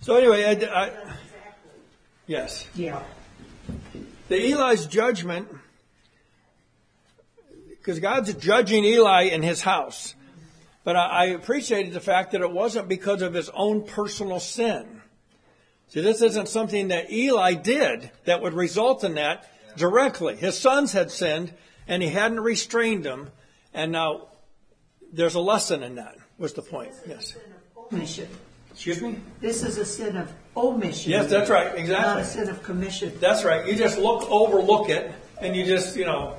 So 0.00 0.16
anyway, 0.16 0.44
I, 0.44 0.84
I, 0.84 0.90
yes, 2.26 2.66
Yeah. 2.74 3.02
the 4.28 4.50
Eli's 4.50 4.86
judgment, 4.86 5.48
because 7.68 7.98
God's 8.00 8.32
judging 8.34 8.84
Eli 8.84 9.24
in 9.24 9.42
his 9.42 9.62
house. 9.62 10.14
But 10.84 10.96
I, 10.96 11.06
I 11.06 11.24
appreciated 11.26 11.92
the 11.92 12.00
fact 12.00 12.32
that 12.32 12.40
it 12.40 12.50
wasn't 12.50 12.88
because 12.88 13.20
of 13.20 13.34
his 13.34 13.50
own 13.50 13.84
personal 13.84 14.40
sin. 14.40 15.02
See, 15.88 16.00
this 16.00 16.22
isn't 16.22 16.48
something 16.48 16.88
that 16.88 17.10
Eli 17.12 17.54
did 17.54 18.10
that 18.24 18.40
would 18.40 18.54
result 18.54 19.04
in 19.04 19.14
that 19.16 19.50
directly. 19.76 20.36
His 20.36 20.56
sons 20.56 20.92
had 20.92 21.10
sinned, 21.10 21.52
and 21.86 22.02
he 22.02 22.08
hadn't 22.08 22.40
restrained 22.40 23.04
them, 23.04 23.30
and 23.74 23.92
now 23.92 24.28
there's 25.12 25.34
a 25.34 25.40
lesson 25.40 25.82
in 25.82 25.96
that. 25.96 26.16
Was 26.38 26.54
the 26.54 26.62
point? 26.62 26.92
Yes. 27.06 27.36
Omission. 28.86 28.92
Excuse 28.92 29.02
me. 29.02 29.20
This 29.40 29.62
is 29.62 29.78
a 29.78 29.84
sin 29.84 30.16
of 30.16 30.32
omission. 30.56 31.10
Yes, 31.12 31.28
that's 31.28 31.50
right. 31.50 31.74
Exactly. 31.76 32.06
Not 32.14 32.18
a 32.20 32.24
sin 32.24 32.48
of 32.48 32.62
commission. 32.62 33.12
That's 33.20 33.44
right. 33.44 33.66
You 33.66 33.74
just 33.76 33.98
look 33.98 34.30
overlook 34.30 34.88
it, 34.88 35.12
and 35.40 35.54
you 35.54 35.64
just 35.64 35.96
you 35.96 36.04
know, 36.06 36.36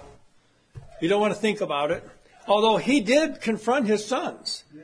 you 1.01 1.07
don't 1.07 1.21
want 1.21 1.33
to 1.33 1.39
think 1.39 1.61
about 1.61 1.91
it. 1.91 2.07
Although 2.47 2.77
he 2.77 3.01
did 3.01 3.41
confront 3.41 3.87
his 3.87 4.03
sons. 4.05 4.63
Yeah, 4.73 4.81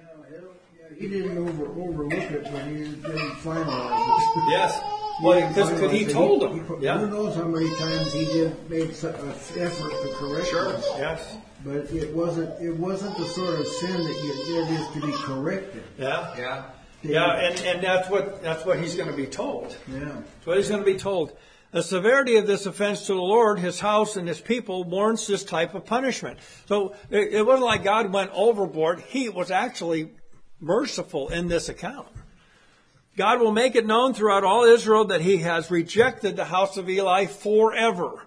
he 1.00 1.08
didn't 1.08 1.38
over, 1.38 1.66
overlook 1.66 2.14
it, 2.14 2.44
when 2.52 2.68
he 2.70 2.84
didn't 2.84 3.32
finalize 3.42 4.38
it. 4.38 4.50
Yes. 4.50 4.80
Well, 5.20 5.50
because 5.50 5.72
didn't 5.72 5.96
he 5.96 6.06
told 6.06 6.44
them. 6.44 6.54
he- 6.54 6.60
Who 6.60 6.78
Yeah. 6.80 7.04
knows 7.06 7.34
how 7.36 7.46
many 7.46 7.68
times 7.78 8.14
he 8.14 8.26
did 8.26 8.70
make 8.70 8.94
su- 8.94 9.08
an 9.08 9.30
effort 9.58 9.90
to 9.90 10.14
correct 10.14 10.54
us. 10.54 10.86
Yes. 11.00 11.38
But 11.66 11.90
it 11.92 12.14
wasn't, 12.14 12.52
it 12.62 12.78
wasn't 12.78 13.18
the 13.18 13.26
sort 13.26 13.60
of 13.60 13.66
sin 13.66 13.98
that 13.98 14.14
you, 14.24 14.32
that 14.62 14.72
is 14.80 14.88
to 14.94 15.08
be 15.08 15.12
corrected. 15.14 15.84
Yeah. 15.98 16.36
Yeah. 16.38 16.64
Yeah, 17.08 17.36
and, 17.36 17.60
and 17.62 17.84
that's 17.84 18.10
what 18.10 18.42
that's 18.42 18.66
what 18.66 18.80
he's 18.80 18.96
going 18.96 19.10
to 19.10 19.16
be 19.16 19.26
told. 19.26 19.76
Yeah. 19.88 20.00
That's 20.00 20.46
what 20.46 20.58
he's 20.58 20.70
going 20.70 20.82
to 20.82 20.86
be 20.86 20.98
told. 20.98 21.36
The 21.72 21.84
severity 21.84 22.38
of 22.38 22.48
this 22.48 22.66
offense 22.66 23.08
to 23.08 23.14
the 23.14 23.22
Lord, 23.22 23.60
his 23.60 23.80
house, 23.80 24.16
and 24.16 24.28
his 24.28 24.40
people 24.40 24.84
warrants 24.84 25.28
this 25.28 25.44
type 25.44 25.76
of 25.76 25.86
punishment. 25.86 26.40
So 26.66 26.96
it, 27.10 27.34
it 27.34 27.46
wasn't 27.46 27.66
like 27.66 27.84
God 27.84 28.14
went 28.14 28.32
overboard. 28.34 29.02
He 29.02 29.28
was 29.28 29.52
actually 29.52 30.12
merciful 30.62 31.30
in 31.30 31.50
this 31.50 31.68
account. 31.68 32.08
God 33.18 33.42
will 33.42 33.52
make 33.52 33.76
it 33.76 33.86
known 33.86 34.14
throughout 34.14 34.44
all 34.44 34.64
Israel 34.64 35.06
that 35.06 35.22
he 35.22 35.38
has 35.38 35.72
rejected 35.72 36.36
the 36.36 36.46
house 36.46 36.78
of 36.78 36.90
Eli 36.90 37.26
forever. 37.26 38.22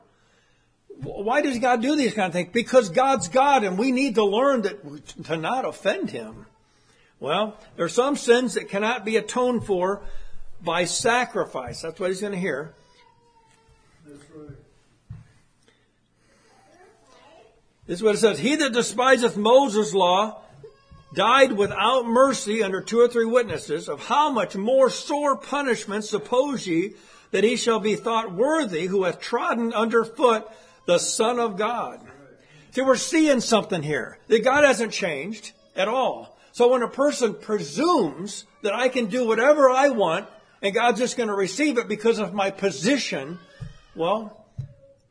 Why 1.02 1.40
does 1.40 1.58
God 1.58 1.80
do 1.80 1.96
these 1.96 2.12
kind 2.12 2.26
of 2.26 2.32
things? 2.32 2.50
Because 2.52 2.90
God's 2.90 3.28
God 3.28 3.64
and 3.64 3.78
we 3.78 3.90
need 3.90 4.16
to 4.16 4.24
learn 4.24 4.62
that 4.62 5.24
to 5.24 5.36
not 5.36 5.64
offend 5.64 6.10
him. 6.10 6.46
Well, 7.20 7.58
there 7.76 7.84
are 7.84 7.90
some 7.90 8.16
sins 8.16 8.54
that 8.54 8.70
cannot 8.70 9.04
be 9.04 9.18
atoned 9.18 9.66
for 9.66 10.00
by 10.62 10.86
sacrifice. 10.86 11.82
That's 11.82 12.00
what 12.00 12.08
he's 12.08 12.22
going 12.22 12.32
to 12.32 12.38
hear. 12.38 12.74
Right. 14.06 14.56
This 17.86 17.98
is 17.98 18.02
what 18.02 18.14
it 18.14 18.18
says. 18.18 18.38
He 18.38 18.56
that 18.56 18.72
despiseth 18.72 19.36
Moses' 19.36 19.92
law 19.92 20.40
died 21.12 21.52
without 21.52 22.06
mercy 22.06 22.62
under 22.62 22.80
two 22.80 23.00
or 23.00 23.08
three 23.08 23.26
witnesses. 23.26 23.88
Of 23.88 24.06
how 24.06 24.30
much 24.30 24.56
more 24.56 24.88
sore 24.88 25.36
punishment 25.36 26.04
suppose 26.04 26.66
ye 26.66 26.94
that 27.32 27.44
he 27.44 27.56
shall 27.56 27.80
be 27.80 27.96
thought 27.96 28.32
worthy 28.32 28.86
who 28.86 29.04
hath 29.04 29.20
trodden 29.20 29.74
under 29.74 30.04
foot 30.04 30.48
the 30.86 30.98
Son 30.98 31.38
of 31.38 31.58
God? 31.58 32.00
See, 32.70 32.82
we're 32.82 32.96
seeing 32.96 33.40
something 33.40 33.82
here. 33.82 34.18
That 34.28 34.44
God 34.44 34.64
hasn't 34.64 34.92
changed 34.92 35.52
at 35.76 35.88
all. 35.88 36.38
So 36.52 36.68
when 36.68 36.82
a 36.82 36.88
person 36.88 37.34
presumes 37.34 38.44
that 38.62 38.74
I 38.74 38.88
can 38.88 39.06
do 39.06 39.26
whatever 39.26 39.70
I 39.70 39.90
want 39.90 40.28
and 40.62 40.74
God's 40.74 40.98
just 40.98 41.16
going 41.16 41.28
to 41.28 41.34
receive 41.34 41.78
it 41.78 41.88
because 41.88 42.18
of 42.18 42.34
my 42.34 42.50
position, 42.50 43.38
well, 43.94 44.46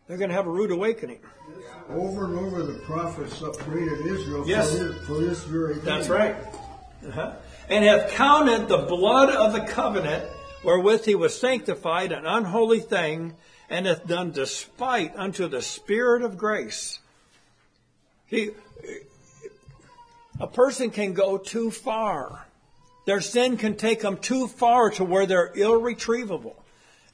they're 0.08 0.18
going 0.18 0.30
to 0.30 0.36
have 0.36 0.48
a 0.48 0.52
rude 0.52 0.72
awakening. 0.72 1.20
Over 1.90 2.26
and 2.26 2.40
over, 2.40 2.64
the 2.64 2.80
prophets 2.80 3.42
upbraided 3.42 4.06
Israel 4.06 4.48
Yes. 4.48 4.72
for, 4.78 4.84
this, 4.84 5.06
for 5.06 5.14
this 5.14 5.44
very 5.46 5.76
thing. 5.76 5.86
That's 5.86 6.10
right. 6.10 6.36
Uh-huh. 7.08 7.34
And 7.68 7.86
have 7.86 8.12
counted 8.12 8.68
the 8.68 8.80
blood 8.80 9.34
of 9.34 9.54
the 9.54 9.62
covenant 9.62 10.30
wherewith 10.64 11.06
he 11.06 11.16
was 11.16 11.40
sanctified 11.40 12.12
an 12.12 12.26
unholy 12.26 12.80
thing, 12.80 13.36
and 13.70 13.86
hath 13.86 14.06
done 14.08 14.32
despite 14.32 15.16
unto 15.16 15.48
the 15.48 15.62
Spirit 15.62 16.24
of 16.24 16.38
grace. 16.38 17.00
He, 18.26 18.50
a 20.40 20.48
person 20.48 20.90
can 20.90 21.14
go 21.14 21.38
too 21.38 21.72
far. 21.72 22.48
Their 23.06 23.22
sin 23.22 23.58
can 23.58 23.76
take 23.76 24.02
them 24.02 24.18
too 24.18 24.48
far 24.48 24.92
to 24.92 25.04
where 25.04 25.26
they're 25.26 25.52
irretrievable. 25.56 26.64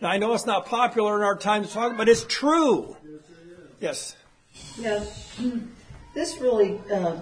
Now 0.01 0.09
I 0.09 0.17
know 0.17 0.33
it's 0.33 0.45
not 0.45 0.65
popular 0.65 1.15
in 1.15 1.23
our 1.23 1.37
time 1.37 1.63
to 1.63 1.69
talk, 1.69 1.97
but 1.97 2.09
it's 2.09 2.25
true. 2.27 2.97
Yes. 3.79 4.15
Yeah, 4.77 5.03
this 6.13 6.37
really 6.37 6.79
uh, 6.91 7.17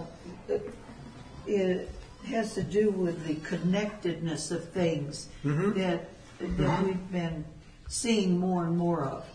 it 1.48 1.90
has 2.28 2.54
to 2.56 2.64
do 2.64 2.90
with 2.90 3.26
the 3.26 3.36
connectedness 3.48 4.52
of 4.52 4.70
things 4.70 5.30
that 5.44 6.10
that 6.40 6.84
we've 6.84 7.12
been 7.12 7.46
seeing 7.88 8.38
more 8.40 8.66
and 8.66 8.78
more 8.78 9.04
of. 9.04 9.26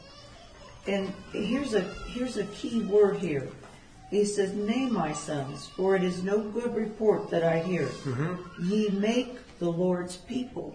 And 0.86 1.12
here's 1.32 1.74
a 1.74 1.82
here's 1.82 2.36
a 2.36 2.44
key 2.44 2.80
word 2.80 3.18
here. 3.18 3.48
He 4.11 4.24
says, 4.24 4.52
"Nay, 4.54 4.86
my 4.86 5.12
sons, 5.12 5.68
for 5.76 5.94
it 5.94 6.02
is 6.02 6.22
no 6.22 6.38
good 6.40 6.74
report 6.74 7.30
that 7.30 7.42
I 7.44 7.59
hear. 7.61 7.86
Mm-hmm. 7.86 8.70
Ye 8.70 8.88
make 8.90 9.38
the 9.59 9.70
Lord's 9.70 10.16
people 10.16 10.74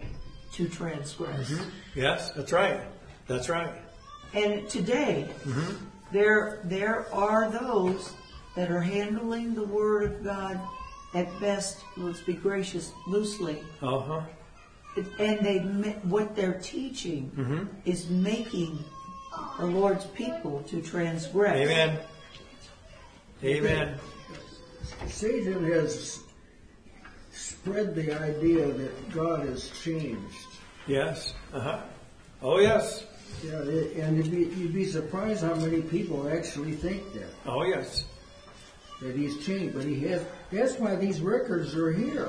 to 0.52 0.68
transgress." 0.68 1.50
Mm-hmm. 1.50 1.70
Yes, 1.96 2.30
that's 2.32 2.52
right. 2.52 2.80
That's 3.26 3.48
right. 3.48 3.72
And 4.34 4.68
today, 4.68 5.28
mm-hmm. 5.44 5.84
there 6.12 6.60
there 6.64 7.12
are 7.12 7.50
those 7.50 8.12
that 8.56 8.70
are 8.70 8.80
handling 8.80 9.54
the 9.54 9.64
Word 9.64 10.04
of 10.04 10.24
God 10.24 10.60
at 11.14 11.28
best. 11.40 11.78
Let's 11.96 12.20
be 12.20 12.34
gracious, 12.34 12.92
loosely, 13.06 13.58
Uh 13.82 13.98
huh. 14.00 14.20
and 15.18 15.40
they 15.44 15.58
what 16.04 16.36
they're 16.36 16.60
teaching 16.60 17.30
is 17.84 18.08
making 18.10 18.78
the 19.58 19.66
Lord's 19.66 20.04
people 20.06 20.62
to 20.68 20.80
transgress. 20.80 21.56
Amen. 21.56 21.98
Amen. 23.44 23.94
Satan 25.08 25.64
has 25.70 26.20
spread 27.32 27.94
the 27.94 28.12
idea 28.22 28.66
that 28.66 29.10
God 29.12 29.46
has 29.46 29.70
changed. 29.82 30.46
Yes. 30.86 31.34
Uh 31.52 31.60
huh. 31.60 31.80
Oh 32.42 32.58
yes. 32.58 33.04
Yeah, 33.44 33.58
and 33.60 34.16
you'd 34.16 34.30
be, 34.30 34.54
you'd 34.56 34.72
be 34.74 34.86
surprised 34.86 35.42
how 35.42 35.54
many 35.56 35.82
people 35.82 36.28
actually 36.28 36.72
think 36.72 37.12
that 37.14 37.26
Oh 37.46 37.64
yes. 37.64 38.04
that 39.02 39.16
He's 39.16 39.44
changed, 39.44 39.74
but 39.74 39.84
He 39.84 40.00
has. 40.06 40.24
That's 40.50 40.78
why 40.78 40.96
these 40.96 41.20
records 41.20 41.74
are 41.74 41.92
here. 41.92 42.28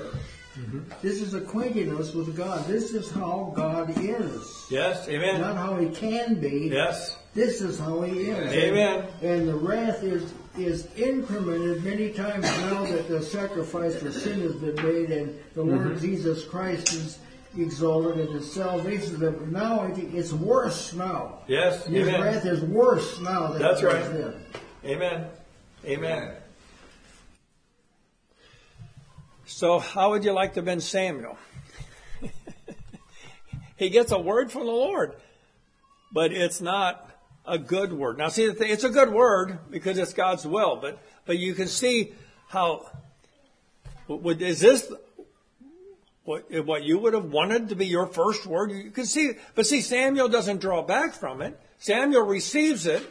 This 1.01 1.21
is 1.21 1.33
acquainting 1.33 1.93
us 1.97 2.13
with 2.13 2.35
God. 2.35 2.65
This 2.65 2.93
is 2.93 3.11
how 3.11 3.51
God 3.55 3.89
is, 3.97 4.65
Yes. 4.69 5.05
Amen. 5.09 5.41
not 5.41 5.57
how 5.57 5.75
He 5.75 5.89
can 5.89 6.35
be. 6.35 6.69
Yes. 6.71 7.17
This 7.33 7.59
is 7.61 7.77
how 7.77 8.01
He 8.03 8.29
is. 8.29 8.53
Amen. 8.53 9.05
And 9.21 9.49
the 9.49 9.55
wrath 9.55 10.01
is 10.01 10.33
is 10.57 10.87
incremented 10.97 11.83
many 11.83 12.09
times 12.11 12.43
now 12.61 12.83
that 12.85 13.07
the 13.07 13.21
sacrifice 13.21 13.95
for 13.97 14.11
sin 14.11 14.41
has 14.41 14.55
been 14.55 14.75
made, 14.75 15.11
and 15.11 15.39
the 15.53 15.63
Lord 15.63 15.81
Mm-hmm. 15.87 15.99
Jesus 15.99 16.45
Christ 16.45 16.93
is 16.93 17.19
exalted 17.57 18.17
and 18.19 18.35
His 18.35 18.51
salvation. 18.51 19.17
But 19.19 19.47
now 19.47 19.91
it's 19.95 20.33
worse 20.33 20.93
now. 20.93 21.39
Yes. 21.47 21.85
His 21.85 22.07
Amen. 22.07 22.21
wrath 22.21 22.45
is 22.45 22.61
worse 22.61 23.19
now 23.19 23.47
than 23.53 23.61
That's 23.61 23.81
it 23.81 23.85
was 23.85 23.93
right. 23.93 24.11
then. 24.13 24.33
Amen. 24.85 25.27
Amen. 25.85 26.35
So, 29.45 29.79
how 29.79 30.09
would 30.09 30.23
you 30.23 30.31
like 30.33 30.53
to 30.53 30.59
have 30.59 30.65
been 30.65 30.81
Samuel? 30.81 31.37
he 33.77 33.89
gets 33.89 34.11
a 34.11 34.19
word 34.19 34.51
from 34.51 34.65
the 34.65 34.71
Lord, 34.71 35.13
but 36.11 36.31
it's 36.31 36.61
not 36.61 37.04
a 37.47 37.57
good 37.57 37.93
word. 37.93 38.17
Now, 38.17 38.29
see, 38.29 38.47
the 38.47 38.53
thing, 38.53 38.71
it's 38.71 38.83
a 38.83 38.89
good 38.89 39.11
word 39.11 39.59
because 39.69 39.97
it's 39.97 40.13
God's 40.13 40.45
will, 40.45 40.77
but 40.77 40.99
but 41.25 41.37
you 41.37 41.53
can 41.53 41.67
see 41.67 42.13
how. 42.49 42.89
Would, 44.07 44.41
is 44.41 44.59
this 44.59 44.91
what 46.23 46.45
what 46.65 46.83
you 46.83 46.99
would 46.99 47.13
have 47.13 47.25
wanted 47.25 47.69
to 47.69 47.75
be 47.75 47.87
your 47.87 48.07
first 48.07 48.45
word? 48.45 48.71
You 48.71 48.91
can 48.91 49.05
see, 49.05 49.33
but 49.55 49.65
see, 49.65 49.81
Samuel 49.81 50.27
doesn't 50.27 50.61
draw 50.61 50.81
back 50.81 51.13
from 51.13 51.41
it. 51.41 51.59
Samuel 51.79 52.23
receives 52.23 52.85
it, 52.85 53.03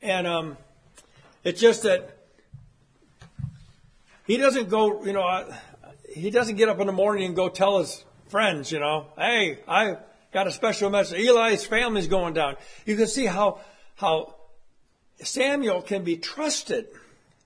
and 0.00 0.26
um, 0.26 0.56
it's 1.44 1.60
just 1.60 1.82
that 1.82 2.16
he 4.26 4.36
doesn't 4.36 4.68
go, 4.68 5.04
you 5.04 5.12
know, 5.12 5.52
he 6.08 6.30
doesn't 6.30 6.56
get 6.56 6.68
up 6.68 6.80
in 6.80 6.86
the 6.86 6.92
morning 6.92 7.24
and 7.24 7.36
go 7.36 7.48
tell 7.48 7.78
his 7.78 8.04
friends, 8.28 8.70
you 8.70 8.78
know, 8.78 9.06
hey, 9.16 9.58
I 9.66 9.96
got 10.32 10.46
a 10.46 10.52
special 10.52 10.90
message. 10.90 11.20
Eli's 11.20 11.64
family's 11.64 12.06
going 12.06 12.34
down. 12.34 12.56
You 12.86 12.96
can 12.96 13.06
see 13.06 13.26
how 13.26 13.60
how 13.96 14.34
Samuel 15.22 15.82
can 15.82 16.04
be 16.04 16.16
trusted. 16.16 16.88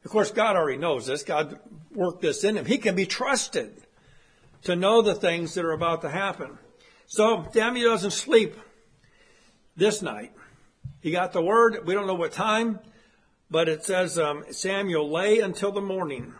Of 0.04 0.10
course, 0.10 0.30
God 0.30 0.56
already 0.56 0.78
knows 0.78 1.06
this. 1.06 1.24
God 1.24 1.58
worked 1.92 2.22
this 2.22 2.44
in 2.44 2.56
him. 2.56 2.64
He 2.64 2.78
can 2.78 2.94
be 2.94 3.06
trusted 3.06 3.82
to 4.62 4.76
know 4.76 5.02
the 5.02 5.14
things 5.14 5.54
that 5.54 5.64
are 5.64 5.72
about 5.72 6.02
to 6.02 6.08
happen. 6.08 6.58
So 7.06 7.46
Samuel 7.52 7.90
doesn't 7.90 8.12
sleep 8.12 8.56
this 9.76 10.02
night. 10.02 10.32
He 11.00 11.10
got 11.10 11.32
the 11.32 11.42
word. 11.42 11.86
We 11.86 11.94
don't 11.94 12.06
know 12.06 12.14
what 12.14 12.32
time, 12.32 12.80
but 13.50 13.68
it 13.68 13.84
says 13.84 14.18
um, 14.18 14.44
Samuel 14.50 15.10
lay 15.10 15.40
until 15.40 15.72
the 15.72 15.80
morning 15.80 16.34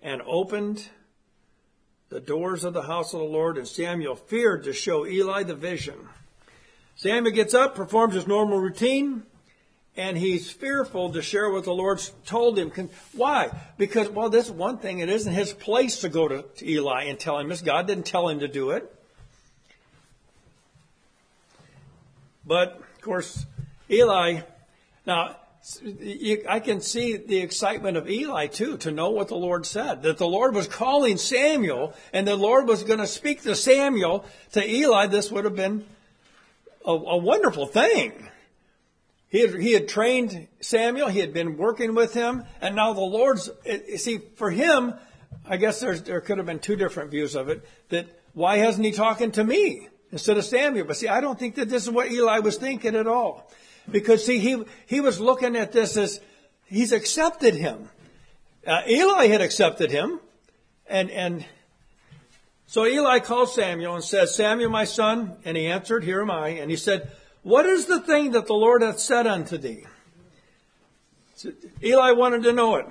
and 0.00 0.22
opened 0.22 0.88
the 2.10 2.20
doors 2.20 2.64
of 2.64 2.72
the 2.72 2.82
house 2.82 3.12
of 3.12 3.20
the 3.20 3.26
Lord, 3.26 3.58
and 3.58 3.68
Samuel 3.68 4.16
feared 4.16 4.64
to 4.64 4.72
show 4.72 5.06
Eli 5.06 5.42
the 5.42 5.54
vision. 5.54 6.08
Samuel 6.96 7.34
gets 7.34 7.54
up, 7.54 7.74
performs 7.74 8.14
his 8.14 8.26
normal 8.26 8.58
routine, 8.58 9.22
and 9.96 10.16
he's 10.16 10.50
fearful 10.50 11.12
to 11.12 11.20
share 11.20 11.50
what 11.50 11.64
the 11.64 11.72
Lord 11.72 12.00
told 12.24 12.58
him. 12.58 12.70
Why? 13.12 13.50
Because, 13.76 14.08
well, 14.08 14.30
this 14.30 14.48
one 14.48 14.78
thing, 14.78 15.00
it 15.00 15.08
isn't 15.08 15.32
his 15.32 15.52
place 15.52 16.00
to 16.00 16.08
go 16.08 16.28
to, 16.28 16.42
to 16.42 16.68
Eli 16.68 17.04
and 17.04 17.18
tell 17.18 17.38
him 17.38 17.48
this. 17.48 17.60
God 17.60 17.86
didn't 17.86 18.06
tell 18.06 18.28
him 18.28 18.40
to 18.40 18.48
do 18.48 18.70
it. 18.70 18.94
But, 22.46 22.76
of 22.78 23.00
course, 23.02 23.44
Eli, 23.90 24.40
now, 25.04 25.36
I 26.48 26.60
can 26.60 26.80
see 26.80 27.16
the 27.16 27.38
excitement 27.38 27.96
of 27.96 28.08
Eli 28.08 28.46
too, 28.46 28.78
to 28.78 28.90
know 28.90 29.10
what 29.10 29.28
the 29.28 29.36
Lord 29.36 29.66
said. 29.66 30.02
That 30.02 30.18
the 30.18 30.26
Lord 30.26 30.54
was 30.54 30.66
calling 30.66 31.18
Samuel, 31.18 31.94
and 32.12 32.26
the 32.26 32.36
Lord 32.36 32.66
was 32.66 32.84
going 32.84 33.00
to 33.00 33.06
speak 33.06 33.42
to 33.42 33.54
Samuel, 33.54 34.24
to 34.52 34.66
Eli, 34.66 35.06
this 35.06 35.30
would 35.30 35.44
have 35.44 35.56
been 35.56 35.84
a, 36.86 36.92
a 36.92 37.16
wonderful 37.16 37.66
thing. 37.66 38.28
He 39.28 39.40
had, 39.40 39.60
he 39.60 39.72
had 39.72 39.88
trained 39.88 40.48
Samuel, 40.60 41.08
he 41.08 41.18
had 41.18 41.34
been 41.34 41.58
working 41.58 41.94
with 41.94 42.14
him, 42.14 42.44
and 42.62 42.74
now 42.74 42.94
the 42.94 43.00
Lord's, 43.00 43.50
see, 43.96 44.18
for 44.36 44.50
him, 44.50 44.94
I 45.46 45.58
guess 45.58 45.80
there 45.80 46.20
could 46.22 46.38
have 46.38 46.46
been 46.46 46.60
two 46.60 46.76
different 46.76 47.10
views 47.10 47.34
of 47.34 47.50
it, 47.50 47.62
that 47.90 48.06
why 48.32 48.56
hasn't 48.56 48.86
he 48.86 48.92
talking 48.92 49.32
to 49.32 49.44
me 49.44 49.88
instead 50.12 50.38
of 50.38 50.44
Samuel? 50.46 50.86
But 50.86 50.96
see, 50.96 51.08
I 51.08 51.20
don't 51.20 51.38
think 51.38 51.56
that 51.56 51.68
this 51.68 51.82
is 51.82 51.90
what 51.90 52.10
Eli 52.10 52.38
was 52.38 52.56
thinking 52.56 52.94
at 52.94 53.06
all. 53.06 53.50
Because 53.90 54.24
see, 54.24 54.38
he, 54.38 54.64
he 54.86 55.00
was 55.00 55.20
looking 55.20 55.56
at 55.56 55.72
this 55.72 55.96
as 55.96 56.20
he's 56.66 56.92
accepted 56.92 57.54
him. 57.54 57.88
Uh, 58.66 58.82
Eli 58.86 59.28
had 59.28 59.40
accepted 59.40 59.90
him. 59.90 60.20
And, 60.86 61.10
and 61.10 61.44
so 62.66 62.86
Eli 62.86 63.20
called 63.20 63.50
Samuel 63.50 63.94
and 63.94 64.04
said, 64.04 64.28
Samuel, 64.28 64.70
my 64.70 64.84
son. 64.84 65.36
And 65.44 65.56
he 65.56 65.66
answered, 65.66 66.04
Here 66.04 66.20
am 66.20 66.30
I. 66.30 66.48
And 66.48 66.70
he 66.70 66.76
said, 66.76 67.10
What 67.42 67.66
is 67.66 67.86
the 67.86 68.00
thing 68.00 68.32
that 68.32 68.46
the 68.46 68.54
Lord 68.54 68.82
hath 68.82 68.98
said 68.98 69.26
unto 69.26 69.56
thee? 69.56 69.84
So 71.34 71.52
Eli 71.82 72.12
wanted 72.12 72.42
to 72.42 72.52
know 72.52 72.76
it. 72.76 72.86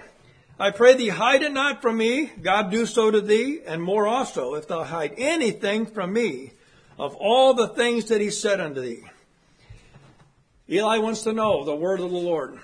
I 0.60 0.72
pray 0.72 0.96
thee, 0.96 1.10
hide 1.10 1.44
it 1.44 1.52
not 1.52 1.84
from 1.84 1.98
me. 1.98 2.32
God 2.42 2.72
do 2.72 2.88
so 2.88 3.12
to 3.12 3.22
thee, 3.22 3.60
and 3.68 3.82
more 3.82 4.08
also, 4.08 4.56
if 4.56 4.68
thou 4.68 4.84
hide 4.84 5.14
anything 5.18 5.86
from 5.86 6.14
me 6.14 6.54
of 6.98 7.16
all 7.16 7.54
the 7.54 7.68
things 7.68 8.06
that 8.06 8.22
he 8.22 8.32
said 8.32 8.60
unto 8.60 8.82
thee. 8.82 9.04
Eli 10.70 10.98
wants 10.98 11.24
to 11.24 11.34
know 11.34 11.64
the 11.64 11.76
word 11.76 12.00
of 12.00 12.12
the 12.12 12.18
Lord. 12.18 12.60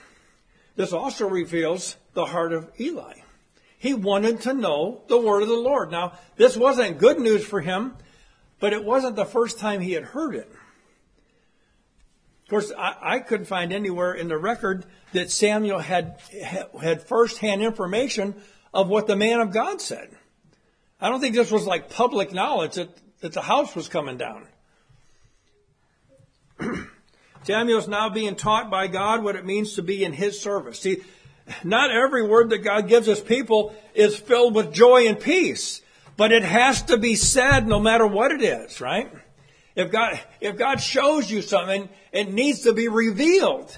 This 0.76 0.94
also 0.94 1.28
reveals 1.28 1.96
the 2.14 2.26
heart 2.26 2.54
of 2.54 2.70
Eli. 2.80 3.14
He 3.78 3.94
wanted 3.94 4.42
to 4.42 4.54
know 4.54 5.02
the 5.08 5.20
word 5.20 5.44
of 5.44 5.50
the 5.50 5.56
Lord. 5.56 5.92
Now, 5.92 6.14
this 6.36 6.56
wasn't 6.58 6.98
good 7.00 7.20
news 7.20 7.46
for 7.46 7.62
him, 7.62 7.96
but 8.60 8.74
it 8.74 8.84
wasn't 8.84 9.16
the 9.16 9.26
first 9.26 9.60
time 9.60 9.82
he 9.82 9.92
had 9.92 10.04
heard 10.04 10.36
it. 10.36 10.50
Of 12.44 12.50
course, 12.50 12.72
I, 12.78 12.96
I 13.02 13.20
couldn't 13.20 13.46
find 13.46 13.72
anywhere 13.72 14.14
in 14.14 14.28
the 14.28 14.38
record 14.38 14.86
that 15.14 15.32
Samuel 15.32 15.80
had 15.80 16.20
had 16.80 17.04
firsthand 17.04 17.62
information 17.62 18.36
of 18.74 18.88
what 18.90 19.08
the 19.08 19.16
man 19.16 19.40
of 19.40 19.52
God 19.52 19.82
said. 19.82 20.10
I 21.00 21.10
don't 21.10 21.20
think 21.20 21.36
this 21.36 21.52
was 21.52 21.66
like 21.66 21.90
public 21.90 22.34
knowledge 22.34 22.76
that, 22.76 22.90
that 23.20 23.34
the 23.34 23.42
house 23.42 23.76
was 23.76 23.88
coming 23.88 24.18
down. 24.18 24.48
Samuel's 27.44 27.88
now 27.88 28.10
being 28.10 28.36
taught 28.36 28.70
by 28.70 28.88
God 28.88 29.24
what 29.24 29.36
it 29.36 29.46
means 29.46 29.76
to 29.76 29.84
be 29.84 30.04
in 30.04 30.14
his 30.14 30.40
service. 30.40 30.80
See, 30.80 31.04
not 31.64 31.92
every 31.92 32.26
word 32.26 32.52
that 32.52 32.60
God 32.60 32.88
gives 32.88 33.08
his 33.08 33.20
people 33.20 33.76
is 33.94 34.16
filled 34.16 34.56
with 34.56 34.74
joy 34.74 35.08
and 35.08 35.20
peace, 35.20 35.82
but 36.16 36.32
it 36.32 36.44
has 36.44 36.84
to 36.84 36.98
be 36.98 37.16
said 37.16 37.68
no 37.68 37.80
matter 37.80 38.08
what 38.08 38.32
it 38.32 38.42
is, 38.42 38.80
right? 38.80 39.12
If 39.76 39.92
God, 39.92 40.20
if 40.40 40.58
God 40.58 40.80
shows 40.80 41.30
you 41.30 41.42
something, 41.42 41.90
it 42.12 42.32
needs 42.32 42.62
to 42.62 42.74
be 42.74 42.88
revealed. 42.88 43.78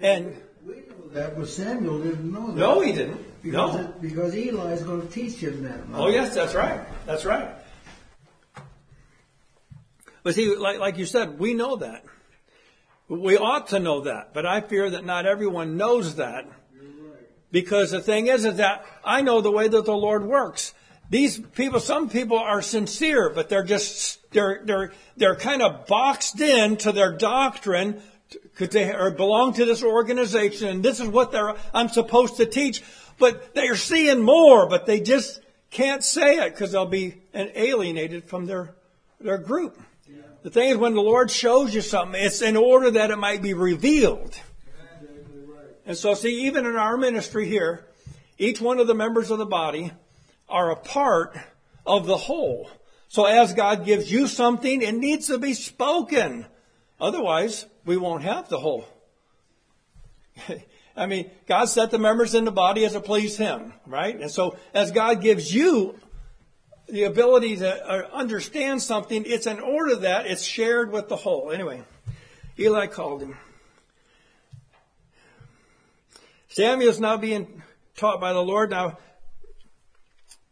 And 0.00 0.36
we 0.66 0.74
know 0.74 1.08
that, 1.12 1.36
but 1.36 1.48
Samuel 1.48 2.00
didn't 2.00 2.32
know 2.32 2.46
that. 2.48 2.56
No, 2.56 2.80
he 2.80 2.92
didn't. 2.92 3.42
Because, 3.42 3.74
no. 3.74 3.80
it, 3.80 4.02
because 4.02 4.36
Eli 4.36 4.72
is 4.72 4.82
going 4.82 5.02
to 5.02 5.08
teach 5.08 5.36
him 5.36 5.62
that. 5.62 5.80
Oh 5.94 6.08
yes, 6.08 6.34
that's 6.34 6.54
right. 6.54 6.80
That's 7.06 7.24
right. 7.24 7.50
But 10.22 10.34
see, 10.34 10.54
like, 10.56 10.80
like 10.80 10.98
you 10.98 11.06
said, 11.06 11.38
we 11.38 11.54
know 11.54 11.76
that. 11.76 12.04
We 13.08 13.38
ought 13.38 13.68
to 13.68 13.78
know 13.78 14.02
that, 14.02 14.34
but 14.34 14.44
I 14.44 14.60
fear 14.60 14.90
that 14.90 15.04
not 15.04 15.24
everyone 15.24 15.76
knows 15.76 16.16
that. 16.16 16.46
Because 17.50 17.90
the 17.90 18.02
thing 18.02 18.26
is, 18.26 18.44
is 18.44 18.56
that 18.56 18.84
I 19.02 19.22
know 19.22 19.40
the 19.40 19.50
way 19.50 19.68
that 19.68 19.86
the 19.86 19.96
Lord 19.96 20.24
works. 20.26 20.74
These 21.08 21.38
people, 21.38 21.80
some 21.80 22.10
people 22.10 22.38
are 22.38 22.60
sincere, 22.60 23.30
but 23.30 23.48
they're 23.48 23.64
just, 23.64 24.30
they're, 24.32 24.60
they're, 24.64 24.92
they're 25.16 25.36
kind 25.36 25.62
of 25.62 25.86
boxed 25.86 26.38
in 26.38 26.76
to 26.78 26.92
their 26.92 27.16
doctrine, 27.16 28.02
because 28.30 28.68
they 28.68 28.94
or 28.94 29.10
belong 29.10 29.54
to 29.54 29.64
this 29.64 29.82
organization, 29.82 30.68
and 30.68 30.82
this 30.84 31.00
is 31.00 31.08
what 31.08 31.32
they're, 31.32 31.54
I'm 31.72 31.88
supposed 31.88 32.36
to 32.36 32.44
teach. 32.44 32.82
But 33.18 33.54
they're 33.54 33.74
seeing 33.74 34.20
more, 34.22 34.68
but 34.68 34.84
they 34.84 35.00
just 35.00 35.40
can't 35.70 36.04
say 36.04 36.36
it 36.36 36.52
because 36.52 36.72
they'll 36.72 36.84
be 36.84 37.22
alienated 37.34 38.24
from 38.24 38.44
their, 38.44 38.74
their 39.18 39.38
group. 39.38 39.80
The 40.48 40.60
thing 40.60 40.70
is, 40.70 40.76
when 40.78 40.94
the 40.94 41.02
Lord 41.02 41.30
shows 41.30 41.74
you 41.74 41.82
something, 41.82 42.18
it's 42.18 42.40
in 42.40 42.56
order 42.56 42.90
that 42.92 43.10
it 43.10 43.18
might 43.18 43.42
be 43.42 43.52
revealed. 43.52 44.34
And 45.84 45.94
so, 45.94 46.14
see, 46.14 46.46
even 46.46 46.64
in 46.64 46.74
our 46.74 46.96
ministry 46.96 47.46
here, 47.46 47.84
each 48.38 48.58
one 48.58 48.78
of 48.78 48.86
the 48.86 48.94
members 48.94 49.30
of 49.30 49.36
the 49.36 49.44
body 49.44 49.92
are 50.48 50.70
a 50.70 50.76
part 50.76 51.36
of 51.84 52.06
the 52.06 52.16
whole. 52.16 52.70
So 53.08 53.26
as 53.26 53.52
God 53.52 53.84
gives 53.84 54.10
you 54.10 54.26
something, 54.26 54.80
it 54.80 54.94
needs 54.94 55.26
to 55.26 55.36
be 55.36 55.52
spoken. 55.52 56.46
Otherwise, 56.98 57.66
we 57.84 57.98
won't 57.98 58.22
have 58.22 58.48
the 58.48 58.58
whole. 58.58 58.86
I 60.96 61.04
mean, 61.04 61.30
God 61.46 61.66
set 61.66 61.90
the 61.90 61.98
members 61.98 62.34
in 62.34 62.46
the 62.46 62.52
body 62.52 62.86
as 62.86 62.94
it 62.94 63.04
pleased 63.04 63.36
Him, 63.36 63.74
right? 63.84 64.18
And 64.18 64.30
so 64.30 64.56
as 64.72 64.92
God 64.92 65.20
gives 65.20 65.54
you 65.54 66.00
the 66.88 67.04
ability 67.04 67.56
to 67.56 67.86
uh, 67.86 68.08
understand 68.12 68.82
something, 68.82 69.24
it's 69.26 69.46
in 69.46 69.60
order 69.60 69.96
that 69.96 70.26
it's 70.26 70.42
shared 70.42 70.90
with 70.90 71.08
the 71.08 71.16
whole. 71.16 71.50
Anyway, 71.50 71.82
Eli 72.58 72.86
called 72.86 73.22
him. 73.22 73.36
Samuel 76.48 76.88
is 76.88 76.98
now 76.98 77.16
being 77.16 77.62
taught 77.96 78.20
by 78.20 78.32
the 78.32 78.42
Lord. 78.42 78.70
Now, 78.70 78.98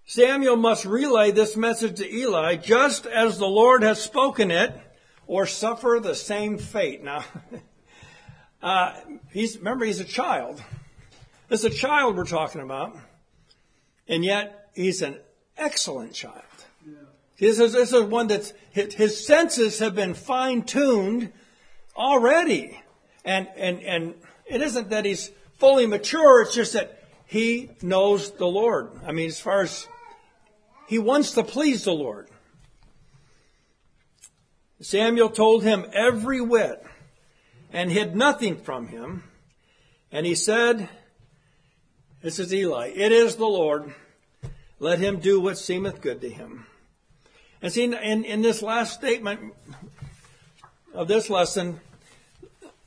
Samuel 0.04 0.56
must 0.56 0.84
relay 0.84 1.30
this 1.30 1.56
message 1.56 1.96
to 1.98 2.14
Eli 2.14 2.56
just 2.56 3.06
as 3.06 3.38
the 3.38 3.46
Lord 3.46 3.82
has 3.82 4.00
spoken 4.00 4.50
it, 4.50 4.78
or 5.26 5.46
suffer 5.46 5.98
the 6.00 6.14
same 6.14 6.58
fate. 6.58 7.02
Now, 7.02 7.24
uh, 8.62 8.94
he's 9.32 9.58
remember 9.58 9.84
he's 9.84 10.00
a 10.00 10.04
child. 10.04 10.62
It's 11.50 11.64
a 11.64 11.70
child 11.70 12.16
we're 12.16 12.24
talking 12.24 12.60
about, 12.60 12.96
and 14.06 14.24
yet 14.24 14.70
he's 14.74 15.02
an 15.02 15.18
excellent 15.56 16.12
child. 16.12 16.42
This, 17.38 17.58
is, 17.58 17.72
this 17.72 17.92
is 17.92 18.02
one 18.02 18.28
that 18.28 18.52
his 18.70 19.26
senses 19.26 19.78
have 19.80 19.94
been 19.94 20.14
fine 20.14 20.62
tuned 20.62 21.32
already. 21.94 22.80
And, 23.24 23.48
and, 23.56 23.80
and 23.82 24.14
it 24.46 24.62
isn't 24.62 24.90
that 24.90 25.04
he's 25.04 25.30
fully 25.58 25.86
mature, 25.86 26.42
it's 26.42 26.54
just 26.54 26.72
that 26.72 27.02
he 27.26 27.70
knows 27.82 28.30
the 28.32 28.46
Lord. 28.46 28.90
I 29.06 29.12
mean, 29.12 29.26
as 29.26 29.40
far 29.40 29.62
as 29.62 29.86
he 30.86 30.98
wants 30.98 31.32
to 31.32 31.42
please 31.42 31.84
the 31.84 31.92
Lord. 31.92 32.28
Samuel 34.80 35.30
told 35.30 35.62
him 35.62 35.86
every 35.92 36.40
whit 36.40 36.84
and 37.72 37.90
hid 37.90 38.14
nothing 38.14 38.56
from 38.56 38.88
him. 38.88 39.24
And 40.12 40.24
he 40.24 40.34
said, 40.34 40.88
This 42.22 42.38
is 42.38 42.54
Eli, 42.54 42.92
it 42.94 43.12
is 43.12 43.36
the 43.36 43.46
Lord. 43.46 43.94
Let 44.78 44.98
him 44.98 45.20
do 45.20 45.40
what 45.40 45.58
seemeth 45.58 46.00
good 46.00 46.20
to 46.20 46.28
him. 46.28 46.66
And 47.62 47.72
see, 47.72 47.84
in, 47.84 48.24
in 48.24 48.42
this 48.42 48.62
last 48.62 48.94
statement 48.94 49.54
of 50.92 51.08
this 51.08 51.30
lesson, 51.30 51.80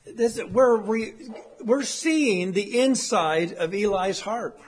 this, 0.05 0.39
we're, 0.51 0.77
we, 0.77 1.13
we're 1.61 1.83
seeing 1.83 2.51
the 2.51 2.79
inside 2.79 3.53
of 3.53 3.73
Eli's 3.73 4.19
heart. 4.19 4.59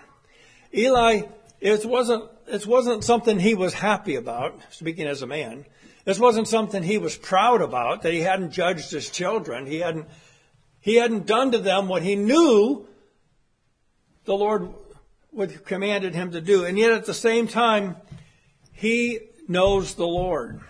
Eli, 0.74 1.24
it 1.60 1.86
wasn't, 1.86 2.26
it 2.48 2.66
wasn't 2.66 3.04
something 3.04 3.40
he 3.40 3.54
was 3.54 3.74
happy 3.74 4.16
about, 4.16 4.60
speaking 4.72 5.08
as 5.08 5.22
a 5.22 5.28
man. 5.28 5.66
This 6.06 6.20
wasn't 6.20 6.48
something 6.48 6.82
he 6.82 6.98
was 6.98 7.16
proud 7.16 7.62
about, 7.62 8.02
that 8.02 8.14
he 8.14 8.22
hadn't 8.22 8.52
judged 8.52 8.92
his 8.92 9.10
children. 9.10 9.68
He 9.68 9.80
hadn't, 9.80 10.08
he 10.80 10.96
hadn't 10.96 11.28
done 11.28 11.52
to 11.52 11.60
them 11.60 11.88
what 11.88 12.02
he 12.02 12.16
knew 12.16 12.88
the 14.26 14.34
Lord 14.34 14.74
what 15.32 15.66
commanded 15.66 16.14
him 16.14 16.32
to 16.32 16.42
do. 16.42 16.66
And 16.66 16.78
yet 16.78 16.92
at 16.92 17.06
the 17.06 17.14
same 17.14 17.48
time, 17.48 17.96
he 18.74 19.20
knows 19.48 19.96
the 19.96 20.08
Lord. 20.08 20.62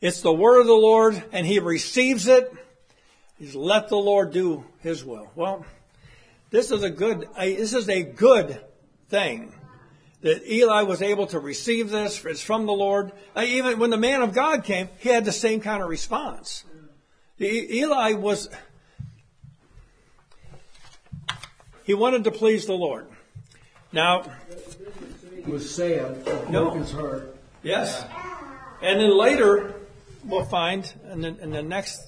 It's 0.00 0.20
the 0.20 0.32
word 0.32 0.60
of 0.60 0.66
the 0.66 0.72
Lord 0.72 1.22
and 1.32 1.46
he 1.46 1.60
receives 1.60 2.26
it. 2.26 2.52
He's 3.38 3.54
let 3.54 3.88
the 3.88 3.96
Lord 3.96 4.32
do 4.32 4.64
his 4.80 5.04
will. 5.04 5.30
Well, 5.34 5.64
this 6.50 6.70
is 6.70 6.82
a 6.82 6.90
good, 6.90 7.28
this 7.36 7.72
is 7.72 7.88
a 7.88 8.02
good 8.02 8.60
thing 9.08 9.52
that 10.22 10.48
Eli 10.48 10.82
was 10.82 11.02
able 11.02 11.26
to 11.28 11.40
receive 11.40 11.90
this. 11.90 12.24
It's 12.24 12.42
from 12.42 12.66
the 12.66 12.72
Lord. 12.72 13.12
Even 13.36 13.78
when 13.78 13.90
the 13.90 13.96
man 13.96 14.22
of 14.22 14.32
God 14.32 14.64
came, 14.64 14.88
he 14.98 15.08
had 15.08 15.24
the 15.24 15.32
same 15.32 15.60
kind 15.60 15.82
of 15.82 15.88
response. 15.88 16.64
Eli 17.40 18.12
was, 18.12 18.48
he 21.84 21.94
wanted 21.94 22.24
to 22.24 22.30
please 22.30 22.66
the 22.66 22.74
Lord. 22.74 23.06
Now, 23.92 24.24
it 25.36 25.46
was 25.46 25.74
sad, 25.74 26.50
No. 26.50 26.70
his 26.70 26.90
heart. 26.92 27.36
Yes. 27.62 28.04
And 28.80 29.00
then 29.00 29.16
later, 29.16 29.74
we'll 30.24 30.44
find 30.44 30.90
in 31.12 31.20
the, 31.20 31.36
in 31.38 31.50
the 31.50 31.62
next 31.62 32.00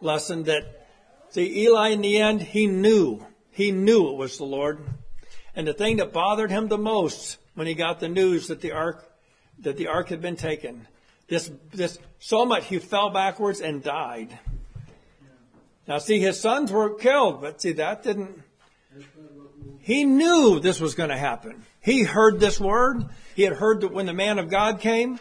lesson 0.00 0.44
that 0.44 0.86
see, 1.30 1.64
Eli 1.64 1.88
in 1.88 2.02
the 2.02 2.18
end, 2.18 2.40
he 2.40 2.66
knew. 2.66 3.26
He 3.50 3.72
knew 3.72 4.10
it 4.10 4.16
was 4.16 4.38
the 4.38 4.44
Lord. 4.44 4.78
And 5.56 5.66
the 5.66 5.74
thing 5.74 5.96
that 5.96 6.12
bothered 6.12 6.50
him 6.50 6.68
the 6.68 6.78
most 6.78 7.38
when 7.54 7.66
he 7.66 7.74
got 7.74 8.00
the 8.00 8.08
news 8.08 8.48
that 8.48 8.60
the 8.60 8.72
ark, 8.72 9.10
that 9.60 9.76
the 9.76 9.88
ark 9.88 10.08
had 10.08 10.20
been 10.20 10.36
taken, 10.36 10.86
this, 11.28 11.50
this, 11.72 11.98
so 12.20 12.44
much 12.44 12.66
he 12.66 12.78
fell 12.78 13.10
backwards 13.10 13.60
and 13.60 13.82
died. 13.82 14.38
Now 15.86 15.98
see, 15.98 16.20
his 16.20 16.38
sons 16.40 16.70
were 16.70 16.94
killed, 16.94 17.40
but 17.40 17.60
see, 17.60 17.72
that 17.72 18.02
didn't, 18.02 18.42
he 19.84 20.04
knew 20.04 20.60
this 20.60 20.80
was 20.80 20.94
going 20.94 21.10
to 21.10 21.16
happen. 21.16 21.62
He 21.82 22.04
heard 22.04 22.40
this 22.40 22.58
word. 22.58 23.04
He 23.36 23.42
had 23.42 23.52
heard 23.52 23.82
that 23.82 23.92
when 23.92 24.06
the 24.06 24.14
man 24.14 24.38
of 24.38 24.48
God 24.48 24.80
came, 24.80 25.20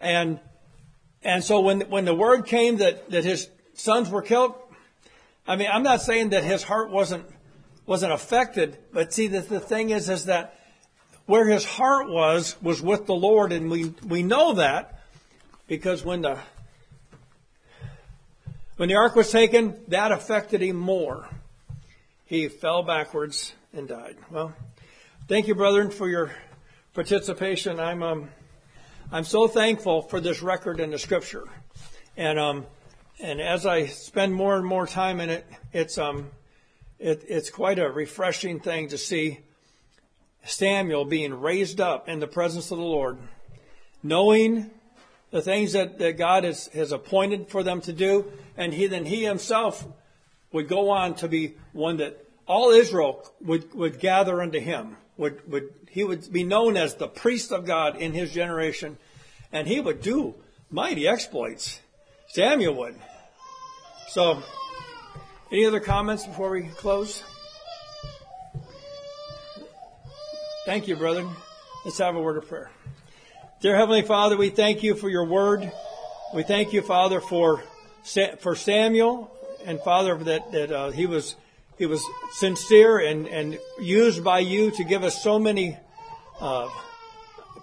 and 0.00 0.40
and 1.22 1.44
so 1.44 1.60
when 1.60 1.82
when 1.82 2.06
the 2.06 2.14
word 2.14 2.44
came 2.44 2.78
that 2.78 3.08
that 3.10 3.24
his 3.24 3.48
sons 3.74 4.10
were 4.10 4.22
killed, 4.22 4.56
I 5.46 5.54
mean, 5.54 5.68
I'm 5.72 5.84
not 5.84 6.02
saying 6.02 6.30
that 6.30 6.42
his 6.42 6.64
heart 6.64 6.90
wasn't 6.90 7.24
wasn't 7.86 8.12
affected, 8.12 8.78
but 8.92 9.12
see, 9.12 9.28
the, 9.28 9.42
the 9.42 9.60
thing 9.60 9.90
is, 9.90 10.08
is 10.08 10.24
that 10.24 10.58
where 11.26 11.46
his 11.46 11.64
heart 11.64 12.10
was 12.10 12.60
was 12.60 12.82
with 12.82 13.06
the 13.06 13.14
Lord, 13.14 13.52
and 13.52 13.70
we 13.70 13.94
we 14.04 14.24
know 14.24 14.54
that 14.54 15.04
because 15.68 16.04
when 16.04 16.22
the 16.22 16.36
when 18.76 18.88
the 18.88 18.96
ark 18.96 19.14
was 19.14 19.30
taken, 19.30 19.80
that 19.86 20.10
affected 20.10 20.62
him 20.62 20.74
more. 20.74 21.28
He 22.26 22.48
fell 22.48 22.82
backwards 22.82 23.54
and 23.72 23.88
died. 23.88 24.16
Well, 24.30 24.52
thank 25.28 25.46
you, 25.46 25.54
brethren, 25.54 25.90
for 25.90 26.08
your 26.08 26.32
participation. 26.94 27.78
I'm 27.78 28.02
um, 28.02 28.28
I'm 29.12 29.24
so 29.24 29.48
thankful 29.48 30.02
for 30.02 30.20
this 30.20 30.42
record 30.42 30.80
in 30.80 30.90
the 30.90 30.98
Scripture, 30.98 31.44
and 32.16 32.38
um, 32.38 32.66
and 33.20 33.40
as 33.40 33.66
I 33.66 33.86
spend 33.86 34.34
more 34.34 34.56
and 34.56 34.66
more 34.66 34.86
time 34.86 35.20
in 35.20 35.30
it, 35.30 35.46
it's 35.72 35.98
um, 35.98 36.30
it, 36.98 37.24
it's 37.28 37.50
quite 37.50 37.78
a 37.78 37.90
refreshing 37.90 38.60
thing 38.60 38.88
to 38.88 38.98
see 38.98 39.40
Samuel 40.44 41.04
being 41.04 41.40
raised 41.40 41.80
up 41.80 42.08
in 42.08 42.20
the 42.20 42.26
presence 42.26 42.70
of 42.70 42.78
the 42.78 42.84
Lord, 42.84 43.18
knowing 44.02 44.70
the 45.30 45.42
things 45.42 45.74
that, 45.74 45.98
that 45.98 46.18
God 46.18 46.42
has, 46.44 46.66
has 46.68 46.90
appointed 46.90 47.48
for 47.48 47.62
them 47.62 47.80
to 47.82 47.92
do, 47.92 48.32
and 48.56 48.74
he 48.74 48.86
then 48.86 49.04
he 49.04 49.24
himself 49.24 49.86
would 50.52 50.66
go 50.66 50.90
on 50.90 51.14
to 51.14 51.28
be 51.28 51.54
one 51.72 51.98
that 51.98 52.26
all 52.50 52.70
Israel 52.70 53.24
would, 53.40 53.72
would 53.74 54.00
gather 54.00 54.42
unto 54.42 54.58
him. 54.58 54.96
Would, 55.16 55.48
would, 55.48 55.72
he 55.88 56.02
would 56.02 56.32
be 56.32 56.42
known 56.42 56.76
as 56.76 56.96
the 56.96 57.06
priest 57.06 57.52
of 57.52 57.64
God 57.64 57.96
in 58.02 58.12
his 58.12 58.32
generation, 58.32 58.98
and 59.52 59.68
he 59.68 59.78
would 59.78 60.02
do 60.02 60.34
mighty 60.68 61.06
exploits. 61.06 61.78
Samuel 62.26 62.74
would. 62.74 62.96
So, 64.08 64.42
any 65.52 65.64
other 65.64 65.78
comments 65.78 66.26
before 66.26 66.50
we 66.50 66.62
close? 66.62 67.22
Thank 70.66 70.88
you, 70.88 70.96
brethren. 70.96 71.30
Let's 71.84 71.98
have 71.98 72.16
a 72.16 72.20
word 72.20 72.36
of 72.36 72.48
prayer. 72.48 72.72
Dear 73.60 73.76
Heavenly 73.76 74.02
Father, 74.02 74.36
we 74.36 74.50
thank 74.50 74.82
you 74.82 74.96
for 74.96 75.08
your 75.08 75.24
word. 75.24 75.70
We 76.34 76.42
thank 76.42 76.72
you, 76.72 76.82
Father, 76.82 77.20
for 77.20 77.62
for 78.40 78.56
Samuel, 78.56 79.30
and 79.64 79.78
Father 79.80 80.16
that 80.16 80.50
that 80.50 80.72
uh, 80.72 80.90
he 80.90 81.06
was 81.06 81.36
he 81.80 81.86
was 81.86 82.04
sincere 82.32 82.98
and 82.98 83.26
and 83.26 83.58
used 83.80 84.22
by 84.22 84.38
you 84.38 84.70
to 84.70 84.84
give 84.84 85.02
us 85.02 85.22
so 85.22 85.38
many 85.38 85.78
uh, 86.38 86.68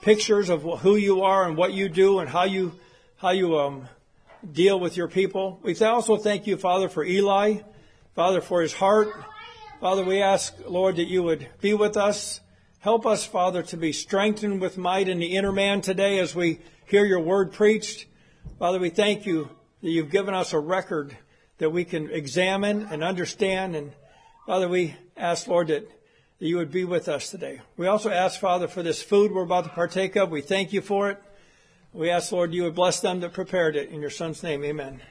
pictures 0.01 0.49
of 0.49 0.63
who 0.63 0.95
you 0.95 1.21
are 1.21 1.47
and 1.47 1.55
what 1.55 1.71
you 1.71 1.87
do 1.87 2.17
and 2.17 2.27
how 2.27 2.43
you 2.43 2.73
how 3.17 3.29
you 3.29 3.59
um, 3.59 3.87
deal 4.51 4.79
with 4.79 4.97
your 4.97 5.07
people. 5.07 5.59
We 5.61 5.75
also 5.81 6.17
thank 6.17 6.47
you, 6.47 6.57
Father, 6.57 6.89
for 6.89 7.03
Eli, 7.03 7.59
Father, 8.15 8.41
for 8.41 8.63
his 8.63 8.73
heart. 8.73 9.09
Father, 9.79 10.03
we 10.03 10.19
ask, 10.19 10.51
Lord, 10.67 10.95
that 10.95 11.07
you 11.07 11.21
would 11.21 11.47
be 11.61 11.75
with 11.75 11.95
us. 11.95 12.41
Help 12.79 13.05
us, 13.05 13.23
Father, 13.23 13.61
to 13.61 13.77
be 13.77 13.93
strengthened 13.93 14.59
with 14.61 14.79
might 14.79 15.07
in 15.07 15.19
the 15.19 15.35
inner 15.35 15.51
man 15.51 15.81
today 15.81 16.17
as 16.17 16.33
we 16.33 16.59
hear 16.87 17.05
your 17.05 17.19
word 17.19 17.53
preached. 17.53 18.07
Father, 18.57 18.79
we 18.79 18.89
thank 18.89 19.27
you 19.27 19.47
that 19.83 19.91
you've 19.91 20.09
given 20.09 20.33
us 20.33 20.53
a 20.53 20.59
record 20.59 21.15
that 21.59 21.69
we 21.69 21.85
can 21.85 22.09
examine 22.09 22.87
and 22.89 23.03
understand. 23.03 23.75
And 23.75 23.91
Father, 24.47 24.69
we 24.69 24.95
ask, 25.17 25.45
Lord, 25.47 25.67
that, 25.67 25.91
you 26.39 26.55
would 26.55 26.71
be 26.71 26.85
with 26.85 27.09
us 27.09 27.29
today. 27.29 27.59
We 27.75 27.87
also 27.87 28.09
ask, 28.09 28.39
Father, 28.39 28.69
for 28.69 28.81
this 28.81 29.01
food 29.01 29.33
we're 29.33 29.43
about 29.43 29.65
to 29.65 29.69
partake 29.71 30.15
of. 30.15 30.31
We 30.31 30.39
thank 30.39 30.71
you 30.71 30.79
for 30.79 31.09
it. 31.09 31.21
We 31.91 32.09
ask, 32.09 32.31
Lord, 32.31 32.53
you 32.53 32.63
would 32.63 32.75
bless 32.75 33.01
them 33.01 33.19
that 33.19 33.33
prepared 33.33 33.75
it. 33.75 33.89
In 33.89 33.99
your 33.99 34.09
Son's 34.09 34.41
name, 34.43 34.63
amen. 34.63 35.01